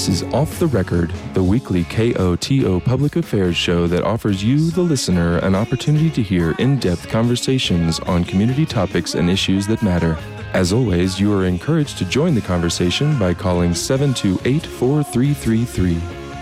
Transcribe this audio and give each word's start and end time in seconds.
This 0.00 0.22
is 0.22 0.32
Off 0.32 0.58
the 0.58 0.66
Record, 0.66 1.12
the 1.34 1.42
weekly 1.42 1.84
KOTO 1.84 2.82
public 2.82 3.16
affairs 3.16 3.54
show 3.54 3.86
that 3.88 4.02
offers 4.02 4.42
you, 4.42 4.70
the 4.70 4.80
listener, 4.80 5.36
an 5.40 5.54
opportunity 5.54 6.08
to 6.08 6.22
hear 6.22 6.52
in 6.52 6.78
depth 6.78 7.06
conversations 7.10 8.00
on 8.00 8.24
community 8.24 8.64
topics 8.64 9.14
and 9.14 9.28
issues 9.28 9.66
that 9.66 9.82
matter. 9.82 10.18
As 10.54 10.72
always, 10.72 11.20
you 11.20 11.30
are 11.34 11.44
encouraged 11.44 11.98
to 11.98 12.06
join 12.06 12.34
the 12.34 12.40
conversation 12.40 13.18
by 13.18 13.34
calling 13.34 13.74
728 13.74 14.64
4333. 14.64 16.00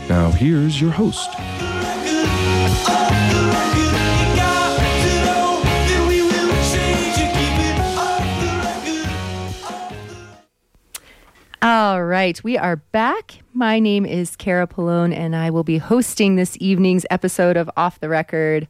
Now, 0.09 0.31
here's 0.31 0.81
your 0.81 0.93
host. 0.93 1.29
All 11.61 12.05
right, 12.05 12.41
we 12.45 12.57
are 12.57 12.77
back. 12.77 13.41
My 13.59 13.81
name 13.81 14.07
is 14.07 14.37
Cara 14.37 14.69
Pallone, 14.69 15.13
and 15.13 15.35
I 15.35 15.51
will 15.51 15.65
be 15.65 15.79
hosting 15.79 16.37
this 16.37 16.57
evening's 16.61 17.05
episode 17.11 17.57
of 17.57 17.69
Off 17.77 17.99
the 17.99 18.09
Record. 18.09 18.69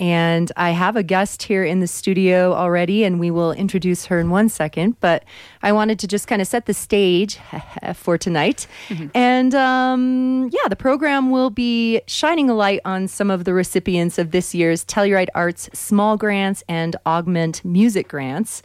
And 0.00 0.50
I 0.56 0.70
have 0.70 0.96
a 0.96 1.04
guest 1.04 1.44
here 1.44 1.62
in 1.62 1.78
the 1.78 1.86
studio 1.86 2.52
already, 2.52 3.04
and 3.04 3.20
we 3.20 3.30
will 3.30 3.52
introduce 3.52 4.06
her 4.06 4.18
in 4.18 4.30
one 4.30 4.48
second. 4.48 4.98
But 4.98 5.24
I 5.62 5.70
wanted 5.70 6.00
to 6.00 6.08
just 6.08 6.26
kind 6.26 6.42
of 6.42 6.48
set 6.48 6.66
the 6.66 6.74
stage 6.74 7.38
for 7.94 8.18
tonight. 8.18 8.66
Mm-hmm. 8.88 9.06
And 9.14 9.54
um, 9.54 10.50
yeah, 10.52 10.66
the 10.68 10.74
program 10.74 11.30
will 11.30 11.50
be 11.50 12.00
shining 12.08 12.50
a 12.50 12.54
light 12.54 12.80
on 12.84 13.06
some 13.06 13.30
of 13.30 13.44
the 13.44 13.54
recipients 13.54 14.18
of 14.18 14.32
this 14.32 14.52
year's 14.52 14.84
Telluride 14.84 15.28
Arts 15.36 15.70
Small 15.72 16.16
Grants 16.16 16.64
and 16.68 16.96
Augment 17.06 17.64
Music 17.64 18.08
Grants. 18.08 18.64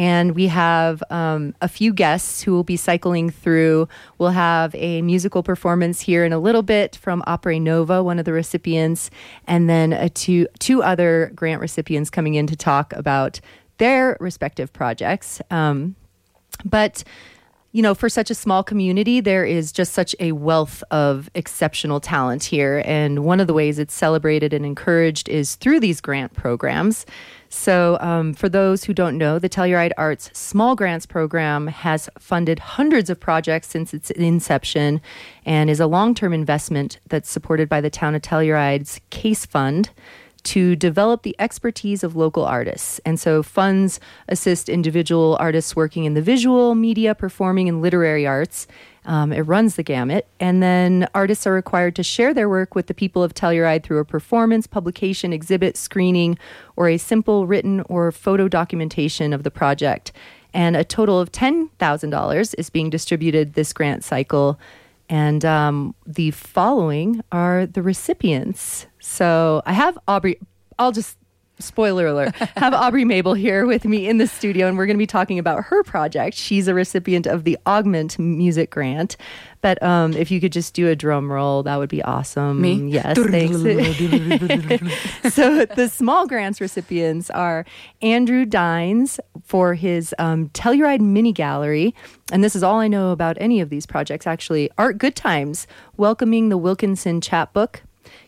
And 0.00 0.34
we 0.34 0.46
have 0.46 1.02
um, 1.10 1.54
a 1.60 1.68
few 1.68 1.92
guests 1.92 2.40
who 2.40 2.52
will 2.52 2.64
be 2.64 2.78
cycling 2.78 3.28
through. 3.28 3.86
We'll 4.16 4.30
have 4.30 4.74
a 4.74 5.02
musical 5.02 5.42
performance 5.42 6.00
here 6.00 6.24
in 6.24 6.32
a 6.32 6.38
little 6.38 6.62
bit 6.62 6.96
from 6.96 7.22
Opera 7.26 7.60
Nova, 7.60 8.02
one 8.02 8.18
of 8.18 8.24
the 8.24 8.32
recipients, 8.32 9.10
and 9.46 9.68
then 9.68 10.08
two, 10.14 10.46
two 10.58 10.82
other 10.82 11.30
grant 11.34 11.60
recipients 11.60 12.08
coming 12.08 12.32
in 12.32 12.46
to 12.46 12.56
talk 12.56 12.94
about 12.94 13.40
their 13.76 14.16
respective 14.20 14.72
projects. 14.72 15.42
Um, 15.50 15.96
but 16.64 17.04
you 17.72 17.82
know, 17.82 17.94
for 17.94 18.08
such 18.08 18.30
a 18.30 18.34
small 18.34 18.64
community, 18.64 19.20
there 19.20 19.44
is 19.44 19.70
just 19.70 19.92
such 19.92 20.16
a 20.18 20.32
wealth 20.32 20.82
of 20.90 21.30
exceptional 21.34 22.00
talent 22.00 22.42
here. 22.42 22.82
And 22.84 23.24
one 23.24 23.38
of 23.38 23.46
the 23.46 23.54
ways 23.54 23.78
it's 23.78 23.94
celebrated 23.94 24.52
and 24.52 24.64
encouraged 24.64 25.28
is 25.28 25.54
through 25.56 25.80
these 25.80 26.00
grant 26.00 26.32
programs. 26.32 27.04
So, 27.52 27.98
um, 28.00 28.32
for 28.32 28.48
those 28.48 28.84
who 28.84 28.94
don't 28.94 29.18
know, 29.18 29.40
the 29.40 29.48
Telluride 29.48 29.90
Arts 29.98 30.30
Small 30.32 30.76
Grants 30.76 31.04
Program 31.04 31.66
has 31.66 32.08
funded 32.16 32.60
hundreds 32.60 33.10
of 33.10 33.18
projects 33.18 33.66
since 33.66 33.92
its 33.92 34.12
inception 34.12 35.00
and 35.44 35.68
is 35.68 35.80
a 35.80 35.88
long 35.88 36.14
term 36.14 36.32
investment 36.32 37.00
that's 37.08 37.28
supported 37.28 37.68
by 37.68 37.80
the 37.80 37.90
town 37.90 38.14
of 38.14 38.22
Telluride's 38.22 39.00
CASE 39.10 39.46
Fund 39.46 39.90
to 40.44 40.76
develop 40.76 41.22
the 41.22 41.34
expertise 41.40 42.04
of 42.04 42.14
local 42.14 42.44
artists. 42.44 43.00
And 43.04 43.18
so 43.18 43.42
funds 43.42 43.98
assist 44.28 44.68
individual 44.68 45.36
artists 45.40 45.74
working 45.74 46.04
in 46.04 46.14
the 46.14 46.22
visual, 46.22 46.76
media, 46.76 47.16
performing, 47.16 47.68
and 47.68 47.82
literary 47.82 48.28
arts 48.28 48.68
um, 49.04 49.32
it 49.32 49.42
runs 49.42 49.76
the 49.76 49.82
gamut. 49.82 50.26
And 50.38 50.62
then 50.62 51.08
artists 51.14 51.46
are 51.46 51.52
required 51.52 51.96
to 51.96 52.02
share 52.02 52.34
their 52.34 52.48
work 52.48 52.74
with 52.74 52.86
the 52.86 52.94
people 52.94 53.22
of 53.22 53.34
Telluride 53.34 53.82
through 53.82 53.98
a 53.98 54.04
performance, 54.04 54.66
publication, 54.66 55.32
exhibit, 55.32 55.76
screening, 55.76 56.38
or 56.76 56.88
a 56.88 56.98
simple 56.98 57.46
written 57.46 57.80
or 57.82 58.12
photo 58.12 58.48
documentation 58.48 59.32
of 59.32 59.42
the 59.42 59.50
project. 59.50 60.12
And 60.52 60.76
a 60.76 60.84
total 60.84 61.20
of 61.20 61.32
$10,000 61.32 62.54
is 62.58 62.70
being 62.70 62.90
distributed 62.90 63.54
this 63.54 63.72
grant 63.72 64.04
cycle. 64.04 64.58
And 65.08 65.44
um, 65.44 65.94
the 66.06 66.30
following 66.32 67.22
are 67.32 67.66
the 67.66 67.82
recipients. 67.82 68.86
So 69.00 69.62
I 69.66 69.72
have 69.72 69.98
Aubrey. 70.06 70.38
I'll 70.78 70.92
just 70.92 71.18
spoiler 71.60 72.06
alert, 72.06 72.34
have 72.56 72.74
Aubrey 72.74 73.04
Mabel 73.04 73.34
here 73.34 73.66
with 73.66 73.84
me 73.84 74.08
in 74.08 74.18
the 74.18 74.26
studio, 74.26 74.66
and 74.66 74.76
we're 74.76 74.86
going 74.86 74.96
to 74.96 75.02
be 75.02 75.06
talking 75.06 75.38
about 75.38 75.64
her 75.64 75.82
project. 75.82 76.36
She's 76.36 76.68
a 76.68 76.74
recipient 76.74 77.26
of 77.26 77.44
the 77.44 77.58
Augment 77.66 78.18
Music 78.18 78.70
Grant. 78.70 79.16
But 79.62 79.82
um, 79.82 80.14
if 80.14 80.30
you 80.30 80.40
could 80.40 80.52
just 80.52 80.72
do 80.74 80.88
a 80.88 80.96
drum 80.96 81.30
roll, 81.30 81.62
that 81.64 81.76
would 81.76 81.90
be 81.90 82.02
awesome. 82.02 82.60
Me? 82.60 82.88
Yes, 82.88 83.18
thanks. 83.18 83.58
so 85.34 85.66
the 85.66 85.90
small 85.92 86.26
grants 86.26 86.60
recipients 86.60 87.28
are 87.30 87.66
Andrew 88.00 88.46
Dines 88.46 89.20
for 89.44 89.74
his 89.74 90.14
um, 90.18 90.48
Telluride 90.50 91.00
Mini 91.00 91.32
Gallery. 91.32 91.94
And 92.32 92.42
this 92.42 92.56
is 92.56 92.62
all 92.62 92.76
I 92.76 92.88
know 92.88 93.10
about 93.10 93.36
any 93.40 93.60
of 93.60 93.68
these 93.68 93.86
projects, 93.86 94.26
actually. 94.26 94.70
Art 94.78 94.96
Goodtimes, 94.98 95.66
welcoming 95.96 96.48
the 96.48 96.56
Wilkinson 96.56 97.20
chapbook 97.20 97.82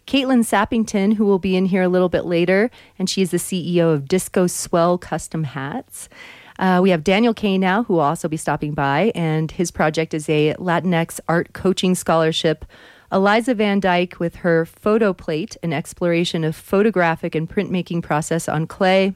Caitlin 0.07 0.45
Sappington, 0.45 1.15
who 1.15 1.25
will 1.25 1.39
be 1.39 1.57
in 1.57 1.67
here 1.67 1.83
a 1.83 1.89
little 1.89 2.09
bit 2.09 2.25
later, 2.25 2.71
and 2.99 3.09
she 3.09 3.23
is 3.23 3.31
the 3.31 3.37
CEO 3.37 3.93
of 3.93 4.09
Disco 4.09 4.47
Swell 4.47 4.99
Custom 4.99 5.45
Hats. 5.45 6.09
Uh, 6.59 6.81
we 6.83 6.91
have 6.91 7.05
Daniel 7.05 7.35
Kanow, 7.35 7.87
who 7.87 7.95
will 7.95 8.01
also 8.01 8.29
be 8.29 8.37
stopping 8.37 8.75
by, 8.75 9.13
and 9.15 9.51
his 9.51 9.71
project 9.71 10.13
is 10.15 10.29
a 10.29 10.55
Latinx 10.55 11.19
art 11.29 11.53
coaching 11.53 11.95
scholarship. 11.95 12.65
Eliza 13.11 13.55
Van 13.55 13.79
Dyke 13.79 14.19
with 14.19 14.37
her 14.37 14.65
photo 14.65 15.13
plate, 15.13 15.57
an 15.63 15.73
exploration 15.73 16.45
of 16.45 16.57
photographic 16.57 17.35
and 17.35 17.49
printmaking 17.49 18.03
process 18.03 18.49
on 18.49 18.67
clay. 18.67 19.15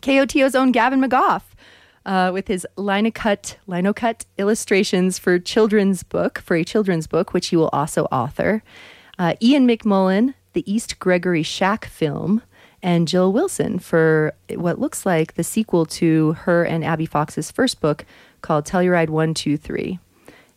KOTO's 0.00 0.54
own 0.54 0.72
Gavin 0.72 1.00
McGough 1.00 1.42
uh, 2.04 2.30
with 2.32 2.48
his 2.48 2.66
linocut, 2.76 3.56
linocut 3.68 4.24
illustrations 4.38 5.18
for 5.18 5.38
children's 5.38 6.02
book, 6.02 6.40
for 6.40 6.56
a 6.56 6.64
children's 6.64 7.06
book, 7.06 7.32
which 7.32 7.48
he 7.48 7.56
will 7.56 7.68
also 7.68 8.04
author 8.06 8.62
uh, 9.18 9.34
Ian 9.40 9.66
McMullen, 9.66 10.34
the 10.52 10.70
East 10.72 10.98
Gregory 10.98 11.42
Shack 11.42 11.86
film, 11.86 12.42
and 12.82 13.06
Jill 13.06 13.32
Wilson 13.32 13.78
for 13.78 14.34
what 14.54 14.78
looks 14.78 15.06
like 15.06 15.34
the 15.34 15.44
sequel 15.44 15.86
to 15.86 16.32
her 16.32 16.64
and 16.64 16.84
Abby 16.84 17.06
Fox's 17.06 17.50
first 17.50 17.80
book 17.80 18.04
called 18.40 18.66
Telluride 18.66 19.08
123. 19.08 19.98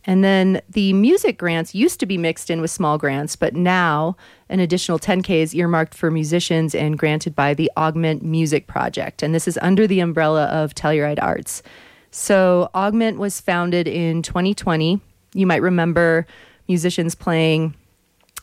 And 0.08 0.24
then 0.24 0.62
the 0.70 0.94
music 0.94 1.38
grants 1.38 1.74
used 1.74 2.00
to 2.00 2.06
be 2.06 2.18
mixed 2.18 2.50
in 2.50 2.62
with 2.62 2.70
small 2.70 2.98
grants, 2.98 3.36
but 3.36 3.56
now 3.56 4.16
an 4.50 4.60
additional 4.60 5.00
10K 5.00 5.42
is 5.42 5.56
earmarked 5.56 5.96
for 5.96 6.12
musicians 6.12 6.76
and 6.76 6.98
granted 6.98 7.36
by 7.36 7.54
the 7.54 7.72
Augment 7.76 8.24
Music 8.24 8.68
Project. 8.68 9.24
And 9.24 9.34
this 9.34 9.48
is 9.48 9.58
under 9.62 9.88
the 9.88 10.00
umbrella 10.00 10.46
of 10.46 10.76
Telluride 10.76 11.22
Arts. 11.22 11.64
So 12.12 12.70
Augment 12.76 13.18
was 13.18 13.42
founded 13.42 13.88
in 13.88 14.22
2020. 14.22 15.02
You 15.34 15.48
might 15.48 15.62
remember 15.62 16.28
musicians 16.68 17.16
playing 17.16 17.74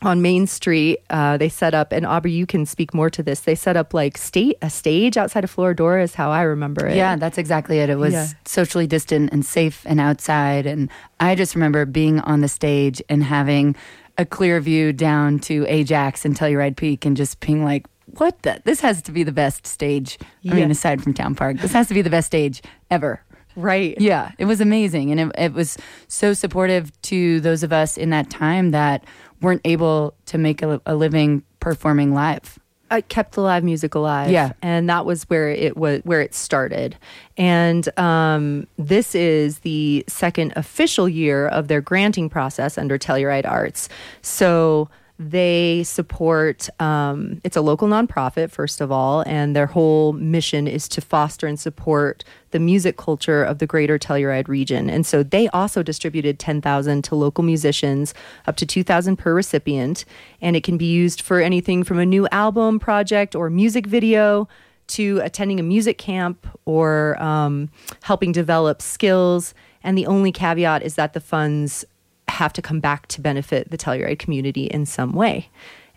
on 0.05 0.21
Main 0.21 0.47
Street, 0.47 0.99
uh, 1.09 1.37
they 1.37 1.49
set 1.49 1.73
up, 1.73 1.91
and 1.91 2.05
Aubrey, 2.05 2.31
you 2.31 2.45
can 2.45 2.65
speak 2.65 2.93
more 2.93 3.09
to 3.09 3.23
this. 3.23 3.41
They 3.41 3.55
set 3.55 3.77
up 3.77 3.93
like 3.93 4.17
state 4.17 4.57
a 4.61 4.69
stage 4.69 5.17
outside 5.17 5.43
of 5.43 5.55
Floradora, 5.55 6.03
is 6.03 6.15
how 6.15 6.31
I 6.31 6.41
remember 6.41 6.85
it. 6.87 6.95
Yeah, 6.95 7.15
that's 7.15 7.37
exactly 7.37 7.79
it. 7.79 7.89
It 7.89 7.95
was 7.95 8.13
yeah. 8.13 8.27
socially 8.45 8.87
distant 8.87 9.31
and 9.31 9.45
safe 9.45 9.83
and 9.85 9.99
outside, 9.99 10.65
and 10.65 10.89
I 11.19 11.35
just 11.35 11.55
remember 11.55 11.85
being 11.85 12.19
on 12.21 12.41
the 12.41 12.47
stage 12.47 13.01
and 13.09 13.23
having 13.23 13.75
a 14.17 14.25
clear 14.25 14.59
view 14.59 14.93
down 14.93 15.39
to 15.39 15.65
Ajax 15.67 16.25
and 16.25 16.35
Telluride 16.35 16.75
Peak, 16.75 17.05
and 17.05 17.17
just 17.17 17.39
being 17.39 17.63
like, 17.63 17.85
"What 18.05 18.41
the? 18.43 18.61
This 18.63 18.81
has 18.81 19.01
to 19.03 19.11
be 19.11 19.23
the 19.23 19.31
best 19.31 19.65
stage." 19.65 20.17
I 20.49 20.53
mean, 20.53 20.71
aside 20.71 21.01
from 21.01 21.13
Town 21.13 21.35
Park, 21.35 21.57
this 21.57 21.73
has 21.73 21.87
to 21.87 21.93
be 21.93 22.01
the 22.01 22.09
best 22.09 22.27
stage 22.27 22.61
ever. 22.91 23.21
Right. 23.55 23.99
Yeah, 23.99 24.31
it 24.37 24.45
was 24.45 24.61
amazing, 24.61 25.11
and 25.11 25.19
it, 25.19 25.31
it 25.37 25.53
was 25.53 25.77
so 26.07 26.33
supportive 26.33 26.91
to 27.03 27.39
those 27.41 27.63
of 27.63 27.71
us 27.71 27.97
in 27.97 28.09
that 28.09 28.29
time 28.29 28.71
that 28.71 29.05
weren't 29.43 29.61
able 29.65 30.15
to 30.25 30.37
make 30.39 30.63
a, 30.63 30.81
a 30.85 30.95
living 30.95 31.43
performing 31.59 32.13
live. 32.13 32.57
I 32.89 33.01
kept 33.01 33.33
the 33.33 33.41
live 33.41 33.63
music 33.63 33.95
alive. 33.95 34.29
Yeah, 34.29 34.53
and 34.61 34.87
that 34.89 35.05
was 35.05 35.23
where 35.23 35.49
it 35.49 35.75
was 35.75 36.01
where 36.03 36.21
it 36.21 36.33
started. 36.33 36.95
And 37.37 37.87
um, 37.97 38.67
this 38.77 39.15
is 39.15 39.59
the 39.59 40.03
second 40.07 40.53
official 40.55 41.09
year 41.09 41.47
of 41.47 41.67
their 41.69 41.81
granting 41.81 42.29
process 42.29 42.77
under 42.77 42.99
Telluride 42.99 43.47
Arts. 43.49 43.89
So 44.21 44.89
they 45.31 45.83
support, 45.83 46.69
um, 46.79 47.41
it's 47.43 47.57
a 47.57 47.61
local 47.61 47.87
nonprofit, 47.87 48.51
first 48.51 48.81
of 48.81 48.91
all, 48.91 49.23
and 49.25 49.55
their 49.55 49.65
whole 49.65 50.13
mission 50.13 50.67
is 50.67 50.87
to 50.89 51.01
foster 51.01 51.47
and 51.47 51.59
support 51.59 52.23
the 52.51 52.59
music 52.59 52.97
culture 52.97 53.43
of 53.43 53.59
the 53.59 53.65
greater 53.65 53.97
Telluride 53.97 54.47
region. 54.47 54.89
And 54.89 55.05
so 55.05 55.23
they 55.23 55.47
also 55.49 55.81
distributed 55.83 56.39
10,000 56.39 57.03
to 57.03 57.15
local 57.15 57.43
musicians, 57.43 58.13
up 58.47 58.55
to 58.57 58.65
2,000 58.65 59.17
per 59.17 59.33
recipient. 59.33 60.05
And 60.41 60.55
it 60.55 60.63
can 60.63 60.77
be 60.77 60.85
used 60.85 61.21
for 61.21 61.41
anything 61.41 61.83
from 61.83 61.99
a 61.99 62.05
new 62.05 62.27
album 62.31 62.79
project 62.79 63.35
or 63.35 63.49
music 63.49 63.87
video 63.87 64.47
to 64.85 65.19
attending 65.23 65.59
a 65.59 65.63
music 65.63 65.97
camp 65.97 66.45
or 66.65 67.21
um, 67.21 67.69
helping 68.03 68.31
develop 68.31 68.81
skills. 68.81 69.53
And 69.83 69.97
the 69.97 70.05
only 70.05 70.31
caveat 70.31 70.83
is 70.83 70.95
that 70.95 71.13
the 71.13 71.19
funds 71.19 71.85
have 72.33 72.53
to 72.53 72.61
come 72.61 72.79
back 72.79 73.07
to 73.07 73.21
benefit 73.21 73.71
the 73.71 73.77
Telluride 73.77 74.19
community 74.19 74.65
in 74.65 74.85
some 74.85 75.13
way. 75.13 75.49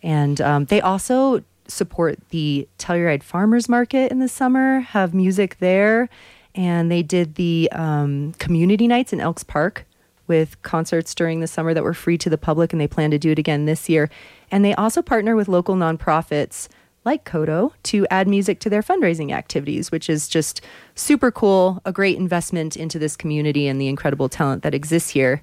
And 0.02 0.40
um, 0.40 0.66
they 0.66 0.80
also 0.80 1.42
support 1.68 2.18
the 2.30 2.68
Telluride 2.78 3.22
Farmers 3.22 3.68
Market 3.68 4.12
in 4.12 4.20
the 4.20 4.28
summer, 4.28 4.80
have 4.80 5.14
music 5.14 5.58
there. 5.58 6.08
And 6.54 6.90
they 6.90 7.02
did 7.02 7.34
the 7.34 7.68
um, 7.72 8.32
community 8.38 8.86
nights 8.86 9.12
in 9.12 9.20
Elks 9.20 9.44
Park 9.44 9.84
with 10.26 10.60
concerts 10.62 11.14
during 11.14 11.40
the 11.40 11.46
summer 11.46 11.74
that 11.74 11.84
were 11.84 11.94
free 11.94 12.18
to 12.18 12.30
the 12.30 12.38
public, 12.38 12.72
and 12.72 12.80
they 12.80 12.88
plan 12.88 13.10
to 13.10 13.18
do 13.18 13.30
it 13.30 13.38
again 13.38 13.66
this 13.66 13.88
year. 13.88 14.10
And 14.50 14.64
they 14.64 14.74
also 14.74 15.02
partner 15.02 15.36
with 15.36 15.48
local 15.48 15.76
nonprofits 15.76 16.68
like 17.04 17.24
KOTO 17.24 17.72
to 17.84 18.06
add 18.10 18.26
music 18.26 18.58
to 18.60 18.70
their 18.70 18.82
fundraising 18.82 19.32
activities, 19.32 19.92
which 19.92 20.10
is 20.10 20.26
just 20.26 20.60
super 20.96 21.30
cool, 21.30 21.80
a 21.84 21.92
great 21.92 22.16
investment 22.16 22.76
into 22.76 22.98
this 22.98 23.16
community 23.16 23.68
and 23.68 23.80
the 23.80 23.86
incredible 23.86 24.28
talent 24.28 24.62
that 24.64 24.74
exists 24.74 25.10
here. 25.10 25.40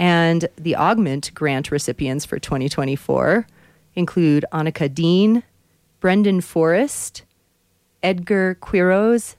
And 0.00 0.48
the 0.56 0.76
Augment 0.76 1.30
grant 1.34 1.70
recipients 1.70 2.24
for 2.24 2.38
2024 2.38 3.46
include 3.94 4.46
Annika 4.50 4.92
Dean, 4.92 5.42
Brendan 6.00 6.40
Forrest, 6.40 7.22
Edgar 8.02 8.56
Quiroz, 8.62 9.36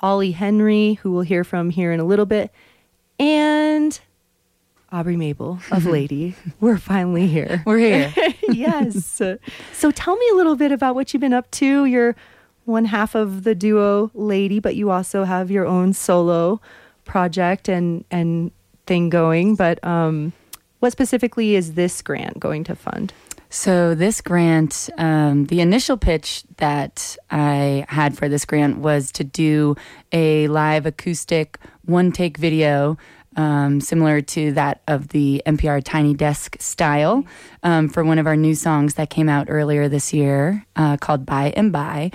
Ollie 0.00 0.32
Henry, 0.32 0.94
who 0.94 1.12
we'll 1.12 1.22
hear 1.22 1.44
from 1.44 1.70
here 1.70 1.92
in 1.92 2.00
a 2.00 2.04
little 2.04 2.26
bit, 2.26 2.50
and 3.20 4.00
Aubrey 4.90 5.16
Mabel 5.16 5.60
of 5.70 5.86
Lady. 5.86 6.34
We're 6.58 6.78
finally 6.78 7.28
here. 7.28 7.62
We're 7.64 7.78
here. 7.78 8.12
yes. 8.48 9.04
so 9.04 9.90
tell 9.92 10.16
me 10.16 10.28
a 10.32 10.34
little 10.34 10.56
bit 10.56 10.72
about 10.72 10.96
what 10.96 11.14
you've 11.14 11.20
been 11.20 11.32
up 11.32 11.48
to. 11.52 11.84
You're 11.84 12.16
one 12.64 12.86
half 12.86 13.14
of 13.14 13.44
the 13.44 13.54
duo 13.54 14.10
Lady, 14.14 14.58
but 14.58 14.74
you 14.74 14.90
also 14.90 15.22
have 15.22 15.52
your 15.52 15.66
own 15.66 15.92
solo 15.92 16.60
project 17.04 17.68
and 17.68 18.04
and 18.10 18.50
thing 18.90 19.08
going. 19.08 19.54
But 19.54 19.78
um, 19.84 20.32
what 20.80 20.90
specifically 20.90 21.54
is 21.54 21.74
this 21.74 22.02
grant 22.02 22.40
going 22.40 22.64
to 22.64 22.74
fund? 22.74 23.12
So, 23.48 23.94
this 23.94 24.20
grant, 24.20 24.90
um, 24.98 25.46
the 25.46 25.60
initial 25.60 25.96
pitch 25.96 26.42
that 26.56 27.16
I 27.30 27.84
had 27.88 28.18
for 28.18 28.28
this 28.28 28.44
grant 28.44 28.78
was 28.78 29.12
to 29.12 29.24
do 29.24 29.76
a 30.10 30.48
live 30.48 30.86
acoustic 30.86 31.58
one 31.84 32.10
take 32.10 32.36
video. 32.36 32.98
Um, 33.36 33.80
similar 33.80 34.20
to 34.22 34.52
that 34.52 34.82
of 34.88 35.08
the 35.08 35.40
NPR 35.46 35.82
Tiny 35.84 36.14
Desk 36.14 36.56
style 36.60 37.24
um, 37.62 37.88
for 37.88 38.02
one 38.02 38.18
of 38.18 38.26
our 38.26 38.34
new 38.34 38.56
songs 38.56 38.94
that 38.94 39.08
came 39.08 39.28
out 39.28 39.46
earlier 39.48 39.88
this 39.88 40.12
year 40.12 40.66
uh, 40.74 40.96
called 40.96 41.24
By 41.24 41.52
and 41.56 41.70
By. 41.70 42.10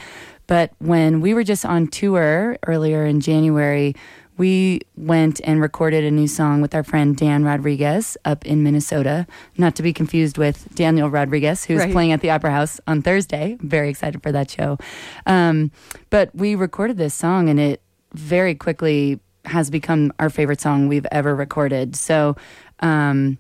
But 0.48 0.74
when 0.80 1.22
we 1.22 1.34
were 1.34 1.44
just 1.44 1.66
on 1.66 1.88
tour 1.88 2.58
earlier 2.68 3.06
in 3.06 3.22
January, 3.22 3.96
we 4.38 4.82
went 4.98 5.40
and 5.44 5.62
recorded 5.62 6.04
a 6.04 6.12
new 6.12 6.28
song 6.28 6.62
with 6.62 6.76
our 6.76 6.84
friend 6.84 7.16
Dan 7.16 7.44
Rodriguez 7.44 8.18
up 8.26 8.46
in 8.46 8.64
Minnesota, 8.64 9.26
not 9.58 9.76
to 9.76 9.84
be 9.84 9.94
confused 9.94 10.38
with 10.38 10.74
Daniel 10.76 11.10
Rodriguez, 11.10 11.66
who's 11.66 11.80
right. 11.80 11.92
playing 11.92 12.12
at 12.12 12.22
the 12.22 12.30
Opera 12.32 12.52
House 12.52 12.80
on 12.88 13.02
Thursday. 13.02 13.58
very 13.62 13.90
excited 13.90 14.22
for 14.22 14.32
that 14.32 14.50
show. 14.50 14.78
Um, 15.26 15.72
but 16.10 16.36
we 16.36 16.56
recorded 16.56 16.98
this 16.98 17.14
song, 17.14 17.50
and 17.50 17.60
it 17.60 17.82
very 18.14 18.56
quickly 18.56 19.20
has 19.46 19.70
become 19.70 20.12
our 20.20 20.30
favorite 20.30 20.60
song 20.60 20.88
we've 20.88 21.08
ever 21.12 21.36
recorded. 21.36 21.96
So, 21.96 22.36
um, 22.82 23.38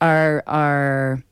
our 0.00 0.42
our 0.46 1.22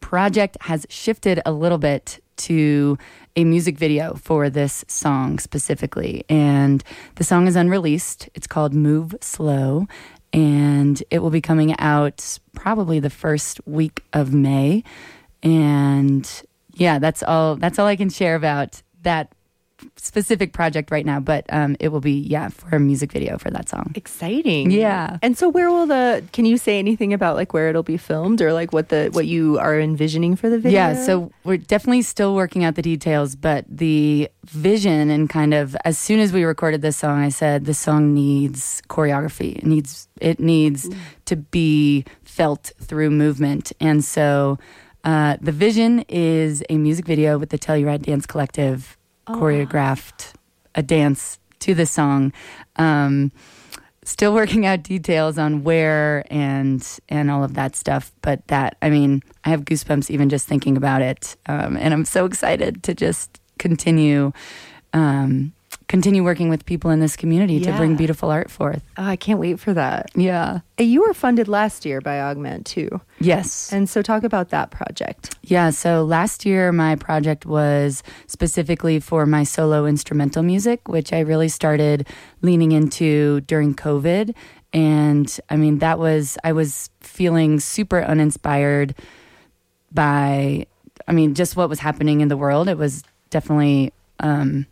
project 0.00 0.56
has 0.62 0.86
shifted 0.90 1.40
a 1.46 1.52
little 1.52 1.78
bit 1.78 2.20
to 2.36 2.98
a 3.36 3.44
music 3.44 3.78
video 3.78 4.14
for 4.14 4.50
this 4.50 4.84
song 4.88 5.38
specifically. 5.38 6.24
And 6.28 6.82
the 7.16 7.24
song 7.24 7.46
is 7.46 7.56
unreleased. 7.56 8.28
It's 8.34 8.46
called 8.46 8.74
Move 8.74 9.14
Slow. 9.20 9.86
And 10.32 11.02
it 11.10 11.20
will 11.20 11.30
be 11.30 11.40
coming 11.40 11.78
out 11.78 12.38
probably 12.54 13.00
the 13.00 13.10
first 13.10 13.60
week 13.66 14.02
of 14.12 14.32
May. 14.32 14.82
And 15.42 16.28
yeah, 16.74 16.98
that's 16.98 17.22
all 17.22 17.56
that's 17.56 17.78
all 17.78 17.86
I 17.86 17.96
can 17.96 18.08
share 18.08 18.34
about 18.34 18.82
that 19.02 19.32
specific 19.96 20.52
project 20.52 20.90
right 20.90 21.06
now, 21.06 21.20
but 21.20 21.44
um, 21.50 21.76
it 21.80 21.88
will 21.88 22.00
be 22.00 22.12
yeah 22.12 22.48
for 22.48 22.76
a 22.76 22.80
music 22.80 23.12
video 23.12 23.38
for 23.38 23.50
that 23.50 23.68
song. 23.68 23.92
Exciting, 23.94 24.70
yeah. 24.70 25.18
And 25.22 25.36
so, 25.36 25.48
where 25.48 25.70
will 25.70 25.86
the? 25.86 26.24
Can 26.32 26.44
you 26.44 26.58
say 26.58 26.78
anything 26.78 27.12
about 27.12 27.36
like 27.36 27.52
where 27.52 27.68
it'll 27.68 27.82
be 27.82 27.96
filmed 27.96 28.40
or 28.40 28.52
like 28.52 28.72
what 28.72 28.88
the 28.88 29.10
what 29.12 29.26
you 29.26 29.58
are 29.58 29.78
envisioning 29.78 30.36
for 30.36 30.48
the 30.48 30.58
video? 30.58 30.78
Yeah, 30.78 30.94
so 31.04 31.30
we're 31.44 31.56
definitely 31.56 32.02
still 32.02 32.34
working 32.34 32.64
out 32.64 32.74
the 32.74 32.82
details, 32.82 33.36
but 33.36 33.64
the 33.68 34.28
vision 34.44 35.10
and 35.10 35.28
kind 35.28 35.54
of 35.54 35.76
as 35.84 35.98
soon 35.98 36.20
as 36.20 36.32
we 36.32 36.44
recorded 36.44 36.82
this 36.82 36.96
song, 36.96 37.20
I 37.20 37.28
said 37.28 37.64
the 37.64 37.74
song 37.74 38.14
needs 38.14 38.82
choreography. 38.88 39.56
It 39.58 39.66
needs 39.66 40.08
it 40.20 40.40
needs 40.40 40.88
Ooh. 40.88 40.94
to 41.26 41.36
be 41.36 42.04
felt 42.24 42.72
through 42.80 43.10
movement, 43.10 43.72
and 43.80 44.04
so. 44.04 44.58
Uh, 45.04 45.36
the 45.40 45.50
vision 45.50 46.04
is 46.08 46.62
a 46.70 46.76
music 46.76 47.04
video 47.04 47.36
with 47.36 47.50
the 47.50 47.58
Telluride 47.58 48.02
Dance 48.02 48.24
Collective 48.24 48.96
oh. 49.26 49.34
choreographed 49.34 50.32
a 50.74 50.82
dance 50.82 51.38
to 51.60 51.74
the 51.74 51.86
song. 51.86 52.32
Um, 52.76 53.32
still 54.04 54.34
working 54.34 54.66
out 54.66 54.82
details 54.82 55.38
on 55.38 55.62
where 55.62 56.24
and 56.30 56.86
and 57.08 57.30
all 57.30 57.44
of 57.44 57.54
that 57.54 57.76
stuff. 57.76 58.12
But 58.22 58.46
that, 58.48 58.76
I 58.82 58.90
mean, 58.90 59.22
I 59.44 59.50
have 59.50 59.64
goosebumps 59.64 60.10
even 60.10 60.28
just 60.28 60.46
thinking 60.46 60.76
about 60.76 61.02
it, 61.02 61.36
um, 61.46 61.76
and 61.76 61.94
I'm 61.94 62.04
so 62.04 62.24
excited 62.24 62.82
to 62.84 62.94
just 62.94 63.40
continue. 63.58 64.32
Um, 64.92 65.52
continue 65.92 66.24
working 66.24 66.48
with 66.48 66.64
people 66.64 66.90
in 66.90 67.00
this 67.00 67.16
community 67.16 67.56
yeah. 67.56 67.70
to 67.70 67.76
bring 67.76 67.96
beautiful 67.96 68.30
art 68.30 68.50
forth. 68.50 68.82
Oh, 68.96 69.04
I 69.04 69.16
can't 69.16 69.38
wait 69.38 69.60
for 69.60 69.74
that. 69.74 70.10
Yeah. 70.14 70.60
You 70.78 71.02
were 71.02 71.12
funded 71.12 71.48
last 71.48 71.84
year 71.84 72.00
by 72.00 72.18
Augment 72.18 72.64
too. 72.64 73.02
Yes. 73.20 73.70
And 73.70 73.86
so 73.90 74.00
talk 74.00 74.22
about 74.24 74.48
that 74.48 74.70
project. 74.70 75.36
Yeah, 75.42 75.68
so 75.68 76.02
last 76.02 76.46
year 76.46 76.72
my 76.72 76.96
project 76.96 77.44
was 77.44 78.02
specifically 78.26 79.00
for 79.00 79.26
my 79.26 79.44
solo 79.44 79.84
instrumental 79.84 80.42
music, 80.42 80.88
which 80.88 81.12
I 81.12 81.20
really 81.20 81.50
started 81.50 82.08
leaning 82.40 82.72
into 82.72 83.42
during 83.42 83.74
COVID. 83.74 84.34
And 84.72 85.40
I 85.50 85.56
mean, 85.56 85.80
that 85.80 85.98
was, 85.98 86.38
I 86.42 86.52
was 86.52 86.88
feeling 87.00 87.60
super 87.60 88.00
uninspired 88.00 88.94
by, 89.92 90.64
I 91.06 91.12
mean, 91.12 91.34
just 91.34 91.54
what 91.54 91.68
was 91.68 91.80
happening 91.80 92.22
in 92.22 92.28
the 92.28 92.38
world. 92.38 92.66
It 92.66 92.78
was 92.78 93.04
definitely, 93.28 93.92
um, 94.20 94.64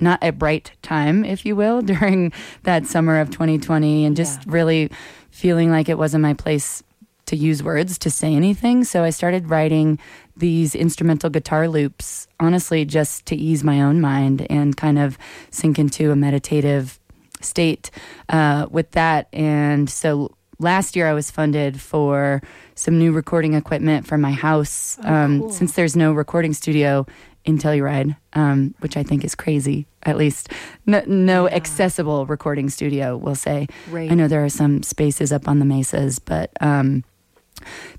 not 0.00 0.18
a 0.22 0.30
bright 0.30 0.72
time, 0.82 1.24
if 1.24 1.44
you 1.44 1.56
will, 1.56 1.82
during 1.82 2.32
that 2.62 2.86
summer 2.86 3.20
of 3.20 3.30
2020 3.30 4.04
and 4.04 4.16
just 4.16 4.40
yeah. 4.40 4.52
really 4.52 4.90
feeling 5.30 5.70
like 5.70 5.88
it 5.88 5.98
wasn't 5.98 6.22
my 6.22 6.34
place 6.34 6.82
to 7.26 7.36
use 7.36 7.62
words 7.62 7.96
to 7.98 8.10
say 8.10 8.34
anything. 8.34 8.82
So 8.82 9.04
I 9.04 9.10
started 9.10 9.48
writing 9.48 9.98
these 10.36 10.74
instrumental 10.74 11.30
guitar 11.30 11.68
loops, 11.68 12.26
honestly, 12.40 12.84
just 12.84 13.26
to 13.26 13.36
ease 13.36 13.62
my 13.62 13.80
own 13.82 14.00
mind 14.00 14.46
and 14.50 14.76
kind 14.76 14.98
of 14.98 15.16
sink 15.50 15.78
into 15.78 16.10
a 16.10 16.16
meditative 16.16 16.98
state 17.40 17.90
uh, 18.28 18.66
with 18.70 18.90
that. 18.92 19.28
And 19.32 19.88
so 19.88 20.34
last 20.58 20.96
year 20.96 21.08
I 21.08 21.12
was 21.12 21.30
funded 21.30 21.80
for 21.80 22.42
some 22.74 22.98
new 22.98 23.12
recording 23.12 23.54
equipment 23.54 24.06
for 24.06 24.18
my 24.18 24.32
house. 24.32 24.98
Oh, 25.04 25.14
um, 25.14 25.40
cool. 25.40 25.50
Since 25.50 25.72
there's 25.72 25.96
no 25.96 26.12
recording 26.12 26.52
studio 26.52 27.06
in 27.44 27.58
Telluride, 27.58 28.16
um, 28.34 28.74
which 28.80 28.96
I 28.96 29.02
think 29.02 29.24
is 29.24 29.34
crazy. 29.34 29.86
At 30.02 30.16
least 30.16 30.50
no, 30.86 31.02
no 31.06 31.48
yeah. 31.48 31.54
accessible 31.54 32.26
recording 32.26 32.70
studio, 32.70 33.16
we'll 33.16 33.34
say. 33.34 33.66
Right. 33.90 34.10
I 34.10 34.14
know 34.14 34.28
there 34.28 34.44
are 34.44 34.50
some 34.50 34.82
spaces 34.82 35.32
up 35.32 35.48
on 35.48 35.58
the 35.58 35.64
mesas, 35.64 36.18
but 36.18 36.50
um, 36.60 37.04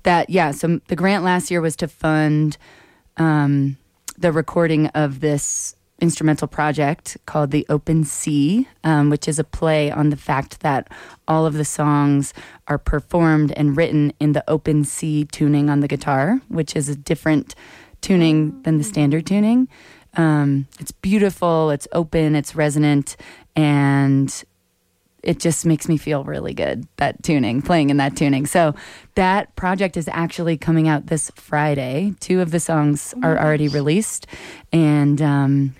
that 0.02 0.30
yeah. 0.30 0.50
So 0.50 0.80
the 0.88 0.96
grant 0.96 1.24
last 1.24 1.50
year 1.50 1.60
was 1.60 1.76
to 1.76 1.88
fund 1.88 2.56
um, 3.16 3.76
the 4.18 4.32
recording 4.32 4.86
of 4.88 5.20
this 5.20 5.76
instrumental 6.00 6.48
project 6.48 7.16
called 7.26 7.52
The 7.52 7.64
Open 7.68 8.02
Sea, 8.04 8.66
um, 8.82 9.08
which 9.08 9.28
is 9.28 9.38
a 9.38 9.44
play 9.44 9.90
on 9.90 10.10
the 10.10 10.16
fact 10.16 10.60
that 10.60 10.90
all 11.28 11.46
of 11.46 11.54
the 11.54 11.64
songs 11.64 12.34
are 12.66 12.78
performed 12.78 13.52
and 13.52 13.76
written 13.76 14.12
in 14.18 14.32
the 14.32 14.42
open 14.50 14.82
C 14.82 15.24
tuning 15.24 15.70
on 15.70 15.78
the 15.78 15.86
guitar, 15.86 16.40
which 16.48 16.74
is 16.74 16.88
a 16.88 16.96
different 16.96 17.54
tuning 18.02 18.60
than 18.62 18.78
the 18.78 18.84
standard 18.84 19.26
tuning. 19.26 19.68
Um, 20.14 20.66
it's 20.78 20.92
beautiful, 20.92 21.70
it's 21.70 21.88
open, 21.92 22.36
it's 22.36 22.54
resonant, 22.54 23.16
and 23.56 24.44
it 25.22 25.38
just 25.38 25.64
makes 25.64 25.88
me 25.88 25.96
feel 25.96 26.24
really 26.24 26.52
good 26.52 26.86
that 26.96 27.22
tuning 27.22 27.62
playing 27.62 27.90
in 27.90 27.96
that 27.98 28.16
tuning. 28.16 28.44
So 28.44 28.74
that 29.14 29.54
project 29.56 29.96
is 29.96 30.08
actually 30.12 30.56
coming 30.56 30.88
out 30.88 31.06
this 31.06 31.30
friday. 31.36 32.14
Two 32.20 32.40
of 32.40 32.50
the 32.50 32.60
songs 32.60 33.14
are 33.22 33.38
already 33.38 33.68
released 33.68 34.26
and 34.72 35.22
um, 35.22 35.74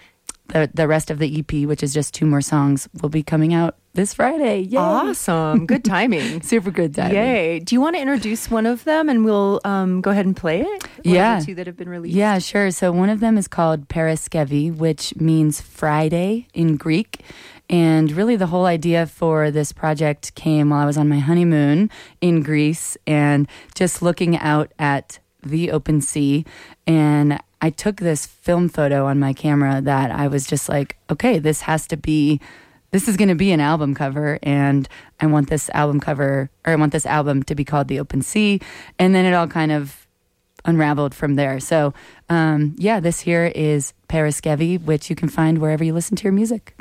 the, 0.53 0.71
the 0.73 0.87
rest 0.87 1.11
of 1.11 1.19
the 1.19 1.39
ep 1.39 1.53
which 1.67 1.83
is 1.83 1.93
just 1.93 2.15
two 2.15 2.27
more 2.27 2.41
songs 2.41 2.89
will 3.01 3.09
be 3.09 3.23
coming 3.23 3.53
out 3.55 3.77
this 3.95 4.15
Friday. 4.15 4.61
Yay. 4.61 4.79
Awesome. 4.79 5.67
Good 5.67 5.85
timing. 5.85 6.43
Super 6.43 6.71
good 6.71 6.95
timing. 6.95 7.15
Yay. 7.15 7.59
Do 7.59 7.75
you 7.75 7.81
want 7.81 7.97
to 7.97 8.01
introduce 8.01 8.51
one 8.51 8.67
of 8.67 8.85
them 8.85 9.09
and 9.09 9.25
we'll 9.25 9.61
um, 9.65 10.01
go 10.01 10.11
ahead 10.11 10.25
and 10.25 10.37
play 10.37 10.63
it? 10.63 10.85
One 11.05 11.15
yeah. 11.15 11.41
two 11.41 11.55
that 11.57 11.67
have 11.67 11.77
been 11.77 11.89
released. 11.89 12.17
Yeah, 12.17 12.39
sure. 12.39 12.71
So 12.71 12.91
one 12.91 13.11
of 13.11 13.21
them 13.21 13.37
is 13.37 13.49
called 13.49 13.89
Paraskevi, 13.89 14.75
which 14.75 15.15
means 15.17 15.61
Friday 15.61 16.49
in 16.55 16.77
Greek. 16.77 17.23
And 17.69 18.13
really, 18.13 18.37
the 18.37 18.49
whole 18.49 18.67
idea 18.67 19.07
for 19.07 19.51
this 19.51 19.73
project 19.73 20.35
came 20.35 20.71
while 20.71 20.83
I 20.83 20.87
was 20.87 20.99
on 20.99 21.09
my 21.09 21.19
honeymoon 21.19 21.91
in 22.21 22.43
Greece 22.43 22.97
and 23.07 23.49
just 23.75 24.03
looking 24.03 24.37
out 24.39 24.73
at 24.79 25.19
the 25.43 25.71
open 25.71 26.01
sea. 26.01 26.45
And 26.87 27.41
I 27.63 27.71
took 27.71 27.97
this 27.97 28.27
film 28.27 28.69
photo 28.69 29.07
on 29.07 29.21
my 29.21 29.33
camera 29.33 29.81
that 29.81 30.11
I 30.11 30.27
was 30.27 30.47
just 30.47 30.69
like, 30.69 30.97
okay, 31.09 31.39
this 31.39 31.63
has 31.63 31.87
to 31.87 31.97
be 31.97 32.41
this 32.91 33.09
is 33.09 33.17
going 33.17 33.29
to 33.29 33.35
be 33.35 33.53
an 33.53 33.61
album 33.61 33.95
cover 33.95 34.39
and 34.43 34.87
I 35.19 35.25
want 35.27 35.49
this 35.49 35.71
album 35.71 35.99
cover 35.99 36.51
or 36.67 36.73
I 36.75 36.77
want 36.77 36.93
this 36.93 37.07
album 37.07 37.43
to 37.45 37.55
be 37.55 37.65
called 37.65 37.89
The 37.89 37.99
Open 37.99 38.21
Sea. 38.21 38.61
And 38.99 39.15
then 39.15 39.25
it 39.25 39.33
all 39.33 39.47
kind 39.47 39.73
of 39.73 40.07
unraveled 40.67 41.15
from 41.15 41.37
there. 41.37 41.59
So, 41.59 41.95
um, 42.29 42.77
yeah, 42.77 43.01
this 43.01 43.21
here 43.21 43.47
is 43.55 43.95
Paraskevi, 44.11 44.85
which 44.85 45.09
you 45.09 45.17
can 45.17 45.31
find 45.31 45.57
wherever 45.59 45.83
you 45.83 45.95
listen 45.95 46.17
to 46.17 46.25
your 46.25 46.35
music. 46.35 46.77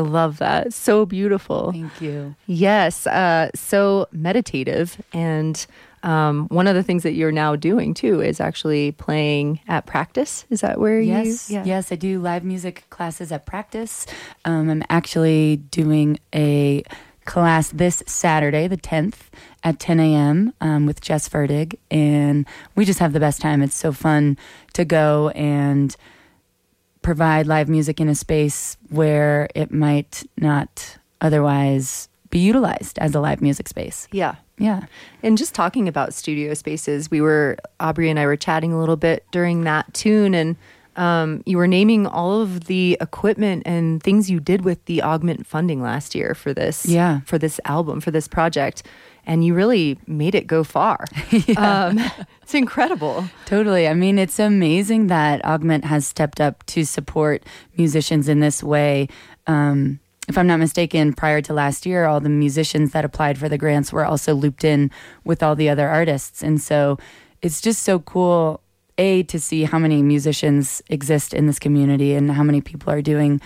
Love 0.00 0.38
that. 0.38 0.72
So 0.72 1.06
beautiful. 1.06 1.72
Thank 1.72 2.00
you. 2.00 2.34
Yes. 2.46 3.06
Uh, 3.06 3.50
so 3.54 4.08
meditative. 4.12 5.00
And 5.12 5.64
um, 6.02 6.48
one 6.48 6.66
of 6.66 6.74
the 6.74 6.82
things 6.82 7.02
that 7.02 7.12
you're 7.12 7.32
now 7.32 7.56
doing 7.56 7.94
too 7.94 8.20
is 8.20 8.40
actually 8.40 8.92
playing 8.92 9.60
at 9.68 9.86
practice. 9.86 10.46
Is 10.50 10.62
that 10.62 10.80
where 10.80 11.00
yes, 11.00 11.50
you? 11.50 11.56
Yeah. 11.56 11.64
Yes, 11.64 11.92
I 11.92 11.96
do 11.96 12.20
live 12.20 12.44
music 12.44 12.84
classes 12.90 13.30
at 13.32 13.46
practice. 13.46 14.06
Um, 14.44 14.70
I'm 14.70 14.82
actually 14.88 15.56
doing 15.56 16.18
a 16.34 16.82
class 17.26 17.70
this 17.70 18.02
Saturday, 18.06 18.66
the 18.66 18.76
10th, 18.76 19.28
at 19.62 19.78
10 19.78 20.00
a.m. 20.00 20.54
Um, 20.60 20.86
with 20.86 21.00
Jess 21.00 21.28
Fertig. 21.28 21.78
And 21.90 22.46
we 22.74 22.84
just 22.84 22.98
have 22.98 23.12
the 23.12 23.20
best 23.20 23.40
time. 23.40 23.62
It's 23.62 23.76
so 23.76 23.92
fun 23.92 24.38
to 24.72 24.84
go 24.84 25.28
and 25.30 25.94
provide 27.02 27.46
live 27.46 27.68
music 27.68 28.00
in 28.00 28.08
a 28.08 28.14
space 28.14 28.76
where 28.88 29.48
it 29.54 29.72
might 29.72 30.24
not 30.36 30.98
otherwise 31.20 32.08
be 32.30 32.38
utilized 32.38 32.98
as 32.98 33.14
a 33.14 33.20
live 33.20 33.40
music 33.40 33.68
space. 33.68 34.06
Yeah. 34.12 34.36
Yeah. 34.58 34.84
And 35.22 35.38
just 35.38 35.54
talking 35.54 35.88
about 35.88 36.12
studio 36.14 36.54
spaces, 36.54 37.10
we 37.10 37.20
were, 37.20 37.56
Aubrey 37.80 38.10
and 38.10 38.18
I 38.18 38.26
were 38.26 38.36
chatting 38.36 38.72
a 38.72 38.78
little 38.78 38.96
bit 38.96 39.24
during 39.32 39.64
that 39.64 39.92
tune, 39.94 40.34
and 40.34 40.56
um, 40.96 41.42
you 41.46 41.56
were 41.56 41.66
naming 41.66 42.06
all 42.06 42.42
of 42.42 42.64
the 42.64 42.98
equipment 43.00 43.62
and 43.64 44.02
things 44.02 44.30
you 44.30 44.38
did 44.38 44.62
with 44.62 44.84
the 44.84 45.02
augment 45.02 45.46
funding 45.46 45.80
last 45.80 46.14
year 46.14 46.34
for 46.34 46.52
this, 46.52 46.84
yeah. 46.84 47.20
for 47.20 47.38
this 47.38 47.58
album, 47.64 48.00
for 48.00 48.10
this 48.10 48.28
project 48.28 48.82
and 49.30 49.44
you 49.44 49.54
really 49.54 49.96
made 50.08 50.34
it 50.34 50.48
go 50.48 50.64
far. 50.64 51.04
yeah. 51.30 51.86
um, 51.86 52.00
it's 52.42 52.52
incredible. 52.52 53.24
Totally. 53.46 53.86
I 53.86 53.94
mean, 53.94 54.18
it's 54.18 54.40
amazing 54.40 55.06
that 55.06 55.44
Augment 55.44 55.84
has 55.84 56.04
stepped 56.04 56.40
up 56.40 56.66
to 56.66 56.84
support 56.84 57.44
musicians 57.76 58.28
in 58.28 58.40
this 58.40 58.60
way. 58.60 59.06
Um, 59.46 60.00
if 60.26 60.36
I'm 60.36 60.48
not 60.48 60.58
mistaken, 60.58 61.12
prior 61.12 61.40
to 61.42 61.52
last 61.52 61.86
year, 61.86 62.06
all 62.06 62.18
the 62.18 62.28
musicians 62.28 62.90
that 62.90 63.04
applied 63.04 63.38
for 63.38 63.48
the 63.48 63.56
grants 63.56 63.92
were 63.92 64.04
also 64.04 64.34
looped 64.34 64.64
in 64.64 64.90
with 65.22 65.44
all 65.44 65.54
the 65.54 65.68
other 65.68 65.88
artists. 65.88 66.42
And 66.42 66.60
so 66.60 66.98
it's 67.40 67.60
just 67.60 67.84
so 67.84 68.00
cool, 68.00 68.60
A, 68.98 69.22
to 69.24 69.38
see 69.38 69.62
how 69.62 69.78
many 69.78 70.02
musicians 70.02 70.82
exist 70.88 71.32
in 71.32 71.46
this 71.46 71.60
community 71.60 72.14
and 72.14 72.32
how 72.32 72.42
many 72.42 72.60
people 72.60 72.92
are 72.92 73.00
doing 73.00 73.40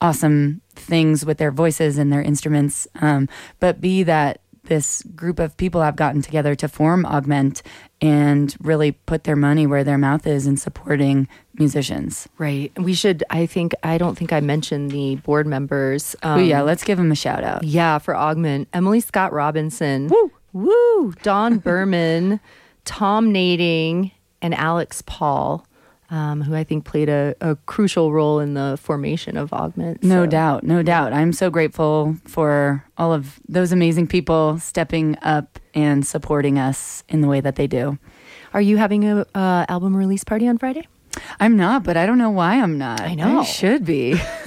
awesome 0.00 0.60
things 0.76 1.24
with 1.24 1.38
their 1.38 1.50
voices 1.50 1.98
and 1.98 2.12
their 2.12 2.22
instruments. 2.22 2.86
Um, 3.00 3.28
but 3.58 3.80
B, 3.80 4.04
that 4.04 4.40
this 4.64 5.02
group 5.14 5.38
of 5.38 5.56
people 5.56 5.82
have 5.82 5.96
gotten 5.96 6.22
together 6.22 6.54
to 6.56 6.68
form 6.68 7.04
Augment 7.06 7.62
and 8.00 8.54
really 8.60 8.92
put 8.92 9.24
their 9.24 9.36
money 9.36 9.66
where 9.66 9.84
their 9.84 9.98
mouth 9.98 10.26
is 10.26 10.46
in 10.46 10.56
supporting 10.56 11.28
musicians. 11.54 12.28
Right. 12.38 12.72
We 12.78 12.94
should, 12.94 13.24
I 13.30 13.46
think, 13.46 13.74
I 13.82 13.98
don't 13.98 14.16
think 14.16 14.32
I 14.32 14.40
mentioned 14.40 14.90
the 14.90 15.16
board 15.16 15.46
members. 15.46 16.16
Um, 16.22 16.40
oh, 16.40 16.42
yeah. 16.42 16.62
Let's 16.62 16.84
give 16.84 16.98
them 16.98 17.12
a 17.12 17.16
shout 17.16 17.44
out. 17.44 17.64
Yeah, 17.64 17.98
for 17.98 18.16
Augment. 18.16 18.68
Emily 18.72 19.00
Scott 19.00 19.32
Robinson. 19.32 20.08
Woo! 20.08 20.32
Woo! 20.52 21.12
Don 21.22 21.58
Berman, 21.58 22.40
Tom 22.84 23.32
Nading, 23.32 24.12
and 24.42 24.54
Alex 24.54 25.02
Paul 25.06 25.66
um, 26.10 26.42
who 26.42 26.54
I 26.54 26.64
think 26.64 26.84
played 26.84 27.08
a, 27.08 27.34
a, 27.40 27.56
crucial 27.66 28.12
role 28.12 28.40
in 28.40 28.54
the 28.54 28.78
formation 28.80 29.36
of 29.36 29.52
Augment. 29.52 30.02
So. 30.02 30.08
No 30.08 30.26
doubt, 30.26 30.62
no 30.62 30.82
doubt. 30.82 31.12
I'm 31.12 31.32
so 31.32 31.50
grateful 31.50 32.16
for 32.26 32.84
all 32.98 33.12
of 33.12 33.40
those 33.48 33.72
amazing 33.72 34.06
people 34.06 34.58
stepping 34.58 35.16
up 35.22 35.58
and 35.74 36.06
supporting 36.06 36.58
us 36.58 37.02
in 37.08 37.20
the 37.20 37.28
way 37.28 37.40
that 37.40 37.56
they 37.56 37.66
do. 37.66 37.98
Are 38.52 38.60
you 38.60 38.76
having 38.76 39.04
a 39.04 39.26
uh, 39.34 39.66
album 39.68 39.96
release 39.96 40.24
party 40.24 40.46
on 40.46 40.58
Friday? 40.58 40.86
I'm 41.40 41.56
not, 41.56 41.84
but 41.84 41.96
I 41.96 42.06
don't 42.06 42.18
know 42.18 42.30
why 42.30 42.60
I'm 42.60 42.78
not. 42.78 43.00
I 43.00 43.14
know. 43.14 43.40
I 43.40 43.44
should 43.44 43.84
be. 43.84 44.14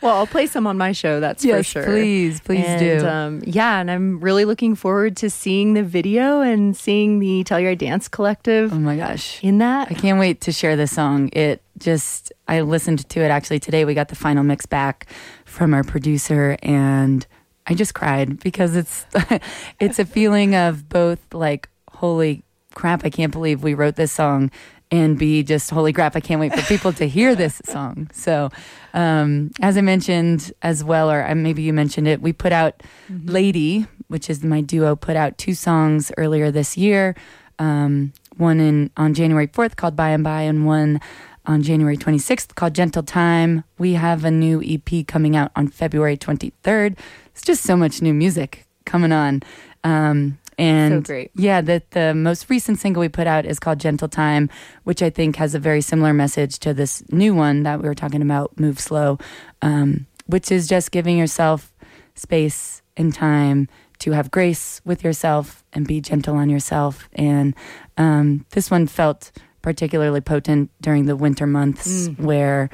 well, 0.00 0.16
I'll 0.16 0.26
play 0.26 0.46
some 0.46 0.66
on 0.66 0.78
my 0.78 0.92
show, 0.92 1.20
that's 1.20 1.44
yes, 1.44 1.58
for 1.58 1.62
sure. 1.64 1.84
Please, 1.84 2.40
please 2.40 2.64
and, 2.64 2.80
do. 2.80 3.06
Um, 3.06 3.42
yeah, 3.44 3.80
and 3.80 3.90
I'm 3.90 4.20
really 4.20 4.44
looking 4.44 4.74
forward 4.74 5.16
to 5.18 5.30
seeing 5.30 5.74
the 5.74 5.82
video 5.82 6.40
and 6.40 6.76
seeing 6.76 7.18
the 7.18 7.44
Telluride 7.44 7.78
Dance 7.78 8.08
Collective. 8.08 8.72
Oh 8.72 8.78
my 8.78 8.96
gosh. 8.96 9.42
In 9.42 9.58
that. 9.58 9.90
I 9.90 9.94
can't 9.94 10.18
wait 10.18 10.40
to 10.42 10.52
share 10.52 10.76
this 10.76 10.92
song. 10.92 11.30
It 11.32 11.62
just, 11.78 12.32
I 12.48 12.60
listened 12.60 13.08
to 13.08 13.20
it 13.20 13.30
actually 13.30 13.60
today. 13.60 13.84
We 13.84 13.94
got 13.94 14.08
the 14.08 14.16
final 14.16 14.44
mix 14.44 14.66
back 14.66 15.06
from 15.44 15.74
our 15.74 15.84
producer 15.84 16.56
and 16.62 17.26
I 17.66 17.74
just 17.74 17.94
cried 17.94 18.40
because 18.40 18.74
it's 18.74 19.06
it's 19.80 19.98
a 19.98 20.04
feeling 20.04 20.54
of 20.56 20.88
both 20.88 21.20
like 21.32 21.68
holy 21.92 22.42
crap, 22.74 23.04
I 23.04 23.10
can't 23.10 23.32
believe 23.32 23.62
we 23.62 23.74
wrote 23.74 23.96
this 23.96 24.12
song 24.12 24.50
and 24.90 25.18
B, 25.18 25.42
just 25.42 25.70
holy 25.70 25.92
crap, 25.92 26.16
I 26.16 26.20
can't 26.20 26.40
wait 26.40 26.54
for 26.54 26.62
people 26.62 26.92
to 26.94 27.06
hear 27.06 27.34
this 27.34 27.62
song. 27.64 28.10
So, 28.12 28.50
um, 28.92 29.52
as 29.60 29.76
I 29.76 29.82
mentioned 29.82 30.52
as 30.62 30.82
well, 30.82 31.10
or 31.10 31.24
uh, 31.26 31.34
maybe 31.34 31.62
you 31.62 31.72
mentioned 31.72 32.08
it, 32.08 32.20
we 32.20 32.32
put 32.32 32.52
out 32.52 32.82
mm-hmm. 33.10 33.28
Lady, 33.28 33.86
which 34.08 34.28
is 34.28 34.42
my 34.42 34.60
duo, 34.60 34.96
put 34.96 35.16
out 35.16 35.38
two 35.38 35.54
songs 35.54 36.10
earlier 36.16 36.50
this 36.50 36.76
year. 36.76 37.14
Um, 37.58 38.12
one 38.36 38.58
in 38.58 38.90
on 38.96 39.14
January 39.14 39.46
4th 39.46 39.76
called 39.76 39.94
By 39.94 40.10
and 40.10 40.24
By, 40.24 40.42
and 40.42 40.66
one 40.66 41.00
on 41.46 41.62
January 41.62 41.96
26th 41.96 42.54
called 42.54 42.74
Gentle 42.74 43.02
Time. 43.02 43.64
We 43.78 43.92
have 43.94 44.24
a 44.24 44.30
new 44.30 44.62
EP 44.64 45.06
coming 45.06 45.36
out 45.36 45.52
on 45.54 45.68
February 45.68 46.16
23rd. 46.16 46.98
It's 47.32 47.42
just 47.42 47.62
so 47.62 47.76
much 47.76 48.02
new 48.02 48.14
music 48.14 48.66
coming 48.86 49.12
on. 49.12 49.42
Um, 49.84 50.38
and 50.60 51.06
so 51.06 51.12
great. 51.12 51.30
Yeah, 51.34 51.60
the, 51.60 51.82
the 51.90 52.14
most 52.14 52.50
recent 52.50 52.78
single 52.78 53.00
we 53.00 53.08
put 53.08 53.26
out 53.26 53.46
is 53.46 53.58
called 53.58 53.80
Gentle 53.80 54.08
Time, 54.08 54.50
which 54.84 55.02
I 55.02 55.10
think 55.10 55.36
has 55.36 55.54
a 55.54 55.58
very 55.58 55.80
similar 55.80 56.12
message 56.12 56.58
to 56.60 56.74
this 56.74 57.02
new 57.10 57.34
one 57.34 57.62
that 57.62 57.80
we 57.80 57.88
were 57.88 57.94
talking 57.94 58.22
about, 58.22 58.58
Move 58.58 58.78
Slow, 58.78 59.18
um, 59.62 60.06
which 60.26 60.52
is 60.52 60.68
just 60.68 60.90
giving 60.90 61.16
yourself 61.16 61.72
space 62.14 62.82
and 62.96 63.14
time 63.14 63.68
to 64.00 64.12
have 64.12 64.30
grace 64.30 64.80
with 64.84 65.04
yourself 65.04 65.64
and 65.72 65.86
be 65.86 66.00
gentle 66.00 66.36
on 66.36 66.50
yourself. 66.50 67.08
And 67.12 67.54
um, 67.96 68.46
this 68.50 68.70
one 68.70 68.86
felt 68.86 69.30
particularly 69.62 70.20
potent 70.20 70.70
during 70.80 71.06
the 71.06 71.16
winter 71.16 71.46
months 71.46 72.08
mm. 72.08 72.18
where 72.18 72.70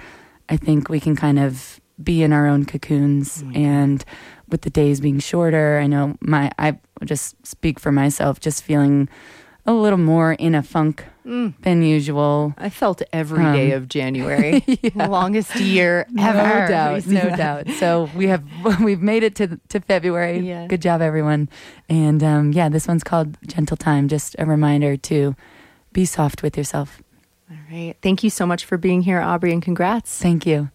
I 0.49 0.57
think 0.57 0.89
we 0.89 1.01
can 1.01 1.17
kind 1.17 1.39
of 1.39 1.81
be 2.03 2.23
in 2.23 2.33
our 2.33 2.47
own 2.47 2.65
cocoons 2.65 3.43
mm. 3.43 3.57
and 3.57 4.05
with 4.49 4.63
the 4.63 4.71
days 4.71 5.01
being 5.01 5.19
shorter. 5.19 5.79
I 5.79 5.87
know 5.87 6.17
my 6.21 6.53
I 6.59 6.79
just 7.05 7.35
speak 7.47 7.79
for 7.79 7.93
myself, 7.93 8.41
just 8.41 8.63
feeling 8.63 9.09
a 9.67 9.73
little 9.73 9.99
more 9.99 10.33
in 10.35 10.55
a 10.55 10.63
funk 10.63 11.05
mm. 11.27 11.53
than 11.63 11.83
usual. 11.83 12.55
I 12.57 12.71
felt 12.71 13.03
every 13.13 13.45
um, 13.45 13.53
day 13.53 13.73
of 13.73 13.89
January, 13.99 14.63
yeah. 14.67 15.07
longest 15.07 15.57
year 15.57 16.07
ever. 16.19 16.37
No 16.47 16.69
doubt, 16.69 17.07
no 17.07 17.21
that. 17.21 17.37
doubt. 17.37 17.69
So 17.79 18.09
we 18.15 18.29
have 18.29 18.45
we've 18.81 19.03
made 19.03 19.23
it 19.23 19.35
to 19.37 19.59
to 19.69 19.81
February. 19.81 20.39
Yeah. 20.41 20.67
Good 20.67 20.83
job, 20.83 21.01
everyone. 21.01 21.49
And 21.89 22.23
um, 22.23 22.53
yeah, 22.53 22.69
this 22.69 22.87
one's 22.87 23.05
called 23.05 23.37
Gentle 23.47 23.77
Time. 23.77 24.09
Just 24.09 24.37
a 24.39 24.47
reminder 24.47 24.97
to 24.97 25.35
be 25.93 26.05
soft 26.05 26.43
with 26.43 26.57
yourself. 26.57 27.03
All 27.51 27.57
right. 27.71 27.95
Thank 28.03 28.23
you 28.23 28.31
so 28.31 28.47
much 28.47 28.65
for 28.65 28.77
being 28.77 29.03
here, 29.03 29.21
Aubrey, 29.21 29.53
and 29.53 29.63
congrats. 29.63 30.19
Thank 30.19 30.47
you. 30.47 30.71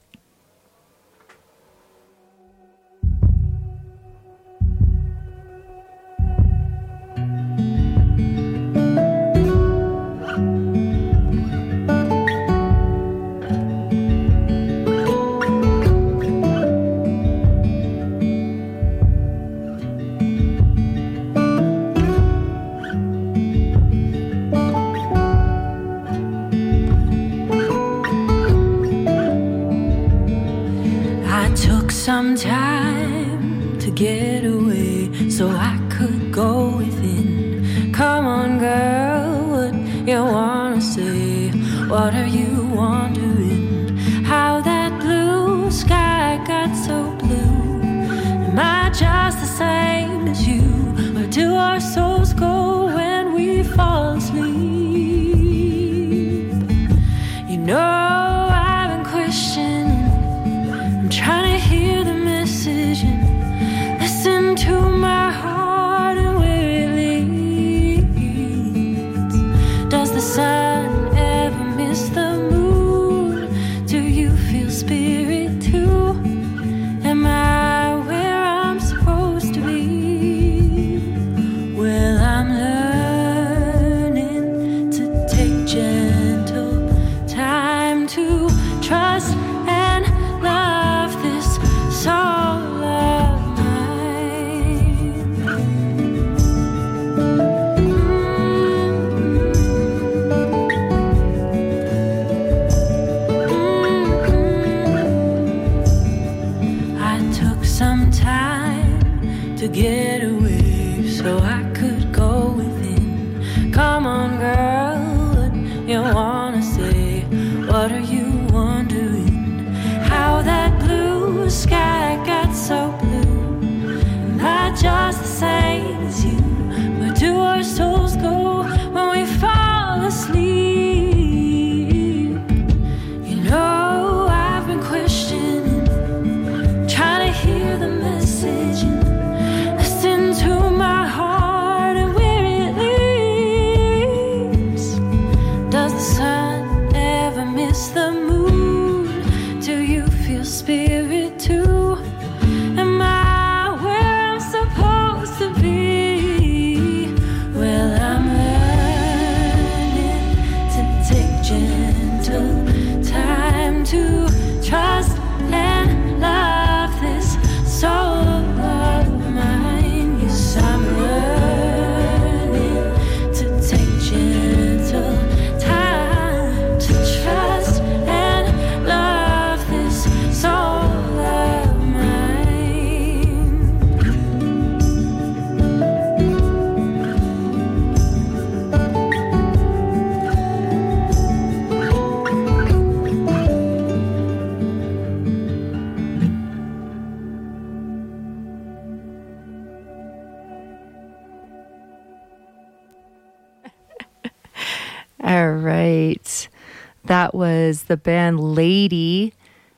The 207.91 207.97
band 207.97 208.39
Lady. 208.39 209.33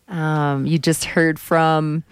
Um, 0.08 0.68
you 0.68 0.78
just 0.78 1.04
heard 1.04 1.40
from 1.40 2.04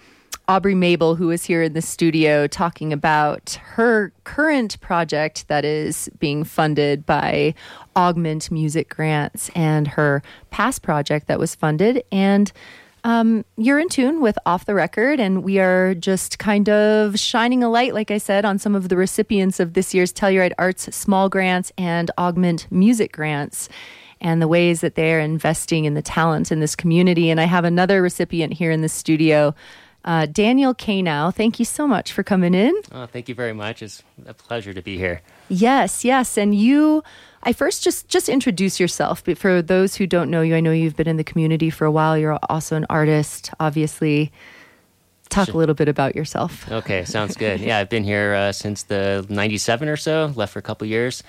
Aubrey 0.48 0.74
Mabel, 0.74 1.14
who 1.14 1.30
is 1.30 1.44
here 1.44 1.62
in 1.62 1.74
the 1.74 1.80
studio 1.80 2.48
talking 2.48 2.92
about 2.92 3.56
her 3.62 4.12
current 4.24 4.80
project 4.80 5.46
that 5.46 5.64
is 5.64 6.10
being 6.18 6.42
funded 6.42 7.06
by 7.06 7.54
Augment 7.94 8.50
Music 8.50 8.88
Grants 8.88 9.48
and 9.54 9.86
her 9.86 10.24
past 10.50 10.82
project 10.82 11.28
that 11.28 11.38
was 11.38 11.54
funded. 11.54 12.02
And 12.10 12.50
um, 13.04 13.44
you're 13.56 13.78
in 13.78 13.88
tune 13.88 14.20
with 14.20 14.36
Off 14.44 14.66
the 14.66 14.74
Record, 14.74 15.20
and 15.20 15.44
we 15.44 15.60
are 15.60 15.94
just 15.94 16.40
kind 16.40 16.68
of 16.68 17.16
shining 17.16 17.62
a 17.62 17.70
light, 17.70 17.94
like 17.94 18.10
I 18.10 18.18
said, 18.18 18.44
on 18.44 18.58
some 18.58 18.74
of 18.74 18.88
the 18.88 18.96
recipients 18.96 19.60
of 19.60 19.74
this 19.74 19.94
year's 19.94 20.12
Telluride 20.12 20.52
Arts 20.58 20.92
Small 20.96 21.28
Grants 21.28 21.70
and 21.78 22.10
Augment 22.18 22.66
Music 22.72 23.12
Grants 23.12 23.68
and 24.22 24.40
the 24.40 24.48
ways 24.48 24.80
that 24.80 24.94
they're 24.94 25.20
investing 25.20 25.84
in 25.84 25.94
the 25.94 26.00
talent 26.00 26.50
in 26.50 26.60
this 26.60 26.74
community. 26.74 27.28
And 27.28 27.40
I 27.40 27.44
have 27.44 27.64
another 27.64 28.00
recipient 28.00 28.54
here 28.54 28.70
in 28.70 28.80
the 28.80 28.88
studio. 28.88 29.54
Uh, 30.04 30.26
Daniel 30.26 30.74
Kanow, 30.74 31.34
thank 31.34 31.58
you 31.58 31.64
so 31.64 31.86
much 31.86 32.12
for 32.12 32.22
coming 32.22 32.54
in. 32.54 32.74
Oh, 32.92 33.06
thank 33.06 33.28
you 33.28 33.34
very 33.34 33.52
much. 33.52 33.82
It's 33.82 34.02
a 34.26 34.34
pleasure 34.34 34.72
to 34.72 34.82
be 34.82 34.96
here. 34.96 35.20
Yes, 35.48 36.04
yes. 36.04 36.38
And 36.38 36.54
you, 36.54 37.04
I 37.42 37.52
first 37.52 37.84
just 37.84 38.08
just 38.08 38.28
introduce 38.28 38.80
yourself. 38.80 39.22
But 39.22 39.38
for 39.38 39.60
those 39.60 39.96
who 39.96 40.06
don't 40.06 40.30
know 40.30 40.42
you, 40.42 40.56
I 40.56 40.60
know 40.60 40.72
you've 40.72 40.96
been 40.96 41.08
in 41.08 41.18
the 41.18 41.24
community 41.24 41.70
for 41.70 41.84
a 41.84 41.90
while. 41.90 42.16
You're 42.16 42.38
also 42.48 42.76
an 42.76 42.86
artist, 42.88 43.50
obviously. 43.60 44.32
Talk 45.32 45.48
a 45.48 45.56
little 45.56 45.74
bit 45.74 45.88
about 45.88 46.14
yourself. 46.14 46.70
Okay, 46.70 47.04
sounds 47.04 47.36
good. 47.36 47.60
Yeah, 47.60 47.78
I've 47.78 47.88
been 47.88 48.04
here 48.04 48.34
uh, 48.34 48.52
since 48.52 48.82
the 48.82 49.24
97 49.28 49.88
or 49.88 49.96
so, 49.96 50.32
left 50.36 50.52
for 50.52 50.58
a 50.58 50.62
couple 50.62 50.86
years. 50.86 51.22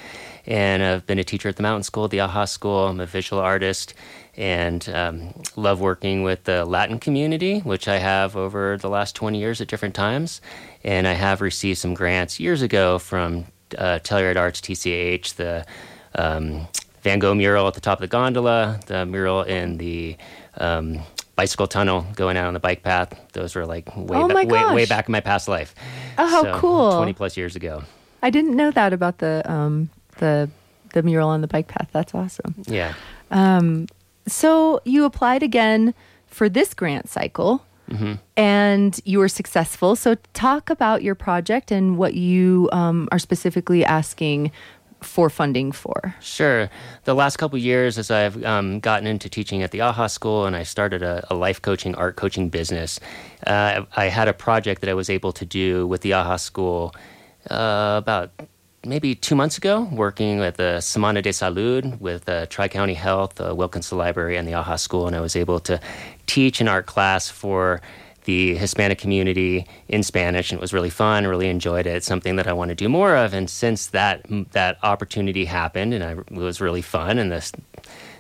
And 0.45 0.83
I've 0.83 1.05
been 1.05 1.19
a 1.19 1.23
teacher 1.23 1.47
at 1.47 1.55
the 1.55 1.63
Mountain 1.63 1.83
School, 1.83 2.09
the 2.09 2.19
AHA 2.19 2.45
School. 2.45 2.87
I'm 2.87 2.99
a 2.99 3.05
visual 3.05 3.41
artist 3.41 3.93
and 4.35 4.87
um, 4.89 5.33
love 5.55 5.79
working 5.79 6.23
with 6.23 6.43
the 6.43 6.65
Latin 6.65 6.99
community, 6.99 7.59
which 7.59 7.87
I 7.87 7.97
have 7.97 8.35
over 8.35 8.77
the 8.77 8.89
last 8.89 9.15
20 9.15 9.39
years 9.39 9.61
at 9.61 9.67
different 9.67 9.95
times. 9.95 10.41
And 10.83 11.07
I 11.07 11.13
have 11.13 11.39
received 11.39 11.77
some 11.77 11.93
grants 11.93 12.39
years 12.39 12.61
ago 12.61 12.99
from 12.99 13.45
uh, 13.77 13.99
Telluride 14.03 14.37
Arts 14.37 14.59
TCH, 14.59 15.35
the 15.35 15.65
um, 16.15 16.67
Van 17.03 17.19
Gogh 17.19 17.35
mural 17.35 17.67
at 17.67 17.73
the 17.73 17.81
top 17.81 17.99
of 17.99 18.01
the 18.01 18.07
gondola, 18.07 18.79
the 18.87 19.05
mural 19.05 19.43
in 19.43 19.77
the 19.77 20.17
um, 20.57 20.99
bicycle 21.35 21.67
tunnel 21.67 22.05
going 22.15 22.37
out 22.37 22.47
on 22.47 22.53
the 22.53 22.59
bike 22.59 22.83
path. 22.83 23.19
Those 23.33 23.55
were 23.55 23.65
like 23.65 23.95
way, 23.95 24.17
oh 24.17 24.27
ba- 24.27 24.45
way, 24.45 24.73
way 24.73 24.85
back 24.85 25.07
in 25.07 25.11
my 25.11 25.19
past 25.19 25.47
life. 25.47 25.73
Oh, 26.17 26.27
how 26.27 26.43
so, 26.43 26.59
cool! 26.59 26.95
Twenty 26.97 27.13
plus 27.13 27.37
years 27.37 27.55
ago. 27.55 27.83
I 28.21 28.29
didn't 28.29 28.55
know 28.55 28.71
that 28.71 28.93
about 28.93 29.17
the 29.19 29.43
um, 29.51 29.89
the 30.17 30.49
the 30.93 31.03
mural 31.03 31.29
on 31.29 31.41
the 31.41 31.47
bike 31.47 31.67
path. 31.67 31.89
That's 31.91 32.13
awesome. 32.13 32.55
Yeah. 32.65 32.93
Um, 33.31 33.87
so 34.27 34.81
you 34.85 35.05
applied 35.05 35.43
again 35.43 35.93
for 36.27 36.49
this 36.49 36.73
grant 36.73 37.09
cycle. 37.09 37.63
Mm-hmm. 37.89 38.13
And 38.37 38.97
you 39.03 39.19
were 39.19 39.27
successful. 39.27 39.97
So, 39.97 40.15
talk 40.33 40.69
about 40.69 41.03
your 41.03 41.15
project 41.15 41.69
and 41.69 41.97
what 41.97 42.13
you 42.13 42.69
um, 42.71 43.09
are 43.11 43.19
specifically 43.19 43.83
asking 43.83 44.53
for 45.03 45.29
funding 45.29 45.71
for? 45.71 46.15
Sure. 46.19 46.69
The 47.03 47.13
last 47.13 47.37
couple 47.37 47.57
years, 47.57 47.97
as 47.97 48.09
I've 48.09 48.43
um, 48.43 48.79
gotten 48.79 49.07
into 49.07 49.29
teaching 49.29 49.61
at 49.61 49.71
the 49.71 49.81
AHA 49.81 50.07
School 50.07 50.45
and 50.45 50.55
I 50.55 50.63
started 50.63 51.03
a, 51.03 51.25
a 51.29 51.35
life 51.35 51.61
coaching, 51.61 51.95
art 51.95 52.15
coaching 52.15 52.49
business, 52.49 52.99
uh, 53.45 53.83
I 53.95 54.05
had 54.05 54.27
a 54.27 54.33
project 54.33 54.81
that 54.81 54.89
I 54.89 54.93
was 54.93 55.09
able 55.09 55.31
to 55.33 55.45
do 55.45 55.85
with 55.87 56.01
the 56.01 56.13
AHA 56.13 56.37
School 56.37 56.95
uh, 57.49 57.95
about 57.97 58.31
maybe 58.85 59.15
two 59.15 59.35
months 59.35 59.57
ago, 59.57 59.87
working 59.91 60.39
with 60.39 60.57
the 60.57 60.79
Semana 60.79 61.21
de 61.21 61.29
Salud 61.29 61.99
with 61.99 62.27
uh, 62.27 62.45
Tri 62.47 62.67
County 62.67 62.93
Health, 62.93 63.39
uh, 63.39 63.53
Wilkinson 63.55 63.97
Library, 63.97 64.35
and 64.37 64.47
the 64.47 64.53
AHA 64.53 64.77
School, 64.77 65.07
and 65.07 65.15
I 65.15 65.21
was 65.21 65.35
able 65.35 65.59
to 65.61 65.79
teach 66.25 66.61
an 66.61 66.67
art 66.67 66.85
class 66.85 67.29
for 67.29 67.81
the 68.25 68.55
Hispanic 68.55 68.97
community 68.97 69.67
in 69.87 70.03
Spanish, 70.03 70.51
and 70.51 70.59
it 70.59 70.61
was 70.61 70.73
really 70.73 70.89
fun. 70.89 71.27
Really 71.27 71.49
enjoyed 71.49 71.85
it. 71.85 71.95
It's 71.95 72.07
something 72.07 72.35
that 72.37 72.47
I 72.47 72.53
want 72.53 72.69
to 72.69 72.75
do 72.75 72.89
more 72.89 73.15
of. 73.15 73.33
And 73.33 73.49
since 73.49 73.87
that 73.87 74.25
that 74.51 74.77
opportunity 74.83 75.45
happened, 75.45 75.93
and 75.93 76.03
I, 76.03 76.11
it 76.11 76.31
was 76.31 76.61
really 76.61 76.81
fun, 76.81 77.19
and 77.19 77.31
the 77.31 77.51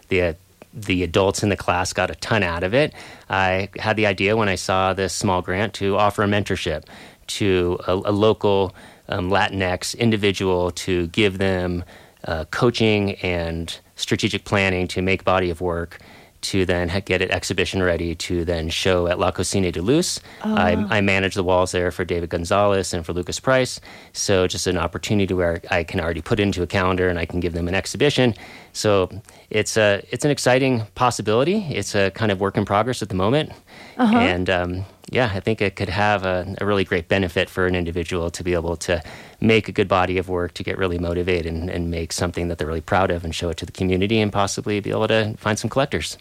the 0.09 0.35
the 0.73 1.03
adults 1.03 1.43
in 1.43 1.49
the 1.49 1.57
class 1.57 1.93
got 1.93 2.09
a 2.09 2.15
ton 2.15 2.43
out 2.43 2.63
of 2.63 2.73
it. 2.73 2.93
I 3.29 3.69
had 3.77 3.95
the 3.95 4.07
idea 4.07 4.35
when 4.35 4.49
I 4.49 4.55
saw 4.55 4.93
this 4.93 5.13
small 5.13 5.41
grant 5.41 5.73
to 5.75 5.97
offer 5.97 6.23
a 6.23 6.27
mentorship 6.27 6.85
to 7.27 7.79
a, 7.87 7.93
a 7.93 8.11
local 8.11 8.73
um, 9.07 9.29
Latinx 9.29 9.97
individual 9.97 10.71
to 10.71 11.07
give 11.07 11.37
them 11.37 11.83
uh, 12.25 12.45
coaching 12.45 13.13
and 13.15 13.79
strategic 13.95 14.45
planning 14.45 14.87
to 14.87 15.01
make 15.01 15.23
body 15.23 15.49
of 15.49 15.61
work 15.61 15.99
to 16.43 16.65
then 16.65 16.91
get 17.05 17.21
it 17.21 17.31
exhibition 17.31 17.81
ready 17.81 18.15
to 18.15 18.45
then 18.45 18.69
show 18.69 19.07
at 19.07 19.19
La 19.19 19.31
Cocina 19.31 19.71
de 19.71 19.81
Luz. 19.81 20.19
Oh. 20.43 20.55
I, 20.55 20.97
I, 20.97 21.01
manage 21.01 21.35
the 21.35 21.43
walls 21.43 21.71
there 21.71 21.91
for 21.91 22.05
David 22.05 22.29
Gonzalez 22.29 22.93
and 22.93 23.05
for 23.05 23.13
Lucas 23.13 23.39
Price. 23.39 23.79
So 24.13 24.47
just 24.47 24.67
an 24.67 24.77
opportunity 24.77 25.33
where 25.33 25.61
I 25.71 25.83
can 25.83 25.99
already 25.99 26.21
put 26.21 26.39
into 26.39 26.61
a 26.61 26.67
calendar 26.67 27.09
and 27.09 27.17
I 27.17 27.25
can 27.25 27.39
give 27.39 27.53
them 27.53 27.67
an 27.67 27.75
exhibition. 27.75 28.35
So 28.73 29.09
it's 29.49 29.77
a 29.77 30.03
it's 30.11 30.25
an 30.25 30.31
exciting 30.31 30.83
possibility. 30.95 31.65
It's 31.69 31.95
a 31.95 32.11
kind 32.11 32.31
of 32.31 32.39
work 32.39 32.57
in 32.57 32.65
progress 32.65 33.01
at 33.01 33.09
the 33.09 33.15
moment, 33.15 33.51
uh-huh. 33.97 34.17
and 34.17 34.49
um, 34.49 34.85
yeah, 35.09 35.31
I 35.33 35.39
think 35.39 35.61
it 35.61 35.75
could 35.75 35.89
have 35.89 36.25
a, 36.25 36.55
a, 36.59 36.65
really 36.65 36.83
great 36.83 37.07
benefit 37.07 37.49
for 37.49 37.67
an 37.67 37.75
individual 37.75 38.31
to 38.31 38.43
be 38.43 38.53
able 38.53 38.75
to 38.77 39.03
make 39.39 39.67
a 39.67 39.71
good 39.71 39.87
body 39.87 40.17
of 40.17 40.29
work, 40.29 40.53
to 40.55 40.63
get 40.63 40.77
really 40.77 40.97
motivated 40.97 41.53
and, 41.53 41.69
and 41.69 41.91
make 41.91 42.11
something 42.11 42.47
that 42.47 42.57
they're 42.57 42.67
really 42.67 42.81
proud 42.81 43.11
of 43.11 43.23
and 43.23 43.35
show 43.35 43.49
it 43.49 43.57
to 43.57 43.65
the 43.65 43.71
community 43.71 44.19
and 44.19 44.31
possibly 44.31 44.79
be 44.79 44.89
able 44.89 45.07
to 45.07 45.35
find 45.37 45.59
some 45.59 45.69
collectors. 45.69 46.17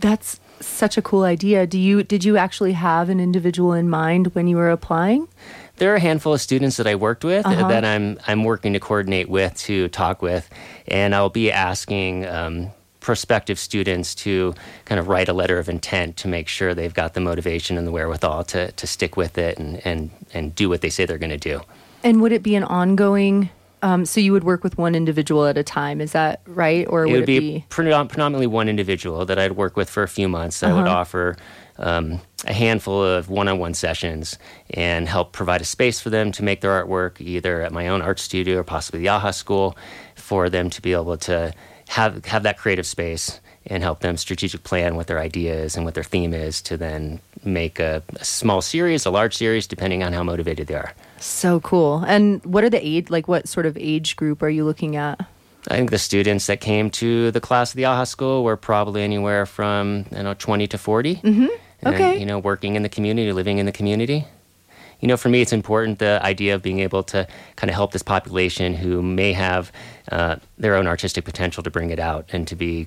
That's 0.00 0.40
such 0.60 0.96
a 0.96 1.02
cool 1.02 1.24
idea. 1.24 1.66
Do 1.66 1.78
you 1.78 2.02
did 2.02 2.24
you 2.24 2.36
actually 2.36 2.72
have 2.72 3.08
an 3.08 3.20
individual 3.20 3.72
in 3.72 3.88
mind 3.88 4.34
when 4.34 4.46
you 4.46 4.56
were 4.56 4.70
applying? 4.70 5.28
There 5.76 5.92
are 5.92 5.96
a 5.96 6.00
handful 6.00 6.34
of 6.34 6.40
students 6.40 6.76
that 6.76 6.86
I 6.86 6.94
worked 6.94 7.24
with 7.24 7.46
uh-huh. 7.46 7.68
that 7.68 7.84
I'm 7.84 8.18
I'm 8.26 8.44
working 8.44 8.74
to 8.74 8.80
coordinate 8.80 9.28
with 9.28 9.56
to 9.58 9.88
talk 9.88 10.22
with, 10.22 10.48
and 10.86 11.14
I'll 11.14 11.30
be 11.30 11.50
asking 11.50 12.26
um, 12.26 12.70
prospective 13.10 13.58
students 13.58 14.14
to 14.14 14.54
kind 14.84 15.00
of 15.00 15.08
write 15.08 15.28
a 15.28 15.32
letter 15.32 15.58
of 15.58 15.68
intent 15.68 16.16
to 16.16 16.28
make 16.28 16.46
sure 16.46 16.74
they've 16.74 16.94
got 16.94 17.14
the 17.14 17.20
motivation 17.20 17.76
and 17.76 17.84
the 17.84 17.90
wherewithal 17.90 18.44
to, 18.44 18.70
to 18.70 18.86
stick 18.86 19.16
with 19.16 19.36
it 19.36 19.58
and, 19.58 19.84
and, 19.84 20.12
and 20.32 20.54
do 20.54 20.68
what 20.68 20.80
they 20.80 20.88
say 20.88 21.04
they're 21.04 21.18
going 21.18 21.28
to 21.28 21.36
do. 21.36 21.60
And 22.04 22.22
would 22.22 22.30
it 22.30 22.44
be 22.44 22.54
an 22.54 22.62
ongoing? 22.62 23.50
Um, 23.82 24.06
so 24.06 24.20
you 24.20 24.30
would 24.30 24.44
work 24.44 24.62
with 24.62 24.78
one 24.78 24.94
individual 24.94 25.44
at 25.46 25.58
a 25.58 25.64
time, 25.64 26.00
is 26.00 26.12
that 26.12 26.40
right? 26.46 26.86
Or 26.86 27.00
would 27.00 27.10
it 27.10 27.16
would 27.16 27.26
be, 27.26 27.40
be? 27.40 27.64
predominantly 27.68 28.46
one 28.46 28.68
individual 28.68 29.26
that 29.26 29.40
I'd 29.40 29.56
work 29.56 29.76
with 29.76 29.90
for 29.90 30.04
a 30.04 30.08
few 30.08 30.28
months. 30.28 30.62
Uh-huh. 30.62 30.72
I 30.72 30.76
would 30.76 30.86
uh-huh. 30.86 30.98
offer 30.98 31.36
um, 31.78 32.20
a 32.46 32.52
handful 32.52 33.02
of 33.02 33.28
one-on-one 33.28 33.74
sessions 33.74 34.38
and 34.70 35.08
help 35.08 35.32
provide 35.32 35.62
a 35.62 35.64
space 35.64 35.98
for 35.98 36.10
them 36.10 36.30
to 36.30 36.44
make 36.44 36.60
their 36.60 36.70
artwork, 36.70 37.20
either 37.20 37.60
at 37.60 37.72
my 37.72 37.88
own 37.88 38.02
art 38.02 38.20
studio 38.20 38.60
or 38.60 38.62
possibly 38.62 39.00
the 39.00 39.08
AHA 39.08 39.32
School, 39.32 39.76
for 40.14 40.48
them 40.48 40.70
to 40.70 40.80
be 40.80 40.92
able 40.92 41.16
to 41.16 41.52
have 41.90 42.24
have 42.24 42.44
that 42.44 42.56
creative 42.56 42.86
space 42.86 43.40
and 43.66 43.82
help 43.82 44.00
them 44.00 44.16
strategic 44.16 44.62
plan 44.62 44.94
what 44.94 45.08
their 45.08 45.18
idea 45.18 45.54
is 45.54 45.76
and 45.76 45.84
what 45.84 45.94
their 45.94 46.04
theme 46.04 46.32
is 46.32 46.62
to 46.62 46.76
then 46.76 47.20
make 47.44 47.80
a, 47.80 48.02
a, 48.16 48.24
small 48.24 48.62
series, 48.62 49.04
a 49.04 49.10
large 49.10 49.36
series, 49.36 49.66
depending 49.66 50.02
on 50.02 50.12
how 50.12 50.22
motivated 50.22 50.68
they 50.68 50.74
are. 50.74 50.92
So 51.18 51.60
cool. 51.60 52.04
And 52.06 52.44
what 52.44 52.62
are 52.62 52.70
the 52.70 52.84
age 52.86 53.10
like 53.10 53.26
what 53.26 53.48
sort 53.48 53.66
of 53.66 53.76
age 53.76 54.14
group 54.14 54.40
are 54.42 54.48
you 54.48 54.64
looking 54.64 54.94
at? 54.94 55.20
I 55.68 55.76
think 55.76 55.90
the 55.90 55.98
students 55.98 56.46
that 56.46 56.60
came 56.60 56.90
to 56.90 57.32
the 57.32 57.40
class 57.40 57.72
of 57.72 57.76
the 57.76 57.84
AHA 57.84 58.04
school 58.04 58.44
were 58.44 58.56
probably 58.56 59.02
anywhere 59.02 59.44
from 59.44 60.06
you 60.12 60.22
know 60.22 60.34
20 60.34 60.68
to 60.68 60.78
40. 60.78 61.16
Mm-hmm. 61.16 61.46
Okay. 61.86 62.12
And, 62.12 62.20
you 62.20 62.26
know, 62.26 62.38
working 62.38 62.76
in 62.76 62.82
the 62.82 62.88
community, 62.88 63.32
living 63.32 63.58
in 63.58 63.66
the 63.66 63.72
community 63.72 64.26
you 65.00 65.08
know, 65.08 65.16
for 65.16 65.28
me, 65.28 65.40
it's 65.40 65.52
important 65.52 65.98
the 65.98 66.20
idea 66.22 66.54
of 66.54 66.62
being 66.62 66.80
able 66.80 67.02
to 67.04 67.26
kind 67.56 67.70
of 67.70 67.74
help 67.74 67.92
this 67.92 68.02
population 68.02 68.74
who 68.74 69.02
may 69.02 69.32
have 69.32 69.72
uh, 70.12 70.36
their 70.58 70.76
own 70.76 70.86
artistic 70.86 71.24
potential 71.24 71.62
to 71.62 71.70
bring 71.70 71.90
it 71.90 71.98
out 71.98 72.26
and 72.32 72.46
to 72.48 72.56
be 72.56 72.86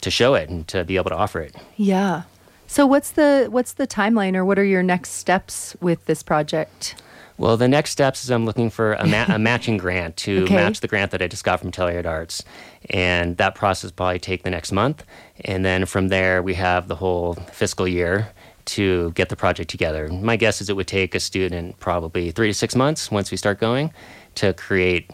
to 0.00 0.10
show 0.10 0.34
it 0.34 0.48
and 0.48 0.66
to 0.68 0.84
be 0.84 0.96
able 0.96 1.10
to 1.10 1.16
offer 1.16 1.40
it. 1.40 1.54
Yeah. 1.76 2.22
So 2.66 2.86
what's 2.86 3.12
the 3.12 3.48
what's 3.50 3.74
the 3.74 3.86
timeline, 3.86 4.34
or 4.34 4.44
what 4.44 4.58
are 4.58 4.64
your 4.64 4.82
next 4.82 5.10
steps 5.10 5.76
with 5.80 6.04
this 6.06 6.22
project? 6.22 6.96
Well, 7.36 7.56
the 7.56 7.68
next 7.68 7.90
steps 7.90 8.22
is 8.22 8.30
I'm 8.30 8.46
looking 8.46 8.70
for 8.70 8.92
a, 8.94 9.06
ma- 9.06 9.26
a 9.28 9.38
matching 9.40 9.76
grant 9.76 10.16
to 10.18 10.44
okay. 10.44 10.54
match 10.54 10.80
the 10.80 10.88
grant 10.88 11.10
that 11.10 11.20
I 11.20 11.26
just 11.26 11.42
got 11.42 11.60
from 11.60 11.72
Telluride 11.72 12.06
Arts. 12.06 12.44
And 12.90 13.36
that 13.38 13.56
process 13.56 13.90
probably 13.90 14.20
take 14.20 14.44
the 14.44 14.50
next 14.50 14.70
month. 14.70 15.04
And 15.44 15.64
then 15.64 15.84
from 15.84 16.08
there, 16.08 16.42
we 16.42 16.54
have 16.54 16.86
the 16.86 16.94
whole 16.94 17.34
fiscal 17.34 17.88
year 17.88 18.30
to 18.66 19.12
get 19.12 19.28
the 19.28 19.36
project 19.36 19.70
together. 19.70 20.08
My 20.08 20.36
guess 20.36 20.60
is 20.60 20.68
it 20.68 20.76
would 20.76 20.86
take 20.86 21.14
a 21.14 21.20
student 21.20 21.78
probably 21.80 22.30
three 22.30 22.48
to 22.48 22.54
six 22.54 22.74
months 22.74 23.10
once 23.10 23.30
we 23.30 23.36
start 23.36 23.60
going 23.60 23.92
to 24.36 24.52
create, 24.52 25.10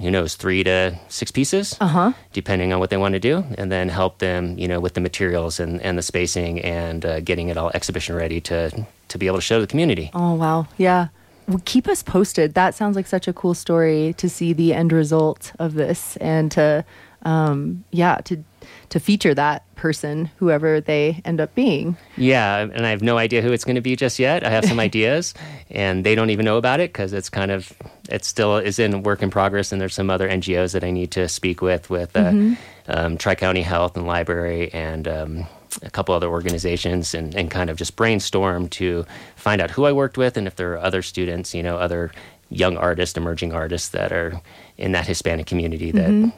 who 0.00 0.10
knows, 0.10 0.34
three 0.34 0.62
to 0.64 0.98
six 1.08 1.30
pieces, 1.30 1.76
uh-huh. 1.80 2.12
depending 2.32 2.72
on 2.72 2.80
what 2.80 2.90
they 2.90 2.96
want 2.96 3.14
to 3.14 3.20
do, 3.20 3.44
and 3.56 3.70
then 3.70 3.88
help 3.88 4.18
them, 4.18 4.58
you 4.58 4.68
know, 4.68 4.80
with 4.80 4.94
the 4.94 5.00
materials 5.00 5.60
and, 5.60 5.80
and 5.82 5.96
the 5.96 6.02
spacing 6.02 6.60
and 6.60 7.04
uh, 7.04 7.20
getting 7.20 7.48
it 7.48 7.56
all 7.56 7.70
exhibition 7.74 8.14
ready 8.14 8.40
to 8.40 8.86
to 9.08 9.18
be 9.18 9.28
able 9.28 9.38
to 9.38 9.42
show 9.42 9.60
the 9.60 9.66
community. 9.66 10.10
Oh 10.14 10.34
wow, 10.34 10.66
yeah. 10.76 11.08
Well, 11.48 11.62
keep 11.64 11.86
us 11.86 12.02
posted. 12.02 12.54
That 12.54 12.74
sounds 12.74 12.96
like 12.96 13.06
such 13.06 13.28
a 13.28 13.32
cool 13.32 13.54
story 13.54 14.14
to 14.18 14.28
see 14.28 14.52
the 14.52 14.74
end 14.74 14.92
result 14.92 15.52
of 15.60 15.74
this 15.74 16.16
and 16.16 16.50
to, 16.50 16.84
um, 17.22 17.84
yeah, 17.92 18.16
to 18.24 18.42
to 18.90 19.00
feature 19.00 19.34
that 19.34 19.62
person, 19.76 20.30
whoever 20.36 20.80
they 20.80 21.20
end 21.24 21.40
up 21.40 21.54
being. 21.54 21.96
Yeah, 22.16 22.58
and 22.58 22.86
I 22.86 22.90
have 22.90 23.02
no 23.02 23.18
idea 23.18 23.42
who 23.42 23.52
it's 23.52 23.64
going 23.64 23.76
to 23.76 23.80
be 23.80 23.96
just 23.96 24.18
yet. 24.18 24.44
I 24.44 24.50
have 24.50 24.64
some 24.64 24.80
ideas, 24.88 25.34
and 25.70 26.04
they 26.04 26.14
don't 26.14 26.30
even 26.30 26.44
know 26.44 26.56
about 26.56 26.80
it 26.80 26.92
because 26.92 27.12
it's 27.12 27.28
kind 27.28 27.50
of 27.50 27.72
it 28.08 28.24
still 28.24 28.56
is 28.56 28.78
in 28.78 29.02
work 29.02 29.22
in 29.22 29.30
progress. 29.30 29.72
And 29.72 29.80
there's 29.80 29.94
some 29.94 30.10
other 30.10 30.28
NGOs 30.28 30.72
that 30.72 30.84
I 30.84 30.90
need 30.90 31.10
to 31.12 31.28
speak 31.28 31.60
with, 31.62 31.90
with 31.90 32.16
uh, 32.16 32.30
mm-hmm. 32.30 32.54
um, 32.88 33.18
Tri 33.18 33.34
County 33.34 33.62
Health 33.62 33.96
and 33.96 34.06
Library, 34.06 34.72
and 34.72 35.06
um, 35.06 35.46
a 35.82 35.90
couple 35.90 36.14
other 36.14 36.28
organizations, 36.28 37.14
and, 37.14 37.34
and 37.34 37.50
kind 37.50 37.70
of 37.70 37.76
just 37.76 37.96
brainstorm 37.96 38.68
to 38.70 39.04
find 39.36 39.60
out 39.60 39.70
who 39.70 39.84
I 39.84 39.92
worked 39.92 40.18
with, 40.18 40.36
and 40.36 40.46
if 40.46 40.56
there 40.56 40.72
are 40.72 40.78
other 40.78 41.02
students, 41.02 41.54
you 41.54 41.62
know, 41.62 41.76
other 41.76 42.12
young 42.50 42.76
artists, 42.76 43.16
emerging 43.16 43.52
artists 43.52 43.88
that 43.88 44.12
are 44.12 44.40
in 44.76 44.92
that 44.92 45.06
Hispanic 45.06 45.46
community 45.46 45.90
that 45.92 46.08
mm-hmm. 46.08 46.30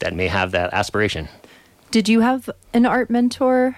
that 0.00 0.14
may 0.14 0.26
have 0.26 0.52
that 0.52 0.72
aspiration. 0.72 1.28
Did 1.90 2.08
you 2.08 2.20
have 2.20 2.48
an 2.72 2.86
art 2.86 3.10
mentor? 3.10 3.76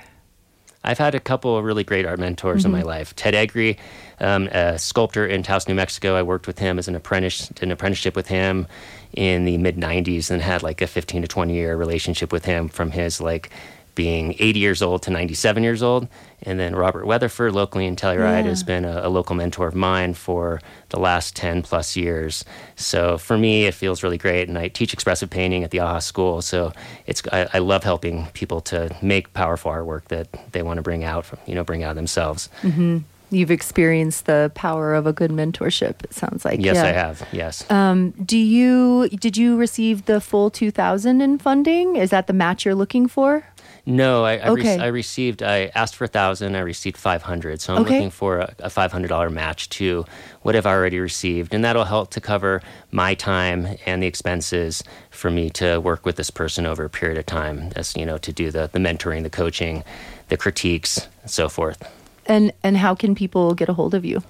I've 0.85 0.99
had 0.99 1.15
a 1.15 1.21
couple 1.21 1.57
of 1.57 1.65
really 1.65 1.85
great 1.85 2.05
art 2.05 2.19
mentors 2.19 2.61
mm-hmm. 2.61 2.67
in 2.67 2.73
my 2.73 2.79
mm-hmm. 2.81 2.89
life. 2.89 3.17
Ted 3.17 3.35
Egri, 3.35 3.79
um, 4.21 4.49
a 4.49 4.79
sculptor 4.79 5.27
in 5.27 5.43
Taos, 5.43 5.67
New 5.67 5.75
Mexico. 5.75 6.15
I 6.15 6.23
worked 6.23 6.47
with 6.47 6.59
him 6.59 6.79
as 6.79 6.89
an 6.89 6.95
apprentice, 6.95 7.49
did 7.49 7.63
an 7.63 7.71
apprenticeship 7.71 8.15
with 8.15 8.27
him 8.27 8.67
in 9.13 9.45
the 9.45 9.57
mid 9.59 9.77
'90s, 9.77 10.31
and 10.31 10.43
had 10.43 10.63
like 10.63 10.83
a 10.83 10.87
15 10.87 11.23
to 11.23 11.29
20 11.29 11.55
year 11.55 11.77
relationship 11.77 12.33
with 12.33 12.45
him 12.45 12.69
from 12.69 12.91
his 12.91 13.21
like 13.21 13.51
being 13.95 14.35
80 14.39 14.59
years 14.59 14.83
old 14.83 15.03
to 15.03 15.11
97 15.11 15.63
years 15.63 15.83
old. 15.83 16.09
And 16.45 16.59
then 16.59 16.75
Robert 16.75 17.07
Weatherford, 17.07 17.53
locally 17.53 17.87
in 17.87 17.95
Telluride, 17.95 18.45
yeah. 18.45 18.51
has 18.51 18.63
been 18.63 18.85
a, 18.85 19.03
a, 19.05 19.09
local 19.09 19.37
mentor 19.37 19.69
of 19.69 19.75
mine 19.75 20.15
for 20.15 20.61
the 20.89 20.99
last 20.99 21.37
10 21.37 21.63
plus 21.63 21.97
years. 21.97 22.45
So 22.75 23.17
for 23.17 23.39
me, 23.39 23.67
it 23.67 23.75
feels 23.75 24.03
really 24.03 24.19
great. 24.19 24.49
And 24.49 24.59
I 24.59 24.69
teach 24.69 24.93
expressive 24.93 25.31
painting 25.31 25.63
at 25.63 25.71
the 25.71 25.81
AHA 25.81 26.01
School. 26.01 26.43
So 26.43 26.73
it's 27.07 27.23
I, 27.31 27.49
I 27.55 27.59
love 27.59 27.85
helping 27.85 28.27
people 28.33 28.61
to 28.63 28.95
make 29.01 29.33
powerful 29.35 29.71
artwork 29.71 30.05
that 30.07 30.29
they 30.53 30.63
want 30.63 30.79
to 30.79 30.83
bring 30.83 31.05
out, 31.05 31.27
from, 31.27 31.39
you 31.47 31.55
know, 31.55 31.63
bring 31.65 31.85
out 31.85 31.95
themselves. 31.95 32.49
Mm-hmm. 32.63 32.99
You've 33.33 33.51
experienced 33.51 34.27
the 34.27 34.53
power 34.55 34.95
of 34.95 35.07
a 35.07 35.13
good 35.13 35.31
mentorship. 35.31 36.05
It 36.05 36.13
sounds 36.13 36.45
like 36.45 36.61
yes, 36.61 36.77
yeah. 36.77 36.85
I 36.85 36.89
have. 36.89 37.27
Yes. 37.33 37.69
Um, 37.71 38.11
do 38.11 38.37
you 38.37 39.09
did 39.09 39.39
you 39.39 39.57
receive 39.57 40.05
the 40.05 40.21
full 40.21 40.51
two 40.51 40.71
thousand 40.71 41.23
in 41.23 41.39
funding? 41.39 41.97
Is 41.97 42.11
that 42.11 42.27
the 42.27 42.35
match 42.35 42.67
you're 42.67 42.75
looking 42.75 43.09
for? 43.09 43.43
No, 43.85 44.25
I 44.25 44.37
I, 44.37 44.49
okay. 44.51 44.77
re- 44.77 44.85
I, 44.85 44.87
received. 44.89 45.43
I 45.43 45.73
asked 45.75 45.97
for 45.97 46.05
a 46.05 46.09
thousand. 46.09 46.55
I 46.55 46.61
received 46.61 46.97
five 46.97 47.23
hundred. 47.23 47.61
So 47.61 47.75
I'm 47.75 47.83
okay. 47.83 47.95
looking 47.95 48.11
for 48.11 48.39
a, 48.39 48.55
a 48.61 48.71
five 48.71 48.93
hundred 48.93 49.09
dollar 49.09 49.29
match 49.29 49.69
to 49.71 50.05
what 50.43 50.55
I've 50.55 50.67
already 50.67 51.01
received, 51.01 51.53
and 51.53 51.65
that'll 51.65 51.85
help 51.85 52.11
to 52.11 52.21
cover 52.21 52.63
my 52.93 53.15
time 53.15 53.67
and 53.85 54.03
the 54.03 54.07
expenses 54.07 54.85
for 55.11 55.31
me 55.31 55.51
to 55.51 55.79
work 55.79 56.07
with 56.07 56.17
this 56.17 56.31
person 56.31 56.65
over 56.65 56.85
a 56.85 56.91
period 56.91 57.19
of 57.19 57.27
time. 57.27 57.73
As 57.75 57.97
you 57.97 58.07
know, 58.07 58.19
to 58.19 58.33
do 58.33 58.51
the 58.53 58.71
the 58.73 58.79
mentoring, 58.79 59.25
the 59.25 59.31
coaching, 59.31 59.83
the 60.29 60.37
critiques, 60.37 61.09
and 61.23 61.31
so 61.31 61.49
forth. 61.49 61.83
And 62.27 62.53
and 62.63 62.77
how 62.77 62.95
can 62.95 63.17
people 63.17 63.55
get 63.55 63.69
a 63.69 63.73
hold 63.73 63.95
of 63.95 64.05
you? 64.05 64.23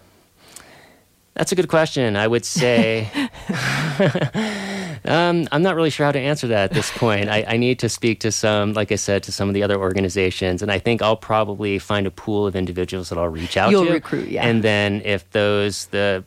That's 1.34 1.52
a 1.52 1.54
good 1.54 1.68
question. 1.68 2.16
I 2.16 2.26
would 2.26 2.44
say. 2.44 3.08
Um, 5.04 5.48
I'm 5.50 5.62
not 5.62 5.74
really 5.74 5.90
sure 5.90 6.06
how 6.06 6.12
to 6.12 6.20
answer 6.20 6.46
that 6.48 6.64
at 6.64 6.72
this 6.72 6.90
point. 6.92 7.28
I, 7.28 7.44
I, 7.48 7.56
need 7.56 7.80
to 7.80 7.88
speak 7.88 8.20
to 8.20 8.30
some, 8.30 8.72
like 8.72 8.92
I 8.92 8.94
said, 8.94 9.24
to 9.24 9.32
some 9.32 9.48
of 9.48 9.54
the 9.54 9.62
other 9.64 9.76
organizations, 9.76 10.62
and 10.62 10.70
I 10.70 10.78
think 10.78 11.02
I'll 11.02 11.16
probably 11.16 11.80
find 11.80 12.06
a 12.06 12.10
pool 12.10 12.46
of 12.46 12.54
individuals 12.54 13.08
that 13.08 13.18
I'll 13.18 13.28
reach 13.28 13.56
out 13.56 13.72
You'll 13.72 13.86
to. 13.86 13.92
recruit, 13.92 14.28
yeah. 14.28 14.46
And 14.46 14.62
then 14.62 15.02
if 15.04 15.28
those 15.32 15.86
the 15.86 16.22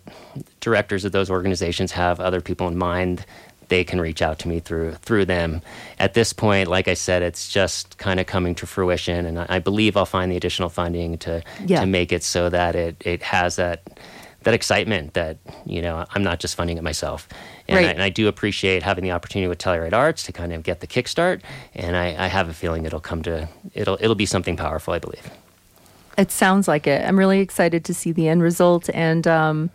directors 0.59 1.05
of 1.05 1.13
those 1.13 1.29
organizations 1.29 1.93
have 1.93 2.19
other 2.19 2.41
people 2.41 2.67
in 2.67 2.77
mind, 2.77 3.25
they 3.69 3.85
can 3.85 4.01
reach 4.01 4.21
out 4.21 4.39
to 4.39 4.49
me 4.49 4.59
through 4.59 4.95
through 4.95 5.23
them. 5.23 5.61
At 5.97 6.13
this 6.13 6.33
point, 6.33 6.67
like 6.67 6.89
I 6.89 6.95
said, 6.95 7.21
it's 7.21 7.47
just 7.47 7.97
kind 7.97 8.19
of 8.19 8.25
coming 8.25 8.55
to 8.55 8.67
fruition, 8.67 9.25
and 9.25 9.39
I, 9.39 9.45
I 9.47 9.59
believe 9.59 9.95
I'll 9.95 10.05
find 10.05 10.29
the 10.29 10.35
additional 10.35 10.67
funding 10.67 11.17
to 11.19 11.41
yeah. 11.65 11.79
to 11.79 11.85
make 11.85 12.11
it 12.11 12.23
so 12.23 12.49
that 12.49 12.75
it 12.75 13.01
it 13.05 13.23
has 13.23 13.55
that 13.55 13.99
that 14.45 14.53
excitement 14.53 15.15
that 15.15 15.37
you 15.65 15.81
know 15.81 16.05
I'm 16.11 16.23
not 16.23 16.39
just 16.39 16.55
funding 16.55 16.77
it 16.77 16.83
myself. 16.83 17.27
And, 17.67 17.77
right. 17.77 17.87
I, 17.87 17.91
and 17.91 18.01
I 18.01 18.09
do 18.09 18.27
appreciate 18.27 18.83
having 18.83 19.03
the 19.03 19.11
opportunity 19.11 19.49
with 19.49 19.57
Telluride 19.57 19.93
Arts 19.93 20.23
to 20.23 20.31
kind 20.31 20.53
of 20.53 20.63
get 20.63 20.79
the 20.79 20.87
kickstart. 20.87 21.41
And 21.73 21.97
I, 21.97 22.25
I 22.25 22.27
have 22.27 22.47
a 22.47 22.53
feeling 22.53 22.85
it'll 22.85 22.99
come 22.99 23.21
to 23.23 23.49
it'll 23.73 23.97
it'll 23.99 24.15
be 24.15 24.25
something 24.25 24.55
powerful. 24.55 24.93
I 24.93 24.99
believe. 24.99 25.29
It 26.17 26.31
sounds 26.31 26.67
like 26.67 26.87
it. 26.87 27.05
I'm 27.05 27.19
really 27.19 27.41
excited 27.41 27.83
to 27.85 27.93
see 27.93 28.13
the 28.13 28.29
end 28.29 28.41
result 28.41 28.89
and. 28.93 29.27
Um, 29.27 29.69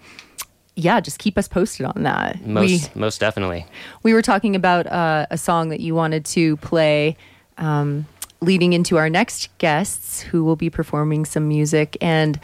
yeah, 0.77 1.01
just 1.01 1.19
keep 1.19 1.37
us 1.37 1.47
posted 1.47 1.85
on 1.85 2.05
that. 2.05 2.47
Most, 2.47 2.95
we, 2.95 3.01
most 3.01 3.21
definitely. 3.21 3.67
We 4.03 4.15
were 4.15 4.23
talking 4.23 4.57
about 4.57 4.87
uh, 4.87 5.27
a 5.31 5.37
song 5.37 5.69
that 5.69 5.81
you 5.81 5.95
wanted 5.95 6.25
to 6.27 6.57
play 6.59 7.19
um, 7.59 8.07
leading 8.41 8.73
into 8.73 8.97
our 8.97 9.11
next 9.11 9.51
guests 9.59 10.23
who 10.23 10.43
will 10.43 10.57
be 10.57 10.71
performing 10.71 11.27
some 11.27 11.49
music. 11.49 11.99
And 12.01 12.41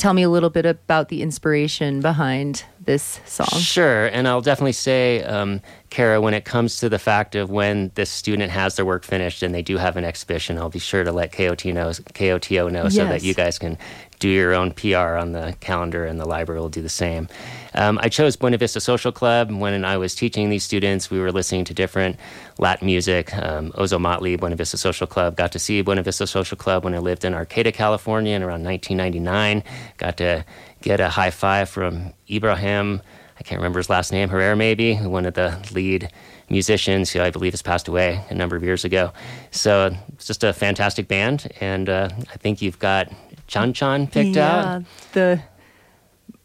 tell 0.00 0.14
me 0.14 0.22
a 0.22 0.30
little 0.30 0.48
bit 0.48 0.64
about 0.64 1.10
the 1.10 1.20
inspiration 1.20 2.00
behind 2.00 2.64
this 2.80 3.20
song. 3.26 3.60
Sure, 3.60 4.06
and 4.06 4.26
I'll 4.26 4.40
definitely 4.40 4.72
say, 4.72 5.22
um, 5.24 5.60
Cara, 5.90 6.20
when 6.20 6.32
it 6.32 6.46
comes 6.46 6.78
to 6.78 6.88
the 6.88 6.98
fact 6.98 7.34
of 7.34 7.50
when 7.50 7.92
this 7.94 8.10
student 8.10 8.50
has 8.50 8.76
their 8.76 8.86
work 8.86 9.04
finished 9.04 9.42
and 9.42 9.54
they 9.54 9.62
do 9.62 9.76
have 9.76 9.98
an 9.98 10.04
exhibition, 10.04 10.56
I'll 10.56 10.70
be 10.70 10.78
sure 10.78 11.04
to 11.04 11.12
let 11.12 11.32
KOT 11.32 11.66
know, 11.66 11.90
KOTO 11.90 12.72
know 12.72 12.84
yes. 12.84 12.96
so 12.96 13.04
that 13.04 13.22
you 13.22 13.34
guys 13.34 13.58
can 13.58 13.76
do 14.20 14.28
your 14.28 14.54
own 14.54 14.70
PR 14.70 15.16
on 15.16 15.32
the 15.32 15.56
calendar 15.60 16.04
and 16.04 16.20
the 16.20 16.26
library 16.26 16.60
will 16.60 16.68
do 16.68 16.82
the 16.82 16.88
same. 16.88 17.26
Um, 17.74 17.98
I 18.02 18.08
chose 18.08 18.36
Buena 18.36 18.58
Vista 18.58 18.80
Social 18.80 19.10
Club. 19.10 19.50
When 19.50 19.84
I 19.84 19.96
was 19.96 20.14
teaching 20.14 20.50
these 20.50 20.62
students, 20.62 21.10
we 21.10 21.18
were 21.18 21.32
listening 21.32 21.64
to 21.64 21.74
different 21.74 22.16
Latin 22.58 22.86
music. 22.86 23.34
Um, 23.34 23.72
Ozomatli, 23.72 24.38
Buena 24.38 24.56
Vista 24.56 24.76
Social 24.76 25.06
Club. 25.06 25.36
Got 25.36 25.52
to 25.52 25.58
see 25.58 25.82
Buena 25.82 26.02
Vista 26.02 26.26
Social 26.26 26.56
Club 26.56 26.84
when 26.84 26.94
I 26.94 26.98
lived 26.98 27.24
in 27.24 27.34
Arcata, 27.34 27.72
California 27.72 28.36
in 28.36 28.42
around 28.42 28.62
1999. 28.62 29.64
Got 29.96 30.18
to 30.18 30.44
get 30.82 31.00
a 31.00 31.08
high 31.08 31.30
five 31.30 31.68
from 31.68 32.12
Ibrahim. 32.30 33.00
I 33.38 33.42
can't 33.42 33.58
remember 33.58 33.78
his 33.78 33.88
last 33.88 34.12
name, 34.12 34.28
Herrera 34.28 34.54
maybe, 34.54 34.96
one 34.96 35.24
of 35.24 35.32
the 35.32 35.58
lead 35.72 36.10
musicians 36.50 37.10
who 37.10 37.20
I 37.20 37.30
believe 37.30 37.52
has 37.54 37.62
passed 37.62 37.88
away 37.88 38.22
a 38.28 38.34
number 38.34 38.54
of 38.56 38.62
years 38.62 38.84
ago. 38.84 39.12
So 39.50 39.96
it's 40.12 40.26
just 40.26 40.44
a 40.44 40.52
fantastic 40.52 41.08
band, 41.08 41.50
and 41.60 41.88
uh, 41.88 42.08
I 42.12 42.36
think 42.36 42.60
you've 42.60 42.78
got 42.78 43.10
Chan 43.50 43.72
Chan 43.72 44.06
picked 44.06 44.36
yeah, 44.36 44.74
out? 44.76 44.84
The 45.12 45.42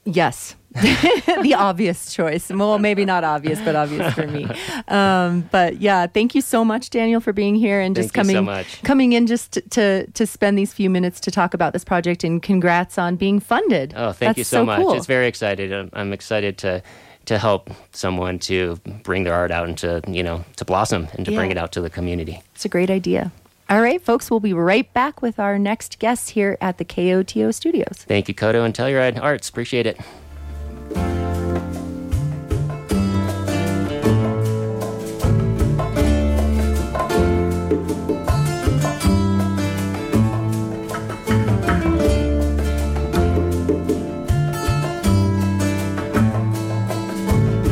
yes. 0.06 0.56
the 0.76 1.56
obvious 1.58 2.14
choice. 2.14 2.50
Well, 2.50 2.80
maybe 2.80 3.06
not 3.06 3.24
obvious, 3.24 3.62
but 3.62 3.78
obvious 3.78 4.14
for 4.14 4.28
me. 4.28 4.46
Um, 4.90 5.48
but 5.52 5.80
yeah, 5.80 6.06
thank 6.08 6.36
you 6.36 6.42
so 6.42 6.66
much, 6.66 6.90
Daniel, 6.90 7.22
for 7.22 7.32
being 7.32 7.56
here 7.56 7.80
and 7.80 7.96
thank 7.96 8.06
just 8.06 8.14
coming 8.14 8.46
so 8.46 8.64
coming 8.84 9.14
in 9.14 9.26
just 9.26 9.54
to, 9.54 9.62
to, 9.62 10.08
to 10.12 10.28
spend 10.28 10.58
these 10.58 10.74
few 10.74 10.90
minutes 10.90 11.20
to 11.22 11.32
talk 11.32 11.54
about 11.54 11.72
this 11.72 11.86
project. 11.86 12.24
And 12.24 12.42
congrats 12.42 12.98
on 12.98 13.16
being 13.16 13.40
funded. 13.40 13.94
Oh, 13.96 14.12
thank 14.12 14.30
That's 14.30 14.38
you 14.40 14.44
so, 14.44 14.58
so 14.58 14.66
much. 14.66 14.82
Cool. 14.82 14.94
It's 14.94 15.06
very 15.06 15.28
excited. 15.28 15.72
I'm, 15.72 15.90
I'm 15.94 16.12
excited 16.12 16.58
to 16.60 16.84
to 17.26 17.40
help 17.40 17.72
someone 17.92 18.38
to 18.38 18.76
bring 19.04 19.24
their 19.24 19.34
art 19.34 19.52
out 19.52 19.68
and 19.68 19.78
to 19.78 20.02
you 20.08 20.24
know 20.24 20.44
to 20.58 20.66
blossom 20.66 21.08
and 21.14 21.26
to 21.26 21.32
yeah. 21.32 21.38
bring 21.38 21.52
it 21.52 21.58
out 21.58 21.72
to 21.74 21.82
the 21.82 21.90
community. 21.90 22.42
It's 22.54 22.66
a 22.66 22.70
great 22.70 22.90
idea. 22.90 23.32
All 23.68 23.82
right, 23.82 24.00
folks, 24.00 24.30
we'll 24.30 24.40
be 24.40 24.54
right 24.54 24.92
back 24.94 25.24
with 25.24 25.40
our 25.40 25.58
next 25.58 25.98
guest 25.98 26.32
here 26.32 26.56
at 26.62 26.78
the 26.78 26.86
KOTO 26.86 27.52
studios. 27.52 28.06
Thank 28.08 28.28
you, 28.28 28.36
KOTO 28.36 28.64
and 28.64 28.76
Telluride 28.76 29.20
Arts. 29.20 29.50
Appreciate 29.50 29.88
it. 29.88 30.00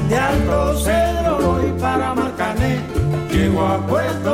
De 0.10 0.16
Alto 0.16 0.76
Cedro 0.80 1.78
para 1.80 2.16
Marcané, 2.16 2.82
llego 3.32 3.62
a 3.62 3.78
Puerto 3.86 4.33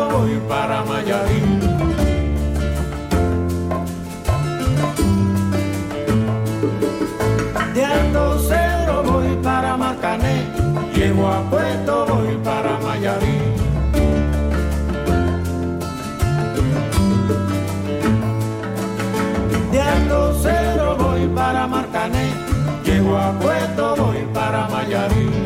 I 24.80 24.90
got 24.90 25.14
you. 25.18 25.39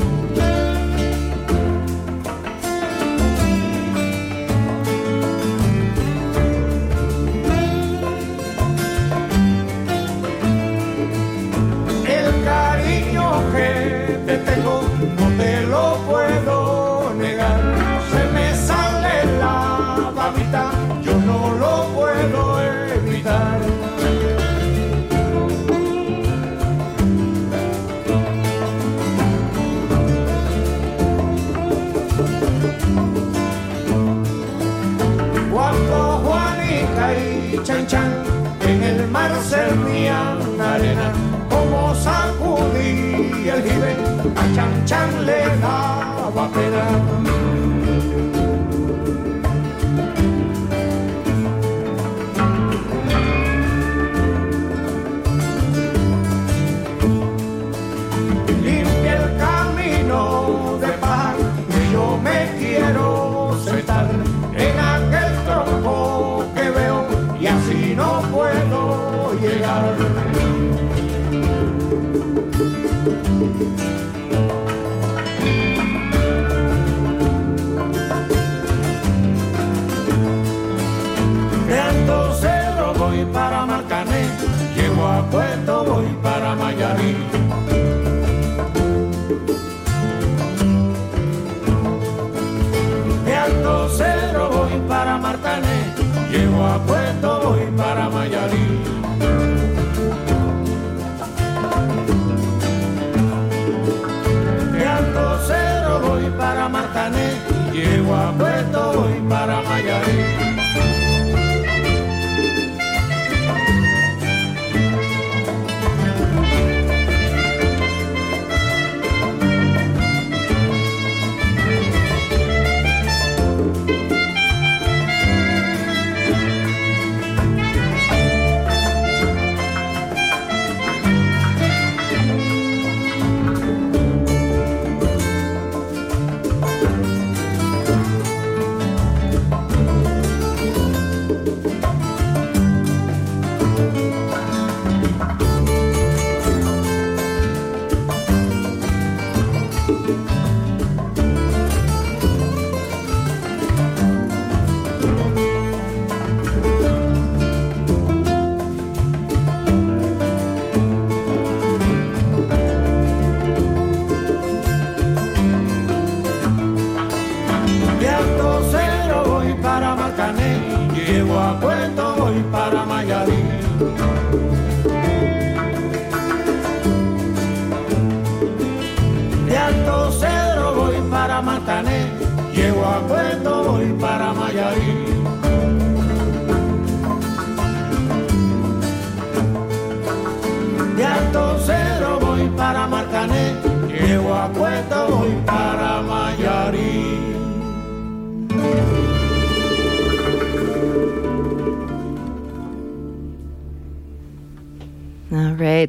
Servían 39.44 40.60
arena, 40.60 41.12
como 41.50 41.94
sacudí 41.96 43.50
el 43.50 43.62
jibe, 43.64 43.96
a 44.36 44.56
chan 44.56 44.86
chan 44.86 45.26
le 45.26 45.42
daba 45.62 46.50
pena. 46.52 47.43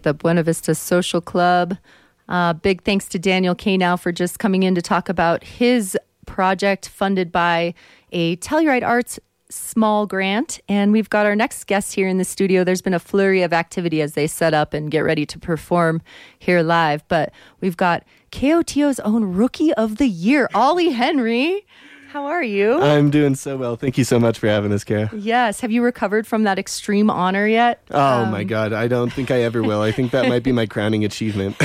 The 0.05 0.15
Buena 0.15 0.43
Vista 0.43 0.75
Social 0.75 1.21
Club. 1.21 1.77
Uh, 2.29 2.53
big 2.53 2.83
thanks 2.85 3.09
to 3.09 3.19
Daniel 3.19 3.55
Kanow 3.55 3.99
for 3.99 4.13
just 4.13 4.39
coming 4.39 4.63
in 4.63 4.75
to 4.75 4.83
talk 4.83 5.09
about 5.09 5.43
his 5.43 5.99
project 6.27 6.89
funded 6.89 7.33
by 7.33 7.75
a 8.13 8.37
Telluride 8.37 8.87
Arts 8.87 9.19
small 9.51 10.07
grant. 10.07 10.61
And 10.69 10.93
we've 10.93 11.11
got 11.11 11.27
our 11.27 11.37
next 11.37 11.65
guest 11.67 11.95
here 11.95 12.09
in 12.09 12.19
the 12.19 12.25
studio. 12.25 12.65
There's 12.65 12.83
been 12.83 12.95
a 12.95 12.99
flurry 12.99 13.43
of 13.43 13.53
activity 13.53 14.01
as 14.01 14.15
they 14.15 14.27
set 14.27 14.55
up 14.55 14.75
and 14.75 14.91
get 14.91 15.01
ready 15.01 15.27
to 15.27 15.39
perform 15.39 16.03
here 16.39 16.63
live. 16.63 17.07
But 17.09 17.33
we've 17.61 17.77
got 17.77 18.05
KOTO's 18.33 19.01
own 19.01 19.35
Rookie 19.35 19.73
of 19.75 19.97
the 19.97 20.09
Year, 20.09 20.49
Ollie 20.55 20.91
Henry. 20.91 21.67
How 22.15 22.27
are 22.27 22.45
you? 22.45 22.81
I'm 22.81 23.11
doing 23.11 23.35
so 23.35 23.57
well. 23.57 23.75
Thank 23.75 23.99
you 23.99 24.05
so 24.05 24.21
much 24.21 24.39
for 24.39 24.47
having 24.47 24.73
us, 24.73 24.85
Cara. 24.85 25.11
Yes. 25.17 25.59
Have 25.59 25.73
you 25.73 25.83
recovered 25.83 26.29
from 26.29 26.45
that 26.45 26.61
extreme 26.61 27.11
honor 27.11 27.45
yet? 27.45 27.83
Oh 27.91 28.23
um, 28.23 28.31
my 28.31 28.45
God. 28.45 28.73
I 28.73 28.87
don't 28.87 29.13
think 29.13 29.33
I 29.33 29.43
ever 29.43 29.65
will. 29.65 29.83
I 29.83 29.91
think 29.91 30.13
that 30.13 30.29
might 30.29 30.45
be 30.45 30.53
my 30.53 30.65
crowning 30.65 31.05
achievement. 31.11 31.57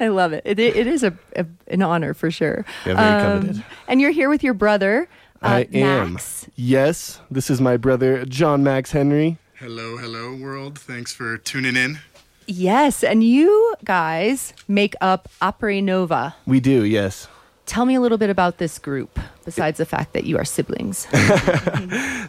I 0.00 0.08
love 0.08 0.32
it. 0.32 0.40
It, 0.46 0.58
it 0.58 0.86
is 0.86 1.02
a, 1.02 1.12
a, 1.36 1.44
an 1.66 1.82
honor 1.82 2.14
for 2.14 2.30
sure. 2.30 2.64
Yeah, 2.86 2.94
very 2.94 3.22
um, 3.22 3.42
coveted. 3.42 3.64
And 3.88 4.00
you're 4.00 4.10
here 4.10 4.30
with 4.30 4.42
your 4.42 4.54
brother, 4.54 5.06
uh, 5.42 5.46
I 5.48 5.68
am. 5.74 6.14
Max. 6.14 6.46
Yes. 6.56 7.20
This 7.30 7.50
is 7.50 7.60
my 7.60 7.76
brother, 7.76 8.24
John 8.24 8.62
Max 8.62 8.92
Henry. 8.92 9.36
Hello, 9.56 9.98
hello, 9.98 10.34
world. 10.34 10.78
Thanks 10.78 11.12
for 11.12 11.36
tuning 11.36 11.76
in. 11.76 11.98
Yes. 12.46 13.04
And 13.04 13.22
you 13.22 13.74
guys 13.84 14.54
make 14.66 14.94
up 15.02 15.28
Apre 15.42 15.84
Nova. 15.84 16.34
We 16.46 16.58
do, 16.58 16.86
yes. 16.86 17.28
Tell 17.68 17.84
me 17.84 17.96
a 17.96 18.00
little 18.00 18.16
bit 18.16 18.30
about 18.30 18.56
this 18.56 18.78
group, 18.78 19.20
besides 19.44 19.76
the 19.76 19.84
fact 19.84 20.14
that 20.14 20.24
you 20.24 20.38
are 20.38 20.44
siblings. 20.46 21.06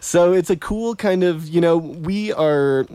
so 0.02 0.34
it's 0.34 0.50
a 0.50 0.56
cool 0.56 0.94
kind 0.94 1.24
of, 1.24 1.48
you 1.48 1.62
know, 1.62 1.78
we 1.78 2.30
are 2.34 2.86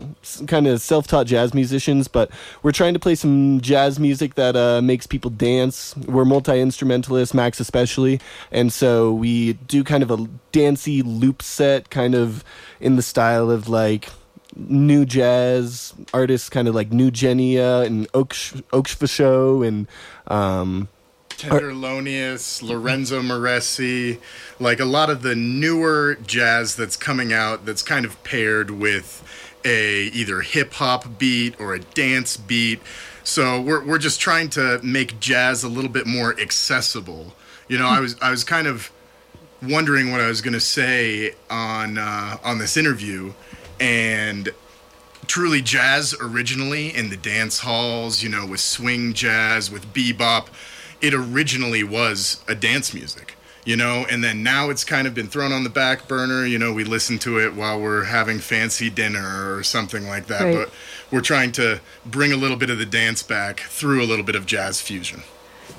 kind 0.46 0.68
of 0.68 0.80
self 0.80 1.08
taught 1.08 1.26
jazz 1.26 1.54
musicians, 1.54 2.06
but 2.06 2.30
we're 2.62 2.70
trying 2.70 2.94
to 2.94 3.00
play 3.00 3.16
some 3.16 3.60
jazz 3.60 3.98
music 3.98 4.36
that 4.36 4.54
uh, 4.54 4.80
makes 4.80 5.08
people 5.08 5.28
dance. 5.28 5.96
We're 5.96 6.24
multi 6.24 6.60
instrumentalists, 6.60 7.34
Max 7.34 7.58
especially. 7.58 8.20
And 8.52 8.72
so 8.72 9.12
we 9.12 9.54
do 9.54 9.82
kind 9.82 10.04
of 10.04 10.12
a 10.12 10.28
dancey 10.52 11.02
loop 11.02 11.42
set, 11.42 11.90
kind 11.90 12.14
of 12.14 12.44
in 12.78 12.94
the 12.94 13.02
style 13.02 13.50
of 13.50 13.68
like 13.68 14.08
new 14.54 15.04
jazz 15.04 15.94
artists, 16.14 16.48
kind 16.48 16.68
of 16.68 16.76
like 16.76 16.92
Nu 16.92 17.10
Genea 17.10 17.84
and 17.84 18.06
Oaksh, 18.12 19.08
Show 19.08 19.64
and. 19.64 19.88
Um, 20.28 20.88
Tenderlonious, 21.36 22.62
Lorenzo 22.62 23.20
Moresi, 23.20 24.18
like 24.58 24.80
a 24.80 24.84
lot 24.84 25.10
of 25.10 25.22
the 25.22 25.34
newer 25.34 26.16
jazz 26.26 26.76
that's 26.76 26.96
coming 26.96 27.32
out 27.32 27.66
that's 27.66 27.82
kind 27.82 28.04
of 28.04 28.22
paired 28.24 28.70
with 28.70 29.22
a 29.64 30.04
either 30.04 30.40
hip 30.40 30.72
hop 30.74 31.18
beat 31.18 31.60
or 31.60 31.74
a 31.74 31.80
dance 31.80 32.36
beat. 32.36 32.80
So 33.22 33.60
we're 33.60 33.84
we're 33.84 33.98
just 33.98 34.20
trying 34.20 34.48
to 34.50 34.80
make 34.82 35.20
jazz 35.20 35.62
a 35.62 35.68
little 35.68 35.90
bit 35.90 36.06
more 36.06 36.38
accessible. 36.40 37.34
You 37.68 37.78
know, 37.78 37.86
I 37.86 38.00
was 38.00 38.16
I 38.22 38.30
was 38.30 38.44
kind 38.44 38.66
of 38.66 38.90
wondering 39.62 40.12
what 40.12 40.20
I 40.20 40.28
was 40.28 40.40
going 40.40 40.54
to 40.54 40.60
say 40.60 41.34
on 41.50 41.98
uh, 41.98 42.38
on 42.44 42.58
this 42.58 42.76
interview, 42.76 43.34
and 43.78 44.48
truly 45.26 45.60
jazz 45.60 46.14
originally 46.20 46.94
in 46.94 47.10
the 47.10 47.16
dance 47.16 47.58
halls, 47.58 48.22
you 48.22 48.28
know, 48.28 48.46
with 48.46 48.60
swing 48.60 49.12
jazz, 49.12 49.70
with 49.70 49.92
bebop 49.92 50.46
it 51.00 51.14
originally 51.14 51.82
was 51.82 52.42
a 52.48 52.54
dance 52.54 52.94
music 52.94 53.36
you 53.66 53.76
know? 53.76 54.06
And 54.08 54.22
then 54.22 54.44
now 54.44 54.70
it's 54.70 54.84
kind 54.84 55.08
of 55.08 55.14
been 55.14 55.26
thrown 55.26 55.52
on 55.52 55.64
the 55.64 55.70
back 55.70 56.08
burner 56.08 56.46
you 56.46 56.58
know? 56.58 56.72
We 56.72 56.84
listen 56.84 57.18
to 57.20 57.38
it 57.38 57.54
while 57.54 57.78
we're 57.78 58.04
having 58.04 58.38
fancy 58.38 58.88
dinner 58.88 59.54
or 59.54 59.62
something 59.62 60.06
like 60.06 60.28
that 60.28 60.42
right. 60.42 60.54
but 60.54 60.70
we're 61.10 61.20
trying 61.20 61.52
to 61.52 61.80
bring 62.06 62.32
a 62.32 62.36
little 62.36 62.56
bit 62.56 62.70
of 62.70 62.78
the 62.78 62.86
dance 62.86 63.22
back 63.22 63.60
through 63.60 64.02
a 64.02 64.06
little 64.06 64.24
bit 64.24 64.36
of 64.36 64.46
jazz 64.46 64.80
fusion. 64.80 65.22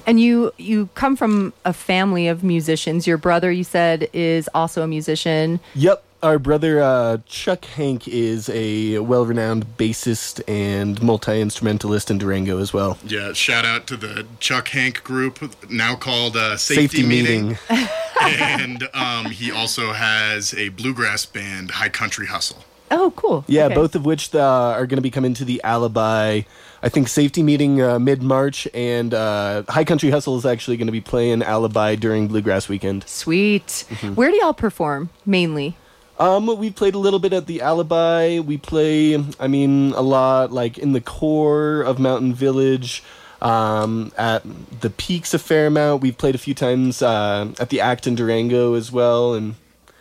And 0.05 0.19
you 0.19 0.51
you 0.57 0.89
come 0.95 1.15
from 1.15 1.53
a 1.65 1.73
family 1.73 2.27
of 2.27 2.43
musicians. 2.43 3.07
Your 3.07 3.17
brother 3.17 3.51
you 3.51 3.63
said 3.63 4.09
is 4.13 4.49
also 4.53 4.83
a 4.83 4.87
musician. 4.87 5.59
Yep 5.75 6.03
our 6.23 6.39
brother 6.39 6.81
uh, 6.81 7.17
Chuck 7.25 7.65
Hank 7.65 8.07
is 8.07 8.49
a 8.49 8.99
well-renowned 8.99 9.77
bassist 9.77 10.41
and 10.47 11.01
multi-instrumentalist 11.01 12.09
in 12.09 12.17
Durango 12.17 12.59
as 12.59 12.73
well. 12.73 12.97
Yeah, 13.05 13.33
shout 13.33 13.65
out 13.65 13.87
to 13.87 13.97
the 13.97 14.25
Chuck 14.39 14.69
Hank 14.69 15.03
group, 15.03 15.69
now 15.69 15.95
called 15.95 16.35
uh, 16.35 16.57
Safety, 16.57 17.03
Meeting. 17.05 17.57
and 18.21 18.87
um, 18.93 19.25
he 19.25 19.51
also 19.51 19.93
has 19.93 20.53
a 20.55 20.69
bluegrass 20.69 21.25
band, 21.25 21.71
High 21.71 21.89
Country 21.89 22.27
Hustle. 22.27 22.63
Oh, 22.89 23.11
cool. 23.15 23.43
Yeah, 23.47 23.65
Okay. 23.65 23.75
both 23.75 23.95
of 23.95 24.05
which 24.05 24.33
uh, 24.33 24.39
are 24.39 24.87
going 24.87 24.97
to 24.97 25.01
be 25.01 25.11
coming 25.11 25.33
to 25.35 25.45
the 25.45 25.61
Alibi. 25.63 26.41
I 26.81 26.89
think 26.89 27.09
Safety 27.09 27.43
Meeting 27.43 27.81
uh, 27.81 27.99
mid-March, 27.99 28.67
and 28.73 29.13
uh, 29.13 29.63
High 29.67 29.83
Country 29.83 30.09
Hustle 30.09 30.37
is 30.37 30.45
actually 30.45 30.77
going 30.77 30.87
to 30.87 30.91
be 30.91 31.01
playing 31.01 31.43
Alibi 31.43 31.95
during 31.95 32.27
Bluegrass 32.27 32.69
Weekend. 32.69 33.03
Sweet. 33.07 33.67
Mm-hmm. 33.67 34.15
Where 34.15 34.31
do 34.31 34.37
y'all 34.37 34.53
perform 34.53 35.09
mainly? 35.25 35.75
Um, 36.19 36.57
we 36.57 36.71
played 36.71 36.95
a 36.95 36.97
little 36.99 37.19
bit 37.19 37.33
at 37.33 37.45
the 37.45 37.61
Alibi. 37.61 38.39
We 38.39 38.57
play, 38.57 39.23
I 39.39 39.47
mean, 39.47 39.91
a 39.93 40.01
lot 40.01 40.51
like 40.51 40.77
in 40.77 40.93
the 40.93 41.01
core 41.01 41.81
of 41.81 41.99
Mountain 41.99 42.33
Village. 42.33 43.03
Um, 43.39 44.11
at 44.17 44.41
the 44.81 44.89
Peaks 44.89 45.33
a 45.35 45.39
fair 45.39 45.67
amount. 45.67 46.01
We've 46.01 46.17
played 46.17 46.33
a 46.33 46.39
few 46.39 46.55
times 46.55 47.03
uh, 47.03 47.53
at 47.59 47.69
the 47.69 47.81
Act 47.81 48.07
in 48.07 48.15
Durango 48.15 48.73
as 48.73 48.91
well, 48.91 49.35
and 49.35 49.53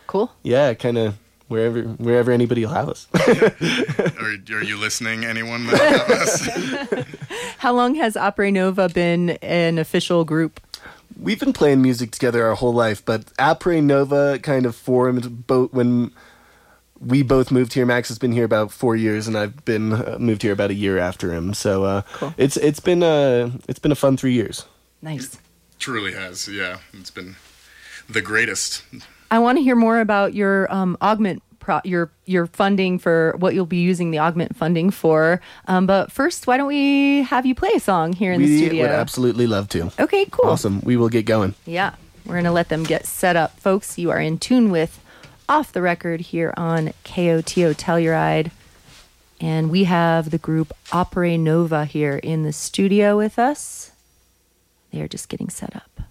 Cool. 0.07 0.31
yeah, 0.41 0.73
kind 0.73 0.97
of 0.97 1.15
wherever 1.47 1.83
wherever 1.83 2.31
anybody 2.31 2.65
will 2.65 2.73
have 2.73 2.89
us. 2.89 3.07
Are, 3.13 4.55
are 4.57 4.63
you 4.63 4.75
listening, 4.79 5.23
anyone? 5.23 5.67
that 5.67 6.89
have 6.89 6.97
us? 6.97 7.05
How 7.59 7.73
long 7.73 7.93
has 7.93 8.15
Apre 8.15 8.51
Nova 8.51 8.89
been 8.89 9.31
an 9.43 9.77
official 9.77 10.25
group? 10.25 10.59
We've 11.19 11.39
been 11.39 11.53
playing 11.53 11.81
music 11.81 12.11
together 12.11 12.45
our 12.45 12.55
whole 12.55 12.73
life, 12.73 13.03
but 13.03 13.25
Apre 13.37 13.83
Nova 13.83 14.39
kind 14.39 14.65
of 14.65 14.75
formed 14.75 15.47
both 15.47 15.73
when 15.73 16.11
we 16.99 17.21
both 17.23 17.51
moved 17.51 17.73
here. 17.73 17.85
Max 17.85 18.07
has 18.09 18.17
been 18.19 18.31
here 18.31 18.45
about 18.45 18.71
four 18.71 18.95
years, 18.95 19.27
and 19.27 19.37
I've 19.37 19.63
been 19.65 19.93
uh, 19.93 20.17
moved 20.19 20.41
here 20.43 20.53
about 20.53 20.69
a 20.69 20.75
year 20.75 20.97
after 20.97 21.31
him. 21.33 21.53
So 21.53 21.83
uh, 21.83 22.01
Cool. 22.13 22.33
it's 22.37 22.57
it's 22.57 22.79
been 22.79 23.01
a 23.03 23.51
it's 23.67 23.79
been 23.79 23.91
a 23.91 23.95
fun 23.95 24.17
three 24.17 24.33
years. 24.33 24.65
Nice. 25.01 25.37
Truly 25.79 26.13
has, 26.13 26.47
yeah. 26.47 26.77
It's 26.93 27.11
been 27.11 27.35
the 28.09 28.21
greatest. 28.21 28.83
I 29.29 29.39
want 29.39 29.57
to 29.57 29.63
hear 29.63 29.75
more 29.75 29.99
about 29.99 30.33
your 30.33 30.71
um, 30.73 30.97
augment 31.01 31.43
pro- 31.67 31.81
your 31.83 32.09
your 32.25 32.47
funding 32.47 32.97
for 32.97 33.35
what 33.39 33.53
you'll 33.53 33.65
be 33.65 33.81
using 33.81 34.11
the 34.11 34.19
augment 34.19 34.55
funding 34.55 34.89
for. 34.89 35.41
Um, 35.67 35.85
but 35.85 36.13
first, 36.13 36.47
why 36.47 36.55
don't 36.55 36.67
we 36.67 37.23
have 37.23 37.45
you 37.45 37.53
play 37.53 37.71
a 37.75 37.79
song 37.81 38.13
here 38.13 38.31
in 38.31 38.41
the 38.41 38.47
we 38.47 38.57
studio? 38.57 38.83
would 38.83 38.91
absolutely 38.91 39.47
love 39.47 39.67
to. 39.69 39.91
okay, 39.99 40.25
cool. 40.31 40.49
Awesome. 40.49 40.79
We 40.81 40.95
will 40.95 41.09
get 41.09 41.25
going. 41.25 41.55
Yeah, 41.65 41.95
we're 42.25 42.35
going 42.35 42.45
to 42.45 42.51
let 42.53 42.69
them 42.69 42.83
get 42.85 43.05
set 43.05 43.35
up. 43.35 43.59
Folks, 43.59 43.97
you 43.97 44.09
are 44.11 44.19
in 44.19 44.37
tune 44.39 44.71
with 44.71 45.01
Off 45.49 45.73
the 45.73 45.81
Record 45.81 46.21
here 46.21 46.53
on 46.55 46.93
KOTO 47.03 47.75
Telluride. 47.75 48.51
And 49.41 49.69
we 49.69 49.83
have 49.83 50.31
the 50.31 50.37
group 50.37 50.71
Apre 50.87 51.37
Nova 51.37 51.83
here 51.83 52.15
in 52.15 52.43
the 52.43 52.53
studio 52.53 53.17
with 53.17 53.37
us. 53.37 53.91
They 54.91 55.01
are 55.01 55.07
just 55.07 55.27
getting 55.27 55.49
set 55.49 55.75
up. 55.75 56.06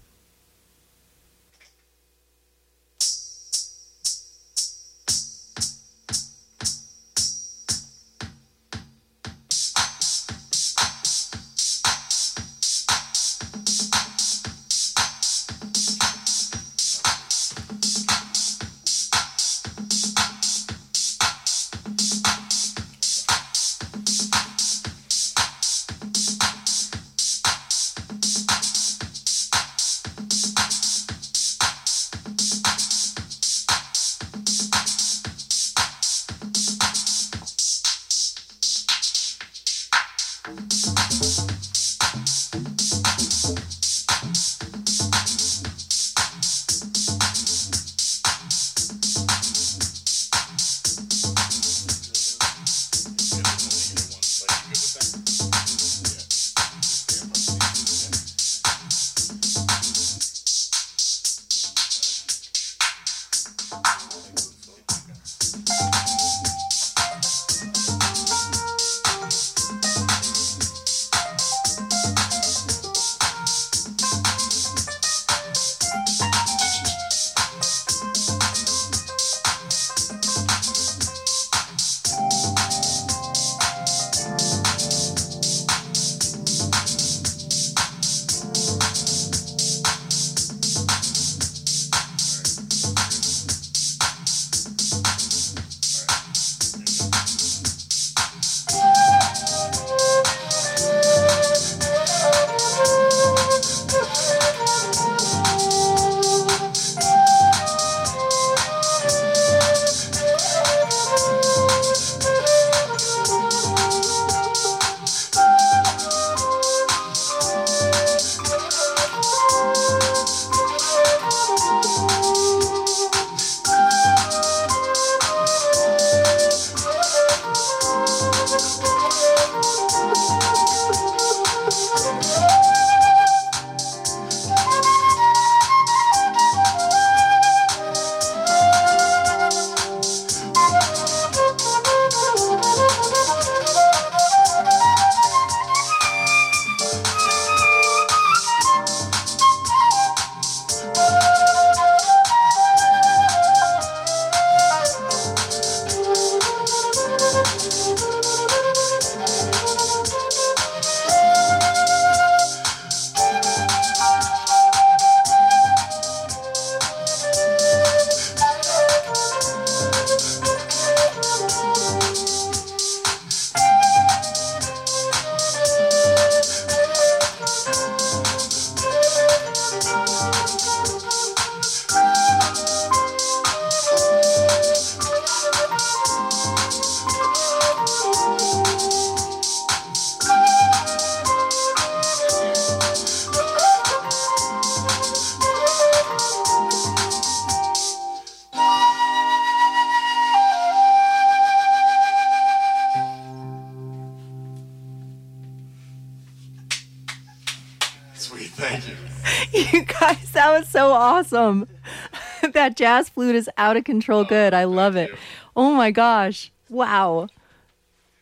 Awesome. 211.17 211.67
that 212.53 212.75
jazz 212.75 213.09
flute 213.09 213.35
is 213.35 213.49
out 213.57 213.77
of 213.77 213.83
control 213.83 214.21
oh, 214.21 214.25
good. 214.25 214.53
I 214.53 214.65
love 214.65 214.95
it. 214.95 215.13
Oh 215.55 215.73
my 215.73 215.91
gosh. 215.91 216.51
Wow. 216.69 217.27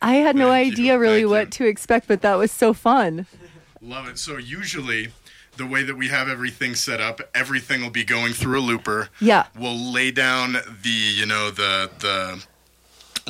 I 0.02 0.14
had 0.14 0.36
no 0.36 0.50
Thank 0.50 0.66
you, 0.66 0.72
idea 0.72 0.98
really 0.98 1.22
thank 1.22 1.30
what 1.30 1.44
you. 1.46 1.50
to 1.50 1.66
expect, 1.66 2.08
but 2.08 2.22
that 2.22 2.34
was 2.34 2.52
so 2.52 2.72
fun. 2.72 3.26
Love 3.80 4.08
it. 4.08 4.18
So 4.18 4.36
usually, 4.36 5.08
the 5.56 5.66
way 5.66 5.82
that 5.82 5.96
we 5.96 6.08
have 6.08 6.28
everything 6.28 6.74
set 6.74 7.00
up, 7.00 7.20
everything 7.34 7.82
will 7.82 7.90
be 7.90 8.04
going 8.04 8.32
through 8.32 8.58
a 8.58 8.60
looper. 8.60 9.08
Yeah. 9.20 9.46
We'll 9.58 9.76
lay 9.76 10.10
down 10.10 10.52
the, 10.52 10.90
you 10.90 11.26
know, 11.26 11.50
the 11.50 11.90
the 11.98 12.44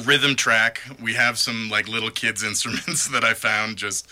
rhythm 0.04 0.34
track. 0.34 0.82
We 1.00 1.14
have 1.14 1.38
some 1.38 1.68
like 1.70 1.88
little 1.88 2.10
kids 2.10 2.42
instruments 2.50 3.08
that 3.08 3.24
I 3.24 3.34
found 3.34 3.76
just 3.76 4.08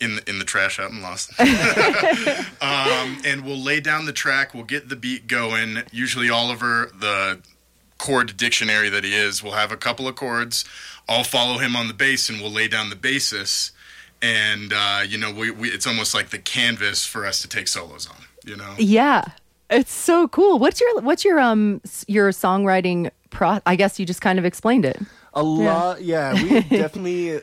in 0.00 0.16
the, 0.16 0.28
in 0.28 0.38
the 0.38 0.44
trash 0.44 0.78
out 0.78 0.90
and 0.90 1.02
lost. 1.02 1.30
um, 1.40 3.18
and 3.24 3.44
we'll 3.44 3.58
lay 3.58 3.80
down 3.80 4.06
the 4.06 4.12
track. 4.12 4.54
We'll 4.54 4.64
get 4.64 4.88
the 4.88 4.96
beat 4.96 5.26
going. 5.26 5.82
Usually, 5.92 6.28
Oliver, 6.28 6.90
the 6.98 7.40
chord 7.98 8.36
dictionary 8.36 8.88
that 8.88 9.04
he 9.04 9.14
is, 9.14 9.42
will 9.42 9.52
have 9.52 9.72
a 9.72 9.76
couple 9.76 10.08
of 10.08 10.16
chords. 10.16 10.64
I'll 11.08 11.24
follow 11.24 11.58
him 11.58 11.76
on 11.76 11.88
the 11.88 11.94
bass, 11.94 12.28
and 12.28 12.40
we'll 12.40 12.50
lay 12.50 12.68
down 12.68 12.90
the 12.90 12.96
basis. 12.96 13.72
And 14.22 14.72
uh, 14.74 15.02
you 15.06 15.18
know, 15.18 15.32
we, 15.32 15.50
we 15.50 15.68
it's 15.68 15.86
almost 15.86 16.14
like 16.14 16.30
the 16.30 16.38
canvas 16.38 17.04
for 17.04 17.26
us 17.26 17.42
to 17.42 17.48
take 17.48 17.68
solos 17.68 18.08
on. 18.08 18.16
You 18.44 18.56
know. 18.56 18.74
Yeah. 18.78 19.24
It's 19.70 19.92
so 19.92 20.28
cool. 20.28 20.58
What's 20.58 20.80
your 20.80 21.00
what's 21.00 21.24
your 21.24 21.40
um 21.40 21.80
your 22.06 22.30
songwriting 22.30 23.10
pro 23.30 23.60
I 23.66 23.76
guess 23.76 23.98
you 23.98 24.06
just 24.06 24.20
kind 24.20 24.38
of 24.38 24.44
explained 24.44 24.84
it. 24.84 25.00
A 25.32 25.42
lot, 25.42 26.02
yeah. 26.02 26.34
we 26.34 26.60
definitely 26.70 27.40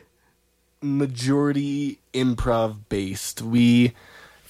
majority 0.82 1.98
improv 2.12 2.76
based. 2.88 3.42
We 3.42 3.92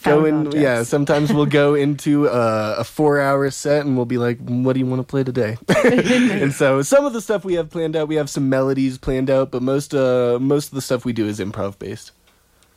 go 0.03 0.25
in, 0.25 0.47
objects. 0.47 0.57
yeah. 0.57 0.83
Sometimes 0.83 1.33
we'll 1.33 1.47
go 1.47 1.75
into 1.87 2.27
a, 2.27 2.77
a 2.79 2.85
four-hour 2.85 3.51
set, 3.51 3.85
and 3.85 3.97
we'll 3.97 4.07
be 4.07 4.19
like, 4.19 4.39
"What 4.41 4.75
do 4.75 4.81
you 4.81 4.87
want 4.87 5.01
to 5.01 5.07
play 5.07 5.25
today?" 5.25 5.57
and 5.85 6.53
so 6.53 6.83
some 6.83 7.05
of 7.05 7.13
the 7.13 7.21
stuff 7.21 7.45
we 7.45 7.55
have 7.55 7.71
planned 7.71 7.97
out, 7.97 8.09
we 8.09 8.17
have 8.17 8.31
some 8.31 8.49
melodies 8.49 8.99
planned 8.99 9.31
out, 9.31 9.51
but 9.51 9.63
most 9.63 9.95
uh 9.95 10.39
most 10.41 10.69
of 10.69 10.75
the 10.75 10.83
stuff 10.83 11.05
we 11.05 11.13
do 11.13 11.27
is 11.27 11.39
improv 11.39 11.79
based. 11.79 12.13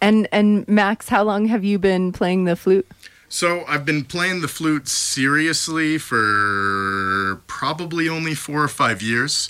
And 0.02 0.28
and 0.32 0.68
Max, 0.68 1.10
how 1.10 1.24
long 1.24 1.48
have 1.48 1.64
you 1.64 1.80
been 1.80 2.12
playing 2.12 2.46
the 2.46 2.56
flute? 2.56 2.88
So 3.28 3.66
I've 3.68 3.86
been 3.86 4.06
playing 4.06 4.42
the 4.42 4.48
flute 4.48 4.88
seriously 4.88 5.98
for 5.98 7.42
probably 7.48 8.08
only 8.08 8.36
four 8.36 8.64
or 8.64 8.68
five 8.68 9.02
years. 9.02 9.50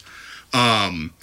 Um, 0.53 1.13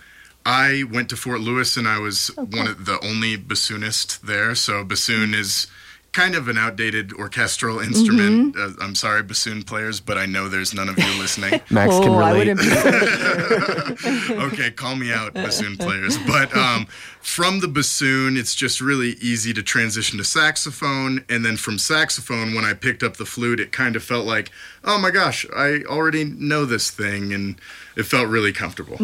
I 0.44 0.84
went 0.90 1.08
to 1.10 1.16
Fort 1.16 1.40
Lewis 1.40 1.76
and 1.76 1.86
I 1.86 1.98
was 1.98 2.28
one 2.36 2.66
of 2.66 2.86
the 2.86 2.98
only 3.04 3.36
bassoonist 3.36 4.20
there. 4.20 4.54
So 4.54 4.84
bassoon 4.84 5.34
is 5.34 5.66
kind 6.12 6.34
of 6.34 6.46
an 6.48 6.58
outdated 6.58 7.12
orchestral 7.14 7.78
instrument. 7.80 8.54
Uh, 8.56 8.70
I'm 8.80 8.94
sorry, 8.94 9.22
bassoon 9.22 9.62
players, 9.62 9.98
but 9.98 10.18
I 10.18 10.26
know 10.26 10.48
there's 10.48 10.74
none 10.74 10.88
of 10.90 10.98
you 10.98 11.18
listening. 11.18 11.60
Max 11.70 11.98
can 11.98 12.10
oh, 12.10 12.18
I 12.18 12.32
relate. 12.32 12.56
wouldn't 12.58 14.30
okay, 14.52 14.70
call 14.70 14.94
me 14.94 15.10
out, 15.10 15.32
bassoon 15.32 15.78
players. 15.78 16.18
But 16.26 16.54
um, 16.54 16.86
from 17.20 17.60
the 17.60 17.68
bassoon, 17.68 18.36
it's 18.36 18.54
just 18.54 18.80
really 18.80 19.12
easy 19.20 19.54
to 19.54 19.62
transition 19.62 20.18
to 20.18 20.24
saxophone. 20.24 21.24
And 21.30 21.46
then 21.46 21.56
from 21.56 21.78
saxophone, 21.78 22.54
when 22.54 22.64
I 22.64 22.74
picked 22.74 23.02
up 23.02 23.16
the 23.16 23.26
flute, 23.26 23.58
it 23.58 23.72
kind 23.72 23.96
of 23.96 24.02
felt 24.02 24.26
like, 24.26 24.50
oh 24.84 24.98
my 24.98 25.10
gosh, 25.10 25.46
I 25.56 25.82
already 25.86 26.24
know 26.24 26.66
this 26.66 26.90
thing. 26.90 27.32
And 27.32 27.56
it 27.96 28.02
felt 28.02 28.28
really 28.28 28.52
comfortable. 28.52 28.98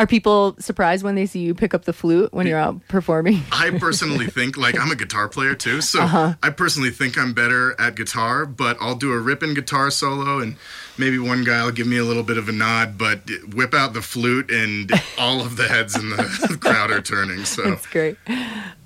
Are 0.00 0.06
people 0.06 0.56
surprised 0.58 1.04
when 1.04 1.14
they 1.14 1.26
see 1.26 1.40
you 1.40 1.54
pick 1.54 1.74
up 1.74 1.84
the 1.84 1.92
flute 1.92 2.32
when 2.32 2.46
you're 2.46 2.58
out 2.58 2.88
performing? 2.88 3.42
I 3.52 3.68
personally 3.78 4.28
think, 4.28 4.56
like, 4.56 4.80
I'm 4.80 4.90
a 4.90 4.96
guitar 4.96 5.28
player 5.28 5.54
too. 5.54 5.82
So 5.82 6.00
uh-huh. 6.00 6.36
I 6.42 6.48
personally 6.48 6.88
think 6.88 7.18
I'm 7.18 7.34
better 7.34 7.78
at 7.78 7.96
guitar, 7.96 8.46
but 8.46 8.78
I'll 8.80 8.94
do 8.94 9.12
a 9.12 9.18
ripping 9.18 9.52
guitar 9.52 9.90
solo 9.90 10.38
and 10.38 10.56
maybe 11.00 11.18
one 11.18 11.42
guy 11.44 11.64
will 11.64 11.72
give 11.72 11.86
me 11.86 11.96
a 11.96 12.04
little 12.04 12.22
bit 12.22 12.38
of 12.38 12.48
a 12.48 12.52
nod, 12.52 12.96
but 12.98 13.20
whip 13.54 13.74
out 13.74 13.94
the 13.94 14.02
flute 14.02 14.50
and 14.50 14.92
all 15.18 15.40
of 15.40 15.56
the 15.56 15.66
heads 15.66 15.96
in 15.96 16.10
the 16.10 16.58
crowd 16.60 16.90
are 16.90 17.00
turning. 17.00 17.44
So. 17.44 17.62
That's 17.62 17.86
great. 17.86 18.16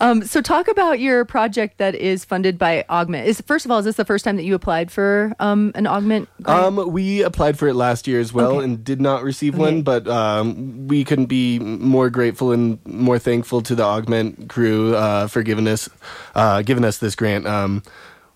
Um, 0.00 0.22
so 0.24 0.40
talk 0.40 0.68
about 0.68 1.00
your 1.00 1.24
project 1.24 1.78
that 1.78 1.94
is 1.94 2.24
funded 2.24 2.58
by 2.58 2.84
Augment. 2.88 3.26
Is 3.26 3.40
first 3.42 3.64
of 3.64 3.70
all, 3.70 3.78
is 3.78 3.84
this 3.84 3.96
the 3.96 4.04
first 4.04 4.24
time 4.24 4.36
that 4.36 4.44
you 4.44 4.54
applied 4.54 4.90
for 4.90 5.34
um, 5.40 5.72
an 5.74 5.86
Augment? 5.86 6.28
grant? 6.42 6.78
Um, 6.78 6.92
we 6.92 7.22
applied 7.22 7.58
for 7.58 7.68
it 7.68 7.74
last 7.74 8.06
year 8.06 8.20
as 8.20 8.32
well 8.32 8.52
Okay. 8.56 8.64
and 8.64 8.84
did 8.84 9.00
not 9.00 9.22
receive 9.22 9.54
Okay. 9.54 9.62
one, 9.62 9.82
but 9.82 10.06
um, 10.08 10.86
we 10.88 11.04
couldn't 11.04 11.26
be 11.26 11.58
more 11.58 12.10
grateful 12.10 12.52
and 12.52 12.78
more 12.86 13.18
thankful 13.18 13.60
to 13.62 13.74
the 13.74 13.82
Augment 13.82 14.48
crew 14.48 14.94
uh, 14.94 15.26
for 15.26 15.42
giving 15.42 15.66
us 15.66 15.88
uh, 16.34 16.62
giving 16.62 16.84
us 16.84 16.98
this 16.98 17.14
grant. 17.16 17.46
Um, 17.46 17.82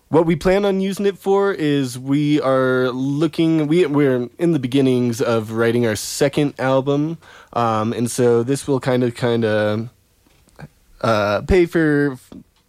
what 0.09 0.25
we 0.25 0.35
plan 0.35 0.65
on 0.65 0.81
using 0.81 1.05
it 1.05 1.17
for 1.17 1.53
is 1.53 1.97
we 1.97 2.41
are 2.41 2.89
looking 2.89 3.67
we 3.67 3.85
we're 3.85 4.27
in 4.37 4.51
the 4.51 4.59
beginnings 4.59 5.21
of 5.21 5.51
writing 5.51 5.85
our 5.85 5.95
second 5.95 6.59
album, 6.59 7.17
um, 7.53 7.93
and 7.93 8.09
so 8.09 8.43
this 8.43 8.67
will 8.67 8.79
kind 8.79 9.03
of 9.03 9.15
kind 9.15 9.45
of 9.45 9.89
uh, 11.01 11.41
pay 11.41 11.65
for 11.65 12.17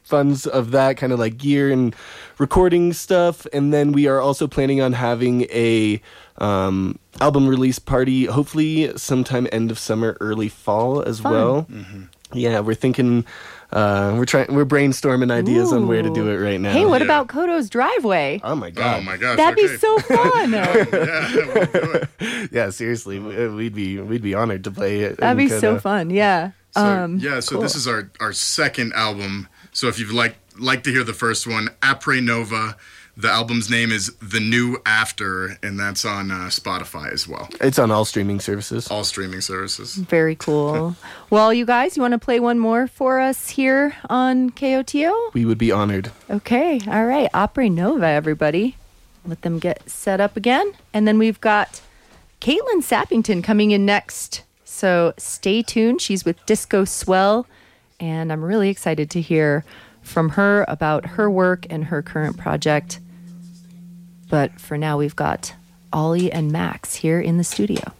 funds 0.03 0.47
of 0.47 0.73
that 0.73 0.97
kind 0.97 1.13
of 1.13 1.19
like 1.21 1.37
gear 1.39 1.71
and 1.71 1.95
recording 2.39 2.93
stuff 2.93 3.47
and 3.53 3.73
then 3.73 3.93
we 3.93 4.09
are 4.09 4.21
also 4.21 4.49
planning 4.49 4.81
on 4.81 4.93
having 4.93 5.43
a 5.53 6.03
um, 6.39 6.99
album 7.21 7.47
release 7.47 7.79
party 7.79 8.25
hopefully 8.25 8.93
sometime 8.99 9.47
end 9.53 9.71
of 9.71 9.79
summer 9.79 10.17
early 10.21 10.49
fall 10.49 11.01
as 11.01 11.23
well. 11.23 11.65
Yeah 12.33 12.59
we're 12.59 12.75
thinking 12.75 13.25
uh, 13.73 14.15
we're 14.17 14.25
trying 14.25 14.53
we're 14.55 14.65
brainstorming 14.67 15.31
ideas 15.31 15.73
on 15.73 15.87
where 15.87 16.03
to 16.03 16.13
do 16.13 16.29
it 16.29 16.37
right 16.39 16.61
now 16.61 16.73
hey, 16.73 16.85
what 16.87 17.01
Yeah. 17.01 17.05
about 17.07 17.29
KOTO's 17.29 17.71
driveway? 17.71 18.41
oh 18.43 18.55
my 18.55 18.71
god 18.71 19.01
Oh 19.01 19.03
my 19.03 19.17
gosh. 19.17 19.37
That'd 19.37 19.59
okay. 19.59 19.73
be 19.73 19.79
so 19.79 19.99
fun. 20.01 20.53
Yeah, 20.53 20.75
we'll 21.55 21.67
do 21.67 21.93
it. 22.21 22.51
yeah 22.53 22.71
seriously 22.71 23.19
we- 23.19 23.49
we'd 23.49 23.75
be 23.75 23.99
we'd 24.01 24.23
be 24.23 24.35
honored 24.35 24.65
to 24.65 24.71
play 24.71 25.01
it 25.01 25.19
That'd 25.19 25.41
in 25.41 25.49
be 25.49 25.55
so 25.61 25.79
fun. 25.79 26.11
Yeah. 26.11 26.53
So, 26.73 26.81
um, 26.85 27.19
yeah, 27.19 27.41
so 27.41 27.57
cool. 27.57 27.63
this 27.63 27.75
is 27.75 27.89
our, 27.89 28.13
our 28.21 28.33
second 28.33 28.93
album. 28.93 29.49
So 29.73 29.89
if 29.89 29.99
you'd 29.99 30.13
like 30.13 30.37
like 30.59 30.85
to 30.85 30.91
hear 30.93 31.03
the 31.03 31.13
first 31.15 31.47
one, 31.47 31.69
Apre 31.83 32.23
Nova, 32.23 32.77
the 33.21 33.31
album's 33.31 33.69
name 33.71 33.93
is 33.93 34.15
The 34.23 34.41
New 34.41 34.79
After, 34.87 35.59
and 35.63 35.79
that's 35.79 36.05
on 36.05 36.31
uh, 36.31 36.49
Spotify 36.49 37.13
as 37.13 37.29
well. 37.29 37.49
it's 37.61 37.79
on 37.79 37.91
all 37.91 38.05
streaming 38.05 38.41
services 38.41 38.89
All 38.89 39.05
streaming 39.05 39.41
services. 39.41 39.95
Very 39.97 40.35
cool. 40.37 40.97
well, 41.31 41.53
you 41.53 41.67
guys, 41.67 41.97
you 41.97 42.03
want 42.03 42.13
to 42.13 42.19
play 42.19 42.41
one 42.41 42.59
more 42.59 42.87
for 42.87 43.21
us 43.21 43.51
here 43.51 43.95
on 44.09 44.51
KOTO? 44.51 45.33
we 45.35 45.45
would 45.45 45.59
be 45.59 45.71
honored 45.73 46.11
Okay. 46.31 46.81
All 46.87 47.05
right. 47.07 47.31
Apre 47.33 47.71
Nova, 47.71 48.07
everybody. 48.07 48.77
Let 49.27 49.43
them 49.43 49.59
get 49.59 49.89
set 49.91 50.21
up 50.21 50.37
again. 50.37 50.73
And 50.95 51.07
then 51.07 51.19
we've 51.19 51.41
got 51.41 51.81
Caitlin 52.41 52.83
Sappington 52.83 53.45
coming 53.45 53.71
in 53.73 53.85
next. 53.85 54.43
So 54.65 55.13
stay 55.19 55.63
tuned. 55.63 56.01
She's 56.01 56.25
with 56.25 56.45
Disco 56.47 56.85
Swell. 56.85 57.47
And 57.99 58.33
I'm 58.33 58.43
really 58.43 58.71
excited 58.71 59.11
to 59.11 59.21
hear 59.21 59.65
from 60.03 60.31
her 60.31 60.65
about 60.69 61.05
her 61.05 61.31
work 61.31 61.67
and 61.69 61.85
her 61.87 62.01
current 62.01 62.39
project. 62.39 63.01
But 64.31 64.61
for 64.61 64.79
now, 64.79 64.97
we've 64.97 65.17
got 65.17 65.55
Ollie 65.93 66.31
and 66.31 66.53
Max 66.53 66.95
here 66.95 67.21
in 67.21 67.37
the 67.37 67.43
studio. 67.43 67.93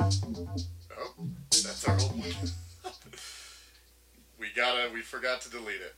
Oh, 0.00 1.14
that's 1.50 1.88
our 1.88 2.00
old 2.00 2.18
one. 2.18 2.30
we 4.40 4.48
gotta, 4.56 4.92
we 4.92 5.02
forgot 5.02 5.40
to 5.42 5.50
delete 5.50 5.80
it. 5.80 5.94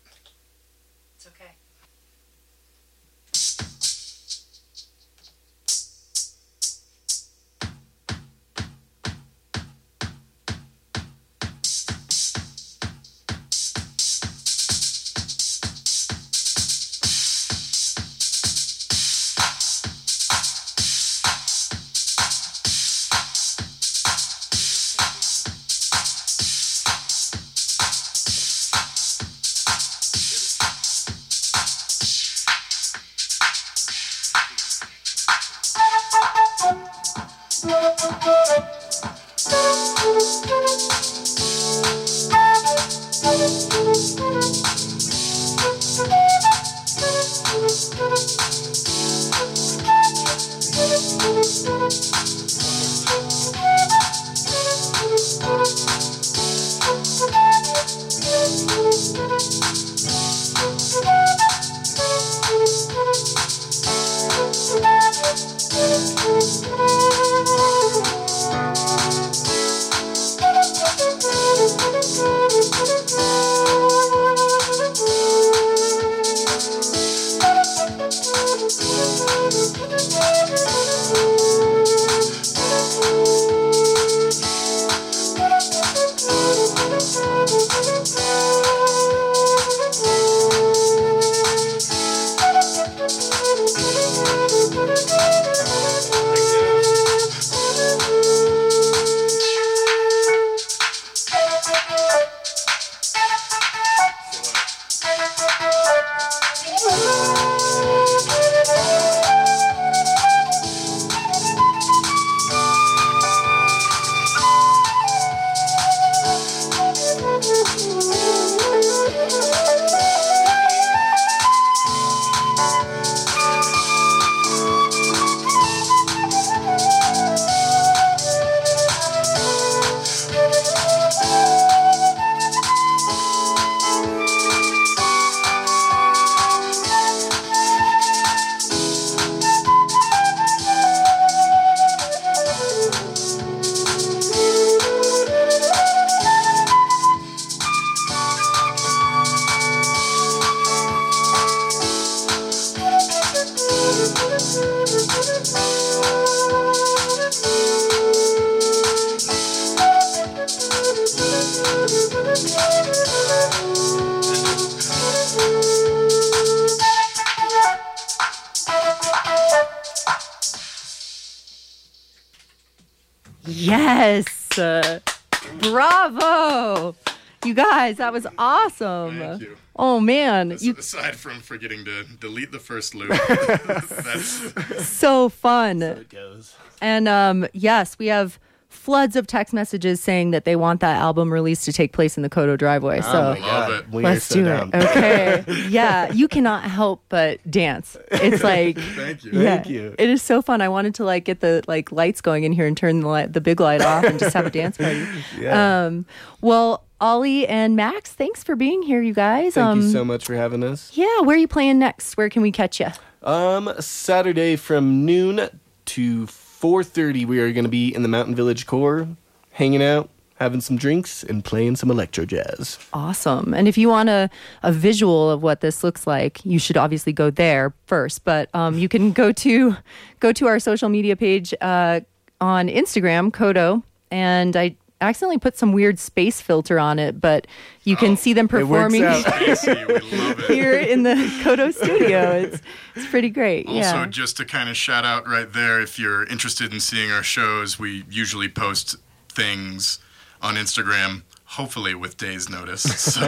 Awesome. 179.40 179.46
Thank 179.46 179.58
you. 179.58 179.64
Oh 179.76 180.00
man, 180.00 180.56
you 180.60 180.74
Aside 180.74 181.16
from 181.16 181.40
forgetting 181.40 181.84
to 181.84 182.04
delete 182.20 182.52
the 182.52 182.58
first 182.58 182.94
loop, 182.94 183.08
that's 183.28 184.86
so 184.86 185.28
fun. 185.28 185.82
It 185.82 186.08
goes. 186.08 186.54
And 186.80 187.08
um, 187.08 187.46
yes, 187.52 187.98
we 187.98 188.06
have 188.08 188.38
floods 188.68 189.16
of 189.16 189.26
text 189.26 189.52
messages 189.52 190.00
saying 190.00 190.30
that 190.30 190.44
they 190.44 190.54
want 190.54 190.80
that 190.80 190.96
album 190.96 191.32
release 191.32 191.64
to 191.64 191.72
take 191.72 191.92
place 191.92 192.16
in 192.16 192.22
the 192.22 192.30
KOTO 192.30 192.56
driveway. 192.56 193.00
So 193.00 193.08
oh 193.08 193.40
my 193.40 193.46
Love 193.46 193.68
God. 193.68 193.70
it. 193.70 193.94
Let's 193.94 194.24
so 194.26 194.34
do 194.36 194.44
down. 194.44 194.70
it. 194.72 194.84
Okay. 194.84 195.44
yeah, 195.68 196.10
you 196.12 196.28
cannot 196.28 196.62
help 196.64 197.02
but 197.08 197.40
dance. 197.50 197.96
It's 198.12 198.44
like 198.44 198.78
thank 198.78 199.24
you. 199.24 199.32
yeah, 199.32 199.56
Thank 199.56 199.68
you. 199.68 199.94
It 199.98 200.08
is 200.08 200.22
so 200.22 200.40
fun. 200.40 200.60
I 200.62 200.68
wanted 200.68 200.94
to 200.96 201.04
like 201.04 201.24
get 201.24 201.40
the 201.40 201.62
like 201.66 201.90
lights 201.92 202.20
going 202.20 202.44
in 202.44 202.52
here 202.52 202.66
and 202.66 202.76
turn 202.76 203.00
the 203.00 203.08
light, 203.08 203.32
the 203.32 203.40
big 203.40 203.60
light 203.60 203.82
off 203.82 204.04
and 204.04 204.18
just 204.18 204.34
have 204.34 204.46
a 204.46 204.50
dance 204.50 204.76
party. 204.76 205.04
Yeah. 205.38 205.86
Um, 205.86 206.06
well, 206.40 206.84
Ollie 207.00 207.46
and 207.46 207.76
Max, 207.76 208.12
thanks 208.12 208.44
for 208.44 208.54
being 208.54 208.82
here, 208.82 209.00
you 209.00 209.14
guys. 209.14 209.54
Thank 209.54 209.66
um, 209.66 209.80
you 209.80 209.88
so 209.88 210.04
much 210.04 210.26
for 210.26 210.34
having 210.34 210.62
us. 210.62 210.90
Yeah, 210.94 211.20
where 211.20 211.34
are 211.34 211.38
you 211.38 211.48
playing 211.48 211.78
next? 211.78 212.16
Where 212.18 212.28
can 212.28 212.42
we 212.42 212.52
catch 212.52 212.78
you? 212.78 212.88
Um, 213.22 213.72
Saturday 213.80 214.56
from 214.56 215.06
noon 215.06 215.48
to 215.86 216.26
4:30, 216.26 217.24
we 217.24 217.40
are 217.40 217.52
going 217.52 217.64
to 217.64 217.70
be 217.70 217.94
in 217.94 218.02
the 218.02 218.08
Mountain 218.08 218.34
Village 218.34 218.66
Core, 218.66 219.08
hanging 219.52 219.82
out, 219.82 220.10
having 220.34 220.60
some 220.60 220.76
drinks, 220.76 221.24
and 221.24 221.42
playing 221.42 221.76
some 221.76 221.90
electro 221.90 222.26
jazz. 222.26 222.78
Awesome. 222.92 223.54
And 223.54 223.66
if 223.66 223.78
you 223.78 223.88
want 223.88 224.10
a, 224.10 224.28
a 224.62 224.70
visual 224.70 225.30
of 225.30 225.42
what 225.42 225.62
this 225.62 225.82
looks 225.82 226.06
like, 226.06 226.44
you 226.44 226.58
should 226.58 226.76
obviously 226.76 227.14
go 227.14 227.30
there 227.30 227.72
first. 227.86 228.24
But 228.24 228.54
um, 228.54 228.76
you 228.76 228.88
can 228.88 229.12
go 229.12 229.32
to 229.32 229.76
go 230.20 230.32
to 230.32 230.46
our 230.48 230.58
social 230.58 230.90
media 230.90 231.16
page 231.16 231.54
uh, 231.62 232.00
on 232.42 232.68
Instagram, 232.68 233.32
KOTO, 233.32 233.82
and 234.10 234.54
I 234.54 234.76
accidentally 235.00 235.38
put 235.38 235.56
some 235.56 235.72
weird 235.72 235.98
space 235.98 236.40
filter 236.40 236.78
on 236.78 236.98
it, 236.98 237.20
but 237.20 237.46
you 237.84 237.96
can 237.96 238.12
oh, 238.12 238.16
see 238.16 238.32
them 238.32 238.48
performing 238.48 239.04
out. 239.04 239.24
Casey, 239.38 239.72
we 239.86 239.94
love 239.94 240.38
it. 240.40 240.44
here 240.46 240.78
in 240.78 241.02
the 241.02 241.14
KOTO 241.42 241.72
studio. 241.72 242.32
It's 242.32 242.62
it's 242.94 243.06
pretty 243.08 243.30
great. 243.30 243.66
Also, 243.66 243.78
yeah. 243.78 244.06
just 244.06 244.36
to 244.38 244.44
kind 244.44 244.68
of 244.68 244.76
shout 244.76 245.04
out 245.04 245.26
right 245.26 245.52
there, 245.52 245.80
if 245.80 245.98
you're 245.98 246.24
interested 246.24 246.72
in 246.72 246.80
seeing 246.80 247.10
our 247.10 247.22
shows, 247.22 247.78
we 247.78 248.04
usually 248.10 248.48
post 248.48 248.96
things 249.28 249.98
on 250.42 250.56
Instagram, 250.56 251.22
hopefully 251.50 251.94
with 251.94 252.16
days' 252.16 252.48
notice. 252.48 252.82
So, 253.10 253.26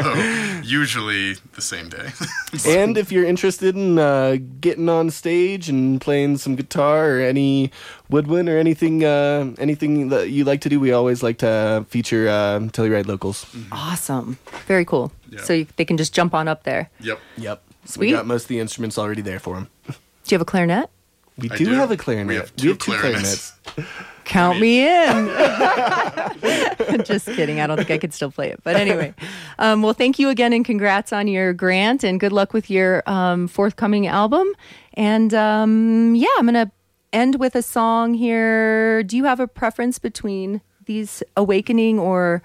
usually 0.62 1.35
the 1.55 1.61
same 1.61 1.89
day. 1.89 2.12
and 2.68 2.97
if 2.97 3.11
you're 3.11 3.25
interested 3.25 3.75
in 3.75 3.99
uh, 3.99 4.37
getting 4.61 4.89
on 4.89 5.11
stage 5.11 5.68
and 5.68 6.01
playing 6.01 6.39
some 6.39 6.55
guitar 6.55 7.16
or 7.16 7.20
any 7.20 7.73
woodwind 8.09 8.49
or 8.49 8.59
anything, 8.59 9.05
uh, 9.05 9.53
anything 9.59 10.11
that 10.11 10.31
you 10.31 10.45
like 10.45 10.61
to 10.61 10.68
do, 10.68 10.79
we 10.79 10.93
always 10.93 11.23
like 11.23 11.39
to 11.39 11.85
feature 11.89 12.29
uh, 12.29 12.61
Telluride 12.70 13.07
locals. 13.07 13.45
awesome. 13.73 14.39
Very 14.66 14.85
cool. 14.85 15.11
Yeah. 15.29 15.43
So 15.43 15.53
you, 15.53 15.66
they 15.77 15.85
can 15.85 15.97
just 15.97 16.14
jump 16.14 16.33
on 16.35 16.47
up 16.47 16.62
there. 16.62 16.91
yep. 17.01 17.18
Yep, 17.37 17.62
Sweet. 17.87 18.07
We 18.07 18.12
got 18.12 18.27
most 18.27 18.45
of 18.45 18.49
the 18.49 18.61
instruments 18.61 18.99
already 18.99 19.23
there 19.23 19.41
for 19.41 19.55
them. 19.57 19.68
Do 19.89 19.95
you 20.27 20.35
have 20.37 20.43
a 20.43 20.51
clarinet? 20.51 20.91
We 21.39 21.49
do, 21.49 21.64
do. 21.64 21.73
have 21.73 21.91
a 21.91 21.97
clarinet. 21.97 22.29
We 22.29 22.35
have 22.37 22.55
two 22.57 22.77
clarinets. 22.77 23.53
Count 24.25 24.61
me 24.61 24.87
in. 24.87 25.27
Just 27.05 27.27
kidding. 27.27 27.61
I 27.61 27.66
don't 27.66 27.77
think 27.77 27.91
I 27.91 27.99
could 27.99 28.14
still 28.14 28.31
play 28.31 28.51
it. 28.51 28.61
But 28.62 28.77
anyway, 28.77 29.14
um, 29.59 29.83
well, 29.83 29.93
thank 29.93 30.18
you 30.18 30.29
again 30.29 30.53
and 30.53 30.64
congrats 30.64 31.12
on 31.12 31.27
your 31.29 31.53
grant 31.53 32.05
and 32.05 32.18
good 32.20 32.33
luck 32.33 32.53
with 32.53 32.70
your 32.70 33.03
um, 33.09 33.49
forthcoming 33.49 34.07
album. 34.07 34.49
And 34.95 35.35
um, 35.35 36.14
yeah, 36.14 36.29
I'm 36.39 36.47
going 36.47 36.66
to 36.66 36.70
end 37.12 37.37
with 37.41 37.55
a 37.55 37.62
song 37.62 38.14
here. 38.14 39.03
Do 39.03 39.16
you 39.16 39.25
have 39.25 39.41
a 39.41 39.49
preference 39.49 39.99
between 39.99 40.61
these 40.87 41.23
Awakening 41.37 41.99
or. 41.99 42.43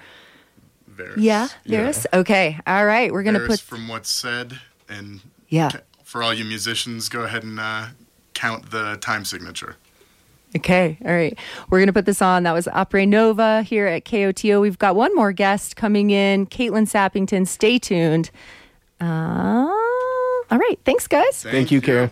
Varys. 0.96 1.14
Yeah, 1.18 1.48
there's. 1.66 2.08
Okay. 2.12 2.60
All 2.66 2.86
right. 2.86 3.12
We're 3.14 3.24
going 3.24 3.36
to 3.36 3.40
Varys 3.42 3.48
put. 3.48 3.60
from 3.60 3.88
what's 3.88 4.10
said, 4.10 4.60
and 4.90 5.22
Yeah. 5.48 5.70
for 6.04 6.24
all 6.24 6.34
you 6.34 6.44
musicians, 6.44 7.08
go 7.08 7.22
ahead 7.22 7.44
and 7.44 7.60
uh, 7.60 7.88
count 8.34 8.72
the 8.72 8.98
time 9.00 9.24
signature. 9.24 9.76
Okay, 10.58 10.97
all 11.05 11.14
right. 11.14 11.38
We're 11.70 11.78
going 11.80 11.88
to 11.88 11.93
put 11.93 12.05
this 12.05 12.22
on. 12.22 12.43
That 12.43 12.53
was 12.53 12.66
Apre 12.68 13.08
Nova 13.08 13.62
here 13.62 13.86
at 13.88 14.05
KOTO. 14.05 14.60
We've 14.60 14.78
got 14.78 14.95
one 14.95 15.14
more 15.16 15.32
guest 15.32 15.76
coming 15.76 16.10
in, 16.10 16.47
Caitlin 16.47 16.88
Sappington. 16.88 17.47
Stay 17.47 17.78
tuned. 17.80 18.32
Uh, 18.99 19.68
all 20.49 20.58
right. 20.58 20.80
Thanks, 20.84 21.08
guys. 21.08 21.43
Thank 21.43 21.72
you, 21.72 21.82
Cara. 21.82 22.12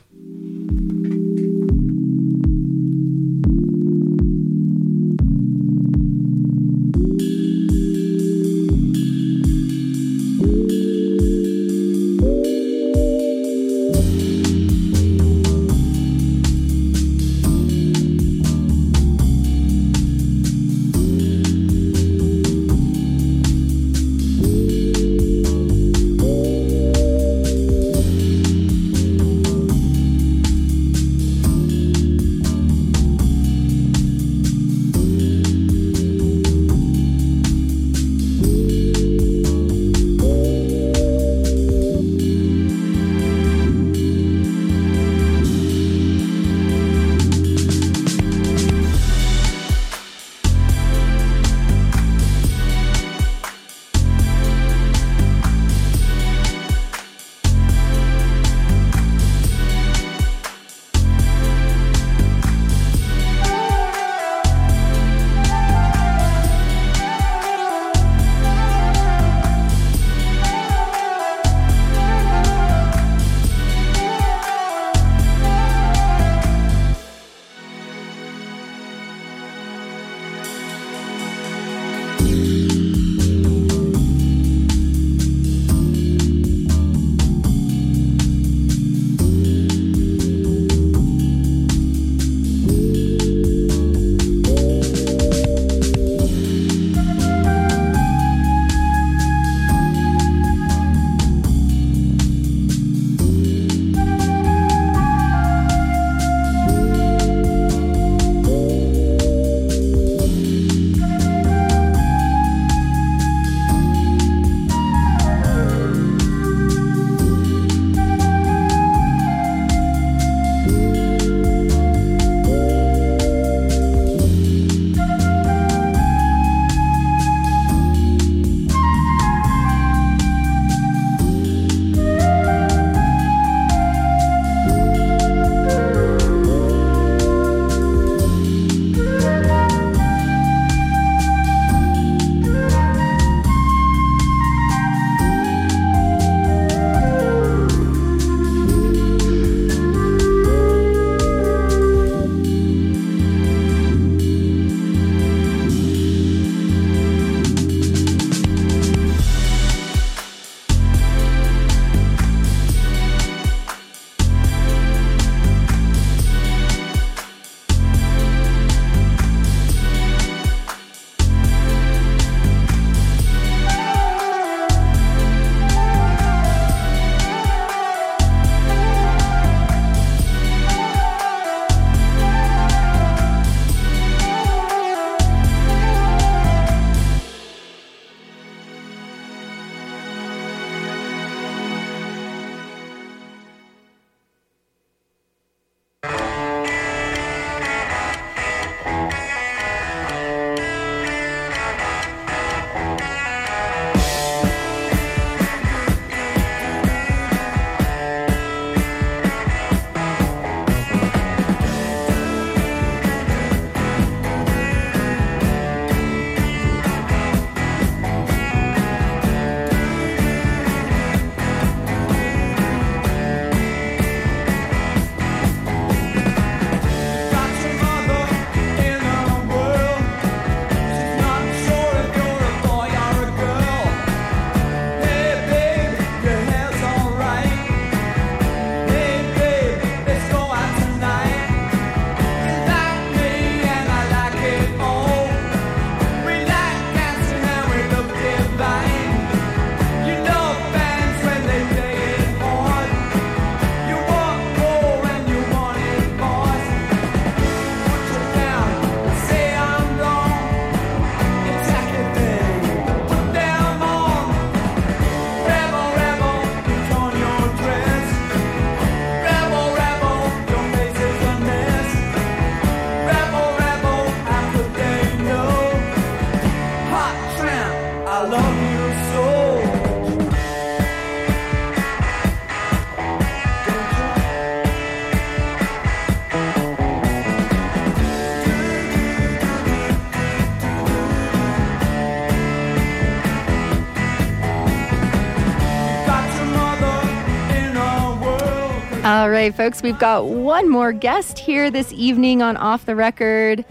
Right, 299.36 299.54
folks, 299.54 299.84
we've 299.84 300.00
got 300.00 300.28
one 300.28 300.70
more 300.70 300.94
guest 300.94 301.38
here 301.38 301.70
this 301.70 301.92
evening 301.92 302.42
on 302.42 302.56
Off 302.56 302.86
the 302.86 302.96
Record. 302.96 303.66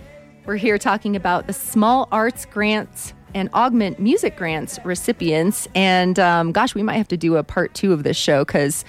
We're 0.45 0.57
here 0.57 0.77
talking 0.77 1.17
about 1.17 1.47
the 1.47 1.55
Small 1.55 2.07
Arts 2.13 2.45
Grants 2.45 3.15
and 3.35 3.49
Augment 3.55 3.99
Music 3.99 4.37
Grants 4.37 4.79
recipients. 4.85 5.67
And 5.75 6.19
um, 6.19 6.53
gosh, 6.53 6.75
we 6.75 6.83
might 6.83 6.99
have 6.99 7.09
to 7.09 7.17
do 7.17 7.37
a 7.37 7.43
part 7.43 7.73
two 7.73 7.95
of 7.95 8.03
this 8.03 8.19
show 8.19 8.45
because 8.45 8.85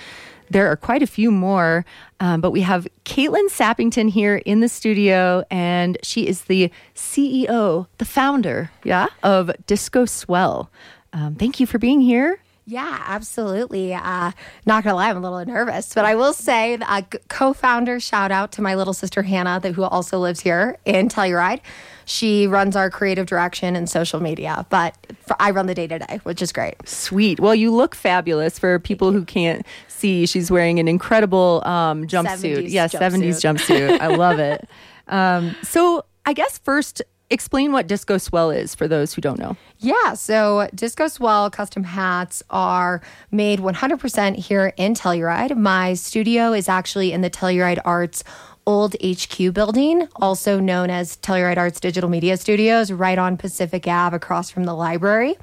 there 0.49 0.69
are 0.69 0.75
quite 0.75 1.01
a 1.01 1.07
few 1.07 1.31
more. 1.31 1.85
Um, 2.19 2.41
but 2.41 2.51
we 2.51 2.59
have 2.63 2.89
Caitlin 3.05 3.49
Sappington 3.49 4.09
here 4.09 4.35
in 4.35 4.59
the 4.59 4.67
studio, 4.67 5.45
and 5.49 5.97
she 6.03 6.27
is 6.27 6.41
the 6.43 6.69
CEO, 6.93 7.87
the 7.99 8.05
founder, 8.05 8.69
yeah, 8.83 9.07
of 9.23 9.49
Disco 9.65 10.03
Swell. 10.03 10.69
Um, 11.13 11.35
thank 11.35 11.61
you 11.61 11.67
for 11.67 11.79
being 11.79 12.01
here. 12.01 12.41
Yeah, 12.67 13.03
absolutely. 13.05 13.93
Uh, 13.93 14.31
not 14.65 14.83
gonna 14.83 14.95
lie, 14.95 15.09
I'm 15.09 15.17
a 15.17 15.19
little 15.19 15.45
nervous, 15.45 15.93
but 15.93 16.03
I 16.03 16.15
will 16.15 16.33
say, 16.33 16.77
uh, 16.81 17.03
co-founder 17.27 17.99
shout 17.99 18.31
out 18.31 18.51
to 18.53 18.61
my 18.61 18.73
little 18.73 18.93
sister 18.93 19.21
Hannah, 19.21 19.59
that 19.61 19.73
who 19.73 19.83
also 19.83 20.17
lives 20.17 20.39
here 20.39 20.77
in 20.83 21.07
Telluride. 21.07 21.59
She 22.05 22.47
runs 22.47 22.75
our 22.75 22.89
creative 22.89 23.27
direction 23.27 23.75
and 23.75 23.87
social 23.89 24.19
media, 24.19 24.65
but 24.69 24.95
for, 25.25 25.35
I 25.39 25.51
run 25.51 25.67
the 25.67 25.75
day 25.75 25.87
to 25.87 25.99
day, 25.99 26.19
which 26.23 26.41
is 26.41 26.51
great. 26.51 26.75
Sweet. 26.87 27.39
Well, 27.39 27.55
you 27.55 27.71
look 27.71 27.93
fabulous. 27.93 28.57
For 28.57 28.79
people 28.79 29.11
who 29.11 29.25
can't 29.25 29.65
see, 29.87 30.25
she's 30.25 30.49
wearing 30.49 30.79
an 30.79 30.87
incredible 30.87 31.61
um, 31.65 32.05
jumpsuit. 32.05 32.65
70s 32.65 32.71
yeah, 32.71 32.87
jumpsuit. 32.87 32.99
70s 32.99 33.41
jumpsuit. 33.41 33.99
I 33.99 34.07
love 34.07 34.39
it. 34.39 34.67
Um, 35.07 35.55
so, 35.61 36.03
I 36.25 36.33
guess 36.33 36.57
first, 36.57 37.03
explain 37.29 37.71
what 37.71 37.85
Disco 37.85 38.17
Swell 38.17 38.49
is 38.49 38.73
for 38.73 38.87
those 38.87 39.13
who 39.13 39.21
don't 39.21 39.37
know. 39.37 39.55
Yeah, 39.85 40.15
so 40.15 40.67
Disco 40.73 41.07
Swell 41.07 41.51
custom 41.51 41.83
hats 41.83 42.41
are 42.49 43.01
made 43.29 43.59
100% 43.59 44.35
here 44.35 44.73
in 44.77 44.95
Telluride. 44.95 45.55
My 45.55 45.93
studio 45.93 46.53
is 46.53 46.67
actually 46.67 47.11
in 47.11 47.21
the 47.21 47.29
Telluride 47.29 47.79
Arts 47.85 48.23
old 48.65 48.95
HQ 48.95 49.53
building, 49.53 50.07
also 50.15 50.59
known 50.59 50.89
as 50.89 51.17
Telluride 51.17 51.57
Arts 51.57 51.79
Digital 51.79 52.09
Media 52.09 52.35
Studios, 52.35 52.91
right 52.91 53.19
on 53.19 53.37
Pacific 53.37 53.87
Ave 53.87 54.15
across 54.15 54.49
from 54.49 54.63
the 54.63 54.73
library. 54.73 55.35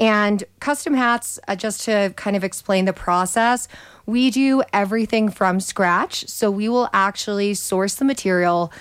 And 0.00 0.42
custom 0.58 0.94
hats, 0.94 1.38
uh, 1.46 1.54
just 1.54 1.82
to 1.82 2.14
kind 2.16 2.34
of 2.34 2.44
explain 2.44 2.86
the 2.86 2.94
process, 2.94 3.68
we 4.06 4.30
do 4.30 4.62
everything 4.72 5.28
from 5.28 5.60
scratch. 5.60 6.26
So 6.28 6.50
we 6.50 6.70
will 6.70 6.88
actually 6.94 7.52
source 7.52 7.96
the 7.96 8.06
material, 8.06 8.72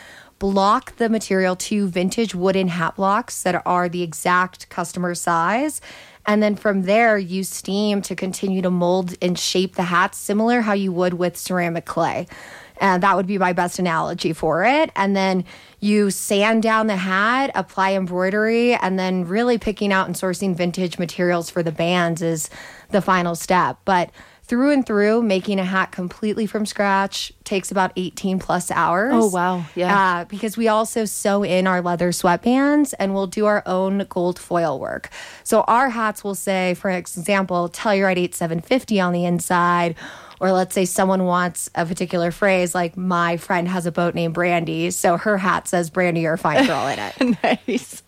block 0.51 0.95
the 0.97 1.09
material 1.09 1.55
to 1.55 1.87
vintage 1.87 2.35
wooden 2.35 2.67
hat 2.67 2.95
blocks 2.97 3.41
that 3.41 3.63
are 3.65 3.89
the 3.89 4.03
exact 4.03 4.69
customer 4.69 5.15
size. 5.15 5.81
And 6.27 6.43
then 6.43 6.55
from 6.55 6.83
there, 6.83 7.17
use 7.17 7.49
steam 7.49 8.03
to 8.03 8.15
continue 8.15 8.61
to 8.61 8.69
mold 8.69 9.15
and 9.23 9.39
shape 9.39 9.73
the 9.73 9.81
hats, 9.81 10.19
similar 10.19 10.61
how 10.61 10.73
you 10.73 10.91
would 10.91 11.15
with 11.15 11.35
ceramic 11.35 11.85
clay. 11.85 12.27
And 12.79 13.01
that 13.01 13.15
would 13.15 13.25
be 13.25 13.39
my 13.39 13.53
best 13.53 13.79
analogy 13.79 14.33
for 14.33 14.63
it. 14.63 14.91
And 14.95 15.15
then 15.15 15.45
you 15.79 16.11
sand 16.11 16.61
down 16.61 16.85
the 16.85 16.95
hat, 16.95 17.49
apply 17.55 17.93
embroidery, 17.93 18.75
and 18.75 18.99
then 18.99 19.25
really 19.25 19.57
picking 19.57 19.91
out 19.91 20.05
and 20.05 20.15
sourcing 20.15 20.55
vintage 20.55 20.99
materials 20.99 21.49
for 21.49 21.63
the 21.63 21.71
bands 21.71 22.21
is 22.21 22.51
the 22.91 23.01
final 23.01 23.33
step. 23.33 23.79
But 23.83 24.11
through 24.47 24.71
and 24.71 24.85
through, 24.85 25.23
making 25.23 25.59
a 25.59 25.65
hat 25.65 25.91
completely 25.91 26.45
from 26.45 26.65
scratch 26.65 27.33
takes 27.43 27.71
about 27.71 27.91
18 27.95 28.37
plus 28.37 28.69
hours. 28.69 29.13
Oh, 29.15 29.29
wow. 29.29 29.65
Yeah. 29.75 30.19
Uh, 30.19 30.25
because 30.25 30.55
we 30.55 30.67
also 30.67 31.05
sew 31.05 31.43
in 31.43 31.65
our 31.65 31.81
leather 31.81 32.09
sweatbands 32.09 32.93
and 32.99 33.13
we'll 33.13 33.27
do 33.27 33.45
our 33.47 33.63
own 33.65 34.05
gold 34.07 34.37
foil 34.37 34.79
work. 34.79 35.09
So 35.43 35.61
our 35.61 35.89
hats 35.89 36.23
will 36.23 36.35
say, 36.35 36.75
for 36.75 36.91
example, 36.91 37.69
Telluride 37.69 38.17
8750 38.17 38.99
on 38.99 39.13
the 39.13 39.25
inside. 39.25 39.95
Or 40.39 40.51
let's 40.51 40.75
say 40.75 40.86
someone 40.86 41.25
wants 41.25 41.69
a 41.75 41.86
particular 41.86 42.31
phrase 42.31 42.75
like, 42.75 42.97
my 42.97 43.38
friend 43.38 43.67
has 43.67 43.86
a 43.86 43.91
boat 43.91 44.15
named 44.15 44.33
Brandy. 44.33 44.91
So 44.91 45.17
her 45.17 45.38
hat 45.38 45.67
says, 45.67 45.89
Brandy, 45.89 46.21
you're 46.21 46.33
a 46.33 46.38
fine 46.38 46.65
girl 46.65 46.88
in 46.88 46.99
it. 46.99 47.38
nice. 47.67 48.03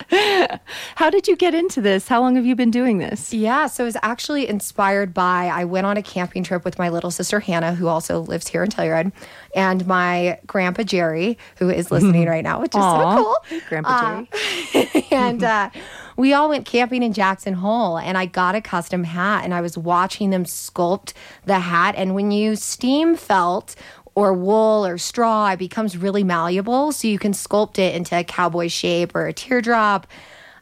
How 0.96 1.10
did 1.10 1.28
you 1.28 1.36
get 1.36 1.54
into 1.54 1.80
this? 1.80 2.08
How 2.08 2.20
long 2.20 2.36
have 2.36 2.44
you 2.44 2.54
been 2.54 2.70
doing 2.70 2.98
this? 2.98 3.32
Yeah, 3.32 3.66
so 3.66 3.84
it 3.84 3.86
was 3.86 3.96
actually 4.02 4.48
inspired 4.48 5.14
by 5.14 5.46
I 5.46 5.64
went 5.64 5.86
on 5.86 5.96
a 5.96 6.02
camping 6.02 6.42
trip 6.42 6.64
with 6.64 6.78
my 6.78 6.88
little 6.88 7.10
sister 7.10 7.40
Hannah, 7.40 7.74
who 7.74 7.88
also 7.88 8.20
lives 8.20 8.48
here 8.48 8.62
in 8.62 8.70
Telluride, 8.70 9.12
and 9.54 9.86
my 9.86 10.38
grandpa 10.46 10.82
Jerry, 10.82 11.38
who 11.56 11.70
is 11.70 11.90
listening 11.90 12.26
right 12.26 12.44
now, 12.44 12.60
which 12.60 12.74
is 12.74 12.80
Aw, 12.80 13.16
so 13.16 13.22
cool. 13.22 13.60
Grandpa 13.68 14.24
Jerry. 14.72 15.06
and 15.10 15.42
uh, 15.42 15.70
we 16.18 16.32
all 16.32 16.48
went 16.48 16.66
camping 16.66 17.04
in 17.04 17.12
Jackson 17.12 17.54
Hole, 17.54 17.96
and 17.96 18.18
I 18.18 18.26
got 18.26 18.56
a 18.56 18.60
custom 18.60 19.04
hat, 19.04 19.44
and 19.44 19.54
I 19.54 19.60
was 19.60 19.78
watching 19.78 20.30
them 20.30 20.44
sculpt 20.44 21.12
the 21.44 21.60
hat. 21.60 21.94
And 21.96 22.12
when 22.12 22.32
you 22.32 22.56
steam 22.56 23.14
felt 23.14 23.76
or 24.16 24.32
wool 24.32 24.84
or 24.84 24.98
straw, 24.98 25.48
it 25.52 25.60
becomes 25.60 25.96
really 25.96 26.24
malleable, 26.24 26.90
so 26.90 27.06
you 27.06 27.20
can 27.20 27.32
sculpt 27.32 27.78
it 27.78 27.94
into 27.94 28.18
a 28.18 28.24
cowboy 28.24 28.66
shape 28.66 29.14
or 29.14 29.28
a 29.28 29.32
teardrop. 29.32 30.08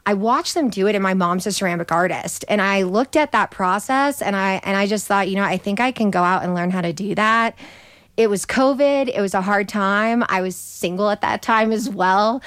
I 0.04 0.12
watched 0.12 0.52
them 0.52 0.68
do 0.68 0.86
it 0.88 0.94
and 0.94 1.02
my 1.02 1.14
mom's 1.14 1.48
a 1.48 1.52
ceramic 1.52 1.90
artist 1.90 2.44
and 2.46 2.62
I 2.62 2.82
looked 2.82 3.16
at 3.16 3.32
that 3.32 3.50
process 3.50 4.22
and 4.22 4.36
I 4.36 4.60
and 4.62 4.76
I 4.76 4.86
just 4.86 5.04
thought, 5.08 5.28
you 5.28 5.34
know, 5.34 5.42
I 5.42 5.56
think 5.56 5.80
I 5.80 5.90
can 5.90 6.12
go 6.12 6.22
out 6.22 6.44
and 6.44 6.54
learn 6.54 6.70
how 6.70 6.80
to 6.80 6.92
do 6.92 7.16
that. 7.16 7.58
It 8.16 8.30
was 8.30 8.46
COVID, 8.46 9.08
it 9.12 9.20
was 9.20 9.34
a 9.34 9.40
hard 9.40 9.68
time. 9.68 10.22
I 10.28 10.42
was 10.42 10.54
single 10.54 11.10
at 11.10 11.22
that 11.22 11.42
time 11.42 11.72
as 11.72 11.88
well. 11.88 12.40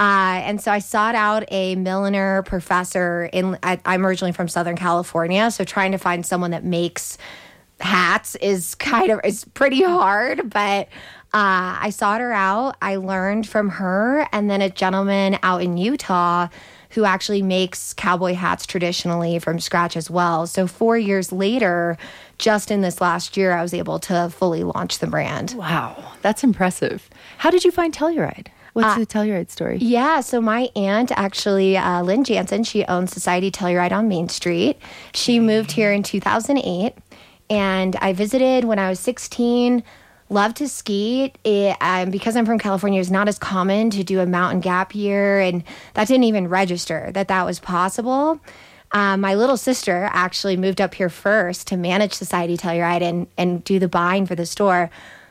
Uh, 0.00 0.40
and 0.46 0.62
so 0.62 0.72
I 0.72 0.78
sought 0.78 1.14
out 1.14 1.44
a 1.50 1.74
milliner 1.74 2.42
professor 2.44 3.28
in 3.34 3.58
I, 3.62 3.78
I'm 3.84 4.06
originally 4.06 4.32
from 4.32 4.48
Southern 4.48 4.76
California, 4.76 5.50
so 5.50 5.62
trying 5.62 5.92
to 5.92 5.98
find 5.98 6.24
someone 6.24 6.52
that 6.52 6.64
makes 6.64 7.18
hats 7.80 8.34
is 8.36 8.74
kind 8.76 9.10
of 9.10 9.20
is 9.24 9.44
pretty 9.44 9.82
hard, 9.82 10.48
but 10.48 10.88
uh, 11.34 11.76
I 11.80 11.90
sought 11.90 12.22
her 12.22 12.32
out. 12.32 12.76
I 12.80 12.96
learned 12.96 13.46
from 13.46 13.68
her, 13.68 14.26
and 14.32 14.48
then 14.48 14.62
a 14.62 14.70
gentleman 14.70 15.38
out 15.42 15.60
in 15.60 15.76
Utah 15.76 16.48
who 16.90 17.04
actually 17.04 17.42
makes 17.42 17.92
cowboy 17.92 18.32
hats 18.32 18.64
traditionally 18.66 19.38
from 19.38 19.60
scratch 19.60 19.98
as 19.98 20.10
well. 20.10 20.46
So 20.46 20.66
four 20.66 20.96
years 20.96 21.30
later, 21.30 21.98
just 22.38 22.70
in 22.70 22.80
this 22.80 23.02
last 23.02 23.36
year, 23.36 23.52
I 23.52 23.62
was 23.62 23.74
able 23.74 23.98
to 24.00 24.30
fully 24.30 24.64
launch 24.64 24.98
the 24.98 25.06
brand. 25.06 25.52
Wow, 25.56 26.14
that's 26.22 26.42
impressive. 26.42 27.08
How 27.38 27.50
did 27.50 27.64
you 27.64 27.70
find 27.70 27.94
Telluride? 27.94 28.48
What's 28.82 28.98
the 28.98 29.06
Telluride 29.06 29.50
story? 29.50 29.78
Yeah, 29.78 30.20
so 30.20 30.40
my 30.40 30.70
aunt 30.76 31.12
actually, 31.12 31.76
uh, 31.76 32.02
Lynn 32.02 32.24
Jansen, 32.24 32.64
she 32.64 32.84
owns 32.84 33.12
Society 33.12 33.50
Telluride 33.50 33.92
on 33.92 34.08
Main 34.08 34.28
Street. 34.28 34.78
She 35.14 35.40
moved 35.40 35.72
here 35.72 35.92
in 35.92 36.02
2008, 36.02 36.94
and 37.48 37.96
I 37.96 38.12
visited 38.12 38.64
when 38.64 38.78
I 38.78 38.88
was 38.88 39.00
16. 39.00 39.82
Love 40.28 40.54
to 40.54 40.68
ski. 40.68 41.32
It, 41.42 41.76
um, 41.80 42.10
because 42.10 42.36
I'm 42.36 42.46
from 42.46 42.58
California, 42.58 43.00
it's 43.00 43.10
not 43.10 43.28
as 43.28 43.38
common 43.38 43.90
to 43.90 44.04
do 44.04 44.20
a 44.20 44.26
mountain 44.26 44.60
gap 44.60 44.94
year, 44.94 45.40
and 45.40 45.64
that 45.94 46.08
didn't 46.08 46.24
even 46.24 46.48
register 46.48 47.10
that 47.14 47.28
that 47.28 47.44
was 47.44 47.58
possible. 47.58 48.40
Um, 48.92 49.20
my 49.20 49.34
little 49.34 49.56
sister 49.56 50.08
actually 50.12 50.56
moved 50.56 50.80
up 50.80 50.94
here 50.94 51.08
first 51.08 51.68
to 51.68 51.76
manage 51.76 52.12
Society 52.12 52.56
Telluride 52.56 53.02
and, 53.02 53.26
and 53.38 53.62
do 53.62 53.78
the 53.78 53.88
buying 53.88 54.26
for 54.26 54.34
the 54.34 54.46
store 54.46 54.90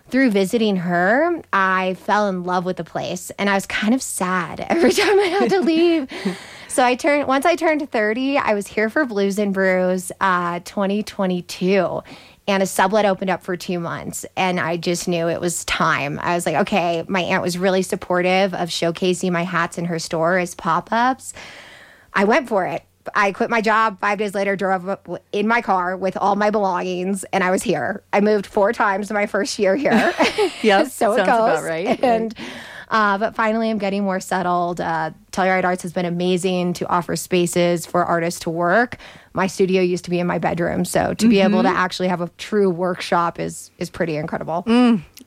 through 0.10 0.32
visiting 0.32 0.78
her, 0.78 1.41
I 1.53 1.93
fell 1.95 2.28
in 2.28 2.43
love 2.43 2.66
with 2.66 2.78
the 2.78 2.84
place 2.84 3.32
and 3.38 3.49
I 3.49 3.55
was 3.55 3.66
kind 3.66 3.93
of 3.93 4.01
sad 4.01 4.60
every 4.70 4.91
time 4.91 5.20
I 5.20 5.26
had 5.26 5.49
to 5.49 5.60
leave. 5.60 6.10
so 6.68 6.84
I 6.84 6.95
turned 6.95 7.28
once 7.28 7.45
I 7.45 7.55
turned 7.55 7.89
30, 7.89 8.38
I 8.38 8.53
was 8.53 8.68
here 8.68 8.89
for 8.89 9.05
Blues 9.05 9.39
and 9.39 9.53
Brews 9.53 10.12
uh 10.20 10.60
2022 10.60 12.01
and 12.47 12.64
a 12.64 12.66
sublet 12.66 13.05
opened 13.05 13.30
up 13.30 13.43
for 13.43 13.55
2 13.55 13.80
months 13.80 14.26
and 14.36 14.60
I 14.60 14.78
just 14.78 15.07
knew 15.07 15.28
it 15.28 15.39
was 15.39 15.64
time. 15.66 16.20
I 16.22 16.36
was 16.36 16.45
like, 16.45 16.55
okay, 16.55 17.05
my 17.07 17.22
aunt 17.22 17.43
was 17.43 17.57
really 17.57 17.82
supportive 17.82 18.53
of 18.53 18.70
showcasing 18.70 19.32
my 19.32 19.43
hats 19.43 19.78
in 19.78 19.86
her 19.86 19.99
store 19.99 20.38
as 20.38 20.55
pop-ups. 20.55 21.34
I 22.14 22.24
went 22.24 22.49
for 22.49 22.66
it. 22.66 22.84
I 23.16 23.32
quit 23.32 23.49
my 23.49 23.62
job 23.62 23.99
five 23.99 24.18
days 24.18 24.34
later, 24.34 24.55
drove 24.55 24.88
up 24.88 25.07
in 25.32 25.47
my 25.47 25.62
car 25.62 25.97
with 25.97 26.18
all 26.18 26.36
my 26.36 26.49
belongings, 26.49 27.24
and 27.34 27.43
I 27.43 27.51
was 27.51 27.64
here. 27.64 28.03
I 28.14 28.22
moved 28.22 28.45
four 28.45 28.74
times 28.74 29.10
in 29.10 29.16
my 29.16 29.26
first 29.26 29.57
year 29.60 29.76
here. 29.76 30.14
Yep, 30.62 30.88
so 30.88 31.14
it 31.14 31.18
sounds 31.18 31.20
about 31.22 31.55
goes. 31.55 31.64
right. 31.64 32.03
And 32.03 32.36
uh, 32.89 33.18
but 33.18 33.36
finally, 33.36 33.70
I'm 33.70 33.78
getting 33.78 34.03
more 34.03 34.20
settled. 34.20 34.82
Uh, 34.82 35.12
Telluride 35.32 35.64
Arts 35.64 35.84
has 35.84 35.93
been 35.93 36.05
amazing 36.05 36.74
to 36.74 36.88
offer 36.88 37.16
spaces 37.16 37.86
for 37.86 38.03
artists 38.03 38.39
to 38.41 38.49
work. 38.49 38.97
My 39.34 39.47
studio 39.47 39.82
used 39.82 40.05
to 40.05 40.10
be 40.10 40.20
in 40.20 40.26
my 40.28 40.39
bedroom, 40.39 40.86
so 40.86 41.14
to 41.14 41.30
be 41.30 41.39
able 41.39 41.62
to 41.62 41.70
actually 41.70 42.07
have 42.07 42.20
a 42.20 42.30
true 42.38 42.70
workshop 42.70 43.39
is 43.39 43.70
is 43.78 43.89
pretty 43.89 44.18
incredible. 44.18 44.64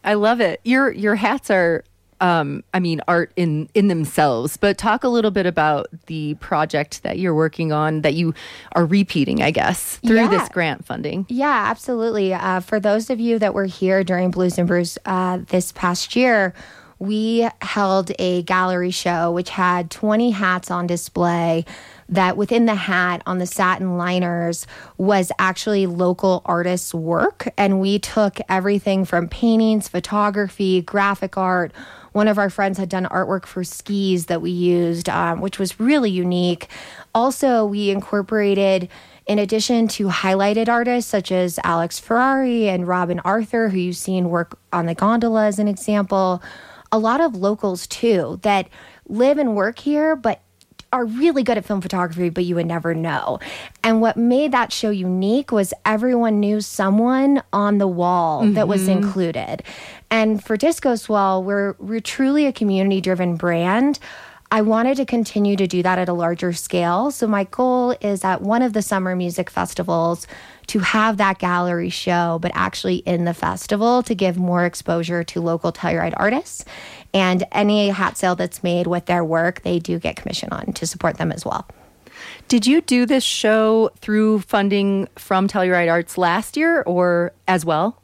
I 0.05 0.15
love 0.15 0.41
it. 0.41 0.61
Your 0.65 0.91
your 0.91 1.15
hats 1.15 1.51
are 1.51 1.85
um, 2.23 2.63
I 2.73 2.81
mean, 2.81 3.01
art 3.09 3.33
in 3.37 3.69
in 3.75 3.89
themselves. 3.89 4.57
But 4.57 4.79
talk 4.79 5.05
a 5.05 5.09
little 5.09 5.31
bit 5.31 5.45
about 5.45 5.89
the 6.07 6.35
project 6.35 7.03
that 7.03 7.19
you're 7.19 7.35
working 7.35 7.73
on 7.73 8.01
that 8.03 8.15
you 8.15 8.33
are 8.75 8.87
repeating, 8.87 9.43
I 9.43 9.51
guess, 9.51 9.97
through 9.97 10.17
Yeah. 10.17 10.29
this 10.29 10.49
grant 10.49 10.87
funding. 10.87 11.27
Yeah, 11.29 11.67
absolutely. 11.69 12.33
Uh, 12.33 12.61
for 12.61 12.81
those 12.81 13.11
of 13.11 13.21
you 13.21 13.39
that 13.41 13.53
were 13.55 13.67
here 13.67 14.03
during 14.05 14.31
Blues 14.31 14.57
and 14.57 14.67
Brews 14.69 14.97
uh, 15.05 15.39
this 15.49 15.73
past 15.73 16.15
year, 16.17 16.55
we 16.99 17.49
held 17.61 18.13
a 18.21 18.43
gallery 18.45 18.93
show 18.93 19.33
which 19.33 19.51
had 19.51 19.91
20 19.91 20.31
hats 20.31 20.71
on 20.71 20.87
display 20.87 21.65
that 22.09 22.37
within 22.37 22.67
the 22.67 22.75
hat 22.77 23.23
on 23.27 23.39
the 23.39 23.47
satin 23.47 23.97
liners 23.97 24.67
was 24.99 25.33
actually 25.39 25.87
local 25.87 26.43
artists' 26.45 26.95
work. 26.95 27.49
And 27.59 27.81
we 27.81 27.99
took 27.99 28.39
everything 28.49 29.05
from 29.05 29.29
paintings, 29.29 29.89
photography, 29.89 30.83
graphic 30.83 31.37
art. 31.37 31.73
One 32.13 32.29
of 32.29 32.39
our 32.39 32.51
friends 32.51 32.79
had 32.79 32.89
done 32.89 33.07
artwork 33.07 33.47
for 33.47 33.65
skis 33.65 34.27
that 34.27 34.43
we 34.43 34.51
used, 34.51 35.09
um, 35.09 35.41
which 35.41 35.59
was 35.59 35.81
really 35.81 36.11
unique. 36.11 36.69
Also, 37.15 37.65
we 37.65 37.91
incorporated 37.91 38.89
in 39.27 39.39
addition 39.39 39.89
to 39.89 40.09
highlighted 40.09 40.69
artists 40.69 41.11
such 41.11 41.31
as 41.31 41.59
Alex 41.65 41.99
Ferrari 41.99 42.69
and 42.69 42.89
Robin 42.89 43.21
Arthur, 43.21 43.69
who 43.69 43.79
you've 43.79 43.97
seen 43.97 44.31
work 44.31 44.59
on 44.73 44.87
the 44.87 44.95
gondola 44.95 45.47
as 45.47 45.59
an 45.59 45.69
example, 45.69 46.43
a 46.91 46.99
lot 46.99 47.21
of 47.21 47.35
locals 47.37 47.87
too 47.87 48.39
that 48.43 48.69
live 49.09 49.39
and 49.39 49.55
work 49.55 49.79
here, 49.79 50.17
but 50.17 50.43
are 50.93 51.07
really 51.07 51.43
good 51.43 51.57
at 51.57 51.65
film 51.65 51.81
photography, 51.81 52.29
but 52.29 52.45
you 52.45 52.55
would 52.55 52.67
never 52.67 52.95
know. 52.95 53.41
And 53.83 54.01
what 54.03 54.17
made 54.17 54.53
that 54.53 54.73
show 54.73 54.91
unique 54.91 55.51
was 55.51 55.73
everyone 55.87 56.39
knew 56.39 56.61
someone 56.61 57.43
on 57.53 57.79
the 57.79 57.89
wall 57.89 58.43
mm-hmm. 58.43 58.55
that 58.55 58.69
was 58.69 58.83
mm-hmm. 58.83 59.03
included. 59.03 59.63
And 60.13 60.45
for 60.45 60.59
Disco 60.59 60.95
Swell, 60.95 61.43
we're, 61.43 61.75
we're 61.79 62.01
truly 62.01 62.45
a 62.45 62.53
community 62.53 63.01
driven 63.01 63.37
brand. 63.37 63.99
I 64.51 64.61
wanted 64.61 64.99
to 64.99 65.07
continue 65.07 65.57
to 65.57 65.67
do 65.67 65.83
that 65.83 65.99
at 65.99 66.07
a 66.07 66.13
larger 66.13 66.53
scale. 66.53 67.11
So, 67.11 67.27
my 67.27 67.45
goal 67.45 67.97
is 68.03 68.23
at 68.23 68.43
one 68.43 68.61
of 68.61 68.75
the 68.75 68.83
summer 68.83 69.17
music 69.17 69.49
festivals 69.49 70.27
to 70.67 70.81
have 70.81 71.17
that 71.17 71.39
gallery 71.39 71.89
show, 71.89 72.39
but 72.43 72.53
actually 72.55 72.97
in 72.97 73.25
the 73.25 73.33
festival 73.33 74.03
to 74.03 74.15
give 74.15 74.37
more 74.37 74.67
exposure 74.67 75.25
to 75.25 75.41
local 75.41 75.73
Telluride 75.73 76.13
artists. 76.19 76.67
And 77.15 77.45
any 77.51 77.89
hat 77.89 78.19
sale 78.19 78.35
that's 78.35 78.63
made 78.63 78.89
with 78.89 79.07
their 79.07 79.25
work, 79.25 79.63
they 79.63 79.79
do 79.79 79.99
get 79.99 80.17
commission 80.17 80.51
on 80.53 80.75
to 80.75 80.87
support 80.87 81.17
them 81.17 81.33
as 81.33 81.47
well. 81.47 81.67
Did 82.49 82.67
you 82.67 82.83
do 82.83 83.07
this 83.07 83.25
show 83.25 83.91
through 84.03 84.41
funding 84.41 85.09
from 85.17 85.49
Telluride 85.49 85.91
Arts 85.91 86.19
last 86.19 86.59
year 86.59 86.83
or 86.83 87.33
as 87.49 87.65
well? 87.65 88.02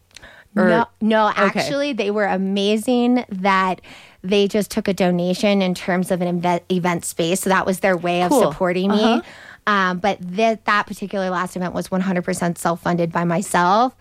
Or, 0.56 0.68
no, 0.68 0.86
no, 1.00 1.32
actually, 1.36 1.90
okay. 1.90 1.92
they 1.92 2.10
were 2.10 2.24
amazing 2.24 3.24
that 3.28 3.80
they 4.22 4.48
just 4.48 4.70
took 4.70 4.88
a 4.88 4.94
donation 4.94 5.62
in 5.62 5.74
terms 5.74 6.10
of 6.10 6.20
an 6.20 6.28
event, 6.28 6.62
event 6.70 7.04
space. 7.04 7.40
So 7.40 7.50
that 7.50 7.66
was 7.66 7.80
their 7.80 7.96
way 7.96 8.22
of 8.22 8.30
cool. 8.30 8.50
supporting 8.50 8.90
me. 8.90 9.02
Uh-huh. 9.02 9.22
Um, 9.66 9.98
but 9.98 10.18
th- 10.34 10.60
that 10.64 10.86
particular 10.86 11.28
last 11.30 11.54
event 11.54 11.74
was 11.74 11.88
100% 11.88 12.58
self 12.58 12.80
funded 12.80 13.12
by 13.12 13.24
myself 13.24 13.94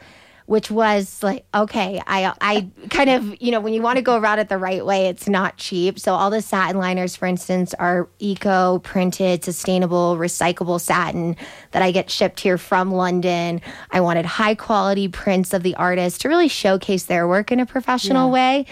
which 0.48 0.72
was 0.72 1.22
like 1.22 1.46
okay 1.54 2.02
i 2.08 2.34
i 2.40 2.68
kind 2.90 3.10
of 3.10 3.36
you 3.42 3.52
know 3.52 3.60
when 3.60 3.74
you 3.74 3.82
want 3.82 3.98
to 3.98 4.02
go 4.02 4.16
about 4.16 4.40
it 4.40 4.48
the 4.48 4.58
right 4.58 4.86
way 4.86 5.08
it's 5.08 5.28
not 5.28 5.58
cheap. 5.58 6.00
So 6.00 6.14
all 6.14 6.30
the 6.30 6.42
satin 6.42 6.78
liners 6.78 7.16
for 7.16 7.26
instance 7.28 7.74
are 7.76 8.10
eco 8.20 8.80
printed 8.80 9.44
sustainable 9.44 10.18
recyclable 10.18 10.82
satin 10.82 11.36
that 11.72 11.82
i 11.82 11.92
get 11.92 12.10
shipped 12.10 12.40
here 12.40 12.58
from 12.58 12.92
london. 12.92 13.62
I 13.92 14.00
wanted 14.02 14.26
high 14.26 14.56
quality 14.56 15.10
prints 15.10 15.54
of 15.54 15.64
the 15.64 15.76
artist 15.76 16.22
to 16.22 16.30
really 16.30 16.48
showcase 16.48 17.04
their 17.04 17.28
work 17.28 17.52
in 17.52 17.60
a 17.60 17.66
professional 17.66 18.28
yeah. 18.28 18.34
way. 18.34 18.66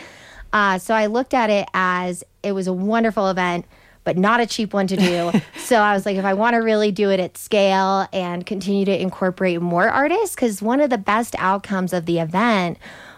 Uh, 0.53 0.80
so 0.80 0.95
i 0.95 1.07
looked 1.07 1.34
at 1.34 1.49
it 1.49 1.67
as 1.73 2.23
it 2.41 2.53
was 2.53 2.67
a 2.67 2.73
wonderful 2.73 3.30
event 3.30 3.65
but 4.05 4.17
not 4.17 4.39
a 4.39 4.45
cheap 4.45 4.73
one 4.73 4.87
to 4.87 4.95
do. 4.95 5.31
so 5.57 5.77
I 5.77 5.93
was 5.93 6.05
like, 6.05 6.15
if 6.15 6.23
I 6.23 6.33
want 6.33 6.53
to 6.53 6.59
really 6.59 6.91
do 6.91 7.09
it 7.09 7.19
at 7.19 7.37
scale 7.37 8.07
and 8.13 8.45
continue 8.45 8.85
to 8.85 9.01
incorporate 9.01 9.61
more 9.61 9.89
artists, 9.89 10.35
because 10.35 10.61
one 10.61 10.79
of 10.79 10.89
the 10.89 10.97
best 10.97 11.35
outcomes 11.37 11.91
of 11.91 12.05
the 12.05 12.19
event 12.19 12.77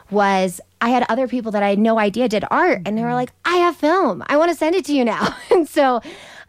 was 0.09 0.59
I 0.81 0.89
had 0.89 1.05
other 1.09 1.27
people 1.27 1.51
that 1.51 1.61
I 1.61 1.69
had 1.69 1.79
no 1.79 1.99
idea 1.99 2.27
did 2.29 2.45
art, 2.49 2.81
and 2.85 2.97
they 2.97 3.01
were 3.01 3.09
mm-hmm. 3.09 3.15
like, 3.15 3.31
I 3.45 3.57
have 3.57 3.75
film. 3.75 4.23
I 4.27 4.38
want 4.38 4.49
to 4.49 4.57
send 4.57 4.73
it 4.75 4.85
to 4.85 4.93
you 4.93 5.05
now. 5.05 5.35
and 5.51 5.67
so 5.67 6.01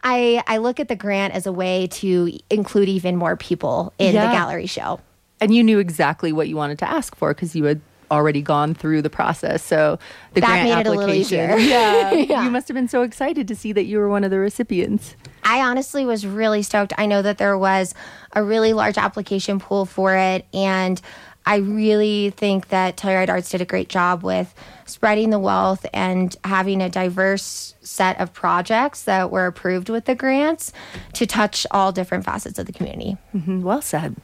I, 0.03 0.43
I 0.47 0.57
look 0.57 0.79
at 0.79 0.87
the 0.87 0.95
grant 0.95 1.33
as 1.33 1.45
a 1.45 1.51
way 1.51 1.87
to 1.87 2.31
include 2.49 2.89
even 2.89 3.15
more 3.15 3.35
people 3.35 3.93
in 3.99 4.15
yeah. 4.15 4.27
the 4.27 4.33
gallery 4.33 4.65
show. 4.65 4.99
And 5.41 5.53
you 5.53 5.63
knew 5.63 5.79
exactly 5.79 6.31
what 6.31 6.47
you 6.47 6.55
wanted 6.55 6.79
to 6.79 6.89
ask 6.89 7.15
for 7.15 7.33
because 7.33 7.55
you 7.55 7.65
had 7.65 7.81
already 8.11 8.41
gone 8.41 8.73
through 8.73 9.01
the 9.01 9.09
process. 9.09 9.63
So 9.63 9.99
the 10.33 10.41
that 10.41 10.47
grant 10.47 10.87
application, 10.87 10.87
it 10.87 10.87
a 10.87 10.99
little 10.99 11.15
easier. 11.15 11.57
Yeah, 11.69 12.11
yeah, 12.13 12.43
you 12.43 12.51
must 12.51 12.67
have 12.67 12.75
been 12.75 12.87
so 12.87 13.01
excited 13.03 13.47
to 13.47 13.55
see 13.55 13.71
that 13.73 13.85
you 13.85 13.97
were 13.99 14.09
one 14.09 14.23
of 14.23 14.31
the 14.31 14.39
recipients. 14.39 15.15
I 15.43 15.61
honestly 15.61 16.05
was 16.05 16.25
really 16.25 16.61
stoked. 16.61 16.93
I 16.97 17.05
know 17.05 17.21
that 17.21 17.37
there 17.37 17.57
was 17.57 17.93
a 18.33 18.43
really 18.43 18.73
large 18.73 18.97
application 18.97 19.59
pool 19.59 19.85
for 19.85 20.15
it, 20.15 20.45
and 20.53 21.01
I 21.45 21.57
really 21.57 22.31
think 22.31 22.69
that 22.69 22.97
Telluride 22.97 23.29
Arts 23.29 23.49
did 23.49 23.61
a 23.61 23.65
great 23.65 23.89
job 23.89 24.23
with 24.23 24.53
spreading 24.89 25.29
the 25.29 25.39
wealth 25.39 25.85
and 25.93 26.35
having 26.43 26.81
a 26.81 26.89
diverse 26.89 27.75
set 27.81 28.19
of 28.19 28.33
projects 28.33 29.03
that 29.03 29.31
were 29.31 29.47
approved 29.47 29.89
with 29.89 30.05
the 30.05 30.15
grants 30.15 30.71
to 31.13 31.25
touch 31.25 31.65
all 31.71 31.91
different 31.91 32.25
facets 32.25 32.59
of 32.59 32.65
the 32.65 32.73
community. 32.73 33.17
Mm-hmm. 33.35 33.63
Well 33.63 33.81
said. 33.81 34.15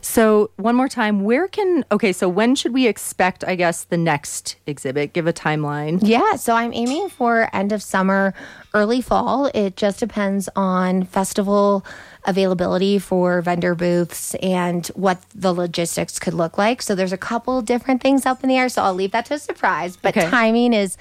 So, 0.00 0.50
one 0.56 0.76
more 0.76 0.88
time, 0.88 1.24
where 1.24 1.48
can, 1.48 1.84
okay, 1.90 2.12
so 2.12 2.28
when 2.28 2.54
should 2.54 2.72
we 2.72 2.86
expect, 2.86 3.44
I 3.44 3.56
guess, 3.56 3.84
the 3.84 3.96
next 3.96 4.56
exhibit? 4.66 5.12
Give 5.12 5.26
a 5.26 5.32
timeline. 5.32 5.98
Yeah, 6.02 6.36
so 6.36 6.54
I'm 6.54 6.72
aiming 6.72 7.08
for 7.08 7.48
end 7.52 7.72
of 7.72 7.82
summer, 7.82 8.34
early 8.72 9.00
fall. 9.00 9.50
It 9.54 9.76
just 9.76 10.00
depends 10.00 10.48
on 10.54 11.04
festival 11.04 11.84
availability 12.26 12.98
for 12.98 13.42
vendor 13.42 13.74
booths 13.74 14.34
and 14.36 14.86
what 14.88 15.20
the 15.34 15.52
logistics 15.52 16.18
could 16.18 16.34
look 16.34 16.56
like. 16.56 16.80
So 16.80 16.94
there's 16.94 17.12
a 17.12 17.18
couple 17.18 17.60
different 17.62 18.02
things 18.02 18.24
up 18.26 18.42
in 18.42 18.48
the 18.48 18.56
air. 18.56 18.68
So 18.68 18.82
I'll 18.82 18.94
leave 18.94 19.12
that 19.12 19.26
to 19.26 19.34
a 19.34 19.38
surprise. 19.38 19.96
But 19.96 20.13
okay. 20.16 20.28
timing 20.30 20.72
is 20.72 20.96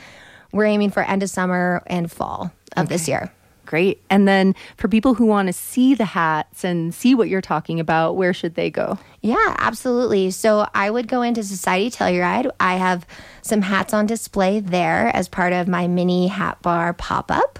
we're 0.51 0.65
aiming 0.65 0.91
for 0.91 1.03
end 1.03 1.23
of 1.23 1.29
summer 1.29 1.81
and 1.87 2.11
fall 2.11 2.51
of 2.75 2.85
okay. 2.85 2.93
this 2.93 3.07
year. 3.07 3.31
Great. 3.65 4.03
And 4.09 4.27
then 4.27 4.55
for 4.77 4.87
people 4.87 5.13
who 5.13 5.25
want 5.25 5.47
to 5.47 5.53
see 5.53 5.95
the 5.95 6.05
hats 6.05 6.63
and 6.63 6.93
see 6.93 7.15
what 7.15 7.29
you're 7.29 7.41
talking 7.41 7.79
about, 7.79 8.15
where 8.15 8.33
should 8.33 8.55
they 8.55 8.69
go? 8.69 8.99
Yeah, 9.21 9.55
absolutely. 9.57 10.31
So 10.31 10.67
I 10.75 10.91
would 10.91 11.07
go 11.07 11.21
into 11.21 11.43
Society 11.43 11.89
Telluride. 11.89 12.51
I 12.59 12.75
have 12.75 13.07
some 13.41 13.61
hats 13.61 13.93
on 13.93 14.05
display 14.05 14.59
there 14.59 15.07
as 15.15 15.27
part 15.29 15.53
of 15.53 15.67
my 15.67 15.87
mini 15.87 16.27
hat 16.27 16.61
bar 16.61 16.93
pop 16.93 17.31
up. 17.31 17.59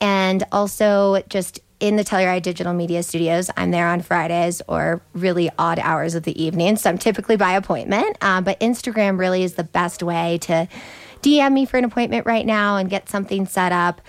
And 0.00 0.44
also 0.52 1.22
just 1.28 1.60
in 1.80 1.96
the 1.96 2.04
Telluride 2.04 2.42
Digital 2.42 2.72
Media 2.72 3.02
Studios. 3.02 3.50
I'm 3.56 3.70
there 3.70 3.88
on 3.88 4.02
Fridays 4.02 4.62
or 4.68 5.00
really 5.14 5.50
odd 5.58 5.78
hours 5.78 6.14
of 6.14 6.22
the 6.22 6.40
evening. 6.40 6.76
So 6.76 6.90
I'm 6.90 6.98
typically 6.98 7.36
by 7.36 7.52
appointment. 7.52 8.18
Uh, 8.20 8.40
but 8.40 8.60
Instagram 8.60 9.18
really 9.18 9.42
is 9.42 9.54
the 9.54 9.64
best 9.64 10.02
way 10.02 10.38
to 10.42 10.68
DM 11.22 11.52
me 11.52 11.66
for 11.66 11.78
an 11.78 11.84
appointment 11.84 12.26
right 12.26 12.46
now 12.46 12.76
and 12.76 12.88
get 12.88 13.08
something 13.08 13.46
set 13.46 13.72
up. 13.72 14.00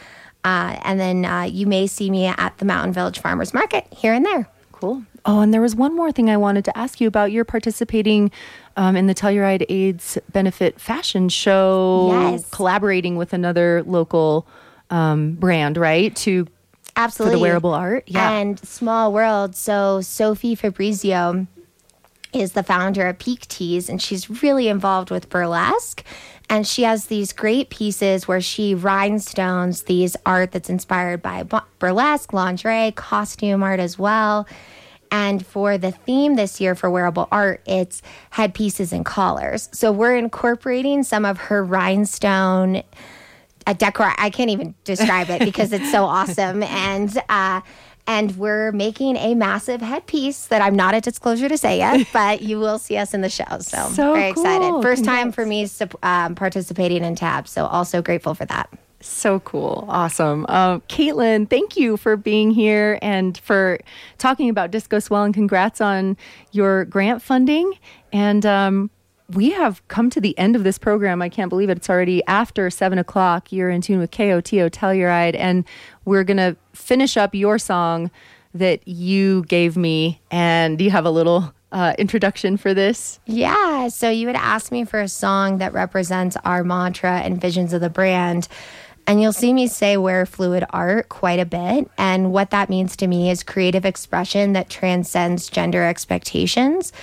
Uh, 0.43 0.79
and 0.83 0.99
then 0.99 1.25
uh, 1.25 1.43
you 1.43 1.65
may 1.65 1.87
see 1.87 2.09
me 2.09 2.25
at 2.25 2.57
the 2.57 2.65
Mountain 2.65 2.93
Village 2.93 3.19
Farmers 3.19 3.53
Market 3.53 3.87
here 3.91 4.13
and 4.13 4.25
there. 4.25 4.49
Cool. 4.71 5.03
Oh, 5.25 5.41
and 5.41 5.53
there 5.53 5.61
was 5.61 5.75
one 5.75 5.95
more 5.95 6.11
thing 6.11 6.29
I 6.29 6.37
wanted 6.37 6.65
to 6.65 6.77
ask 6.77 6.99
you 6.99 7.07
about. 7.07 7.31
You're 7.31 7.45
participating 7.45 8.31
um, 8.75 8.95
in 8.95 9.05
the 9.05 9.13
Telluride 9.13 9.65
AIDS 9.69 10.17
Benefit 10.31 10.79
Fashion 10.79 11.29
Show, 11.29 12.09
yes. 12.11 12.49
collaborating 12.49 13.17
with 13.17 13.31
another 13.33 13.83
local 13.85 14.47
um, 14.89 15.33
brand, 15.33 15.77
right? 15.77 16.15
To 16.17 16.47
Absolutely. 16.95 17.33
For 17.33 17.37
the 17.37 17.41
wearable 17.41 17.73
art. 17.73 18.03
Yeah. 18.07 18.31
And 18.31 18.59
Small 18.59 19.13
World. 19.13 19.55
So 19.55 20.01
Sophie 20.01 20.55
Fabrizio 20.55 21.47
is 22.33 22.53
the 22.53 22.63
founder 22.63 23.07
of 23.07 23.19
Peak 23.19 23.47
Tees, 23.47 23.89
and 23.89 24.01
she's 24.01 24.41
really 24.41 24.67
involved 24.67 25.11
with 25.11 25.29
burlesque. 25.29 26.03
And 26.49 26.67
she 26.67 26.83
has 26.83 27.05
these 27.05 27.31
great 27.31 27.69
pieces 27.69 28.27
where 28.27 28.41
she 28.41 28.75
rhinestones 28.75 29.83
these 29.83 30.17
art 30.25 30.51
that's 30.51 30.69
inspired 30.69 31.21
by 31.21 31.43
burlesque, 31.79 32.33
lingerie, 32.33 32.91
costume 32.91 33.63
art 33.63 33.79
as 33.79 33.97
well. 33.97 34.47
And 35.11 35.45
for 35.45 35.77
the 35.77 35.91
theme 35.91 36.35
this 36.35 36.61
year 36.61 36.73
for 36.73 36.89
wearable 36.89 37.27
art, 37.31 37.61
it's 37.65 38.01
headpieces 38.31 38.93
and 38.93 39.05
collars. 39.05 39.69
So 39.73 39.91
we're 39.91 40.15
incorporating 40.15 41.03
some 41.03 41.25
of 41.25 41.37
her 41.37 41.63
rhinestone 41.63 42.83
a 43.67 43.73
decor. 43.73 44.13
I 44.17 44.29
can't 44.29 44.49
even 44.49 44.75
describe 44.83 45.29
it 45.29 45.43
because 45.43 45.73
it's 45.73 45.91
so 45.91 46.05
awesome. 46.17 46.63
And 46.63 47.21
uh, 47.29 47.61
and 48.07 48.35
we're 48.37 48.71
making 48.71 49.15
a 49.17 49.35
massive 49.35 49.81
headpiece 49.81 50.47
that 50.47 50.61
I'm 50.61 50.75
not 50.75 50.95
at 50.95 51.03
disclosure 51.03 51.47
to 51.47 51.57
say 51.57 51.77
yet, 51.77 52.07
but 52.13 52.41
you 52.41 52.59
will 52.59 52.79
see 52.79 52.97
us 52.97 53.13
in 53.13 53.21
the 53.21 53.29
show. 53.29 53.45
So, 53.59 53.89
so 53.89 54.13
very 54.13 54.33
cool. 54.33 54.43
excited. 54.43 54.81
First 54.81 55.05
time 55.05 55.31
for 55.31 55.45
me 55.45 55.67
um, 56.03 56.35
participating 56.35 57.03
in 57.03 57.15
Tab. 57.15 57.47
So 57.47 57.65
also 57.65 58.01
grateful 58.01 58.33
for 58.33 58.45
that. 58.45 58.69
So 59.01 59.39
cool. 59.39 59.85
Awesome. 59.87 60.45
Uh, 60.47 60.79
Caitlin, 60.81 61.49
thank 61.49 61.75
you 61.75 61.97
for 61.97 62.15
being 62.15 62.51
here 62.51 62.99
and 63.01 63.37
for 63.39 63.79
talking 64.19 64.49
about 64.49 64.69
Disco 64.69 64.99
Swell 64.99 65.23
and 65.23 65.33
congrats 65.33 65.81
on 65.81 66.17
your 66.51 66.85
grant 66.85 67.21
funding. 67.21 67.73
And 68.13 68.45
um, 68.45 68.91
we 69.33 69.51
have 69.51 69.85
come 69.87 70.09
to 70.11 70.21
the 70.21 70.37
end 70.37 70.55
of 70.55 70.63
this 70.63 70.77
program. 70.77 71.21
I 71.21 71.29
can't 71.29 71.49
believe 71.49 71.69
it. 71.69 71.77
It's 71.77 71.89
already 71.89 72.23
after 72.25 72.69
seven 72.69 72.97
o'clock. 72.97 73.51
You're 73.51 73.69
in 73.69 73.81
tune 73.81 73.99
with 73.99 74.11
KOTO 74.11 74.69
Telluride, 74.69 75.35
and 75.35 75.65
we're 76.05 76.23
going 76.23 76.37
to 76.37 76.55
finish 76.73 77.17
up 77.17 77.35
your 77.35 77.57
song 77.57 78.11
that 78.53 78.85
you 78.87 79.43
gave 79.43 79.77
me. 79.77 80.21
And 80.29 80.77
do 80.77 80.83
you 80.83 80.91
have 80.91 81.05
a 81.05 81.11
little 81.11 81.53
uh, 81.71 81.93
introduction 81.97 82.57
for 82.57 82.73
this? 82.73 83.19
Yeah. 83.25 83.87
So 83.87 84.09
you 84.09 84.27
had 84.27 84.35
asked 84.35 84.71
me 84.71 84.83
for 84.83 84.99
a 84.99 85.07
song 85.07 85.59
that 85.59 85.73
represents 85.73 86.37
our 86.43 86.63
mantra 86.63 87.19
and 87.19 87.39
visions 87.39 87.73
of 87.73 87.81
the 87.81 87.89
brand. 87.89 88.47
And 89.07 89.21
you'll 89.21 89.33
see 89.33 89.53
me 89.53 89.67
say 89.67 89.97
wear 89.97 90.25
fluid 90.25 90.63
art 90.69 91.09
quite 91.09 91.39
a 91.39 91.45
bit. 91.45 91.89
And 91.97 92.31
what 92.31 92.51
that 92.51 92.69
means 92.69 92.95
to 92.97 93.07
me 93.07 93.29
is 93.29 93.43
creative 93.43 93.85
expression 93.85 94.53
that 94.53 94.69
transcends 94.69 95.49
gender 95.49 95.83
expectations. 95.83 96.93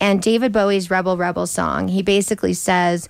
And 0.00 0.22
David 0.22 0.52
Bowie's 0.52 0.90
Rebel 0.90 1.16
Rebel 1.16 1.46
song, 1.46 1.88
he 1.88 2.02
basically 2.02 2.54
says, 2.54 3.08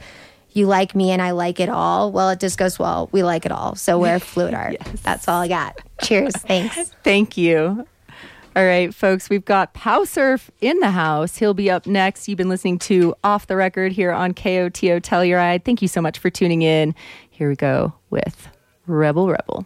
You 0.53 0.67
like 0.67 0.95
me 0.95 1.11
and 1.11 1.21
I 1.23 1.33
like 1.33 1.61
it 1.61 1.69
all. 1.69 2.11
Well, 2.11 2.31
it 2.31 2.41
just 2.41 2.59
goes, 2.59 2.79
Well, 2.79 3.09
we 3.13 3.23
like 3.23 3.45
it 3.45 3.53
all. 3.53 3.75
So 3.77 3.99
wear 3.99 4.19
fluid 4.21 4.55
art. 4.55 4.77
yes. 4.81 5.01
That's 5.03 5.29
all 5.29 5.43
I 5.43 5.49
got. 5.49 5.79
Cheers. 6.03 6.33
Thanks. 6.37 6.95
Thank 7.05 7.37
you. 7.37 7.87
All 8.57 8.65
right, 8.65 8.93
folks, 8.93 9.31
we've 9.31 9.45
got 9.45 9.73
Pow 9.73 10.03
Surf 10.03 10.51
in 10.61 10.81
the 10.81 10.91
house. 10.91 11.37
He'll 11.37 11.55
be 11.55 11.71
up 11.71 11.87
next. 11.87 12.27
You've 12.27 12.39
been 12.39 12.49
listening 12.49 12.81
to 12.81 13.15
Off 13.23 13.47
the 13.47 13.55
Record 13.55 13.93
here 13.93 14.11
on 14.11 14.35
KOTO 14.35 15.01
Telluride. 15.01 15.65
Thank 15.65 15.81
you 15.81 15.87
so 15.87 16.01
much 16.01 16.19
for 16.19 16.29
tuning 16.29 16.63
in. 16.63 16.93
Here 17.39 17.49
we 17.49 17.55
go 17.55 17.93
with 18.11 18.49
Rebel 18.89 19.29
Rebel. 19.29 19.65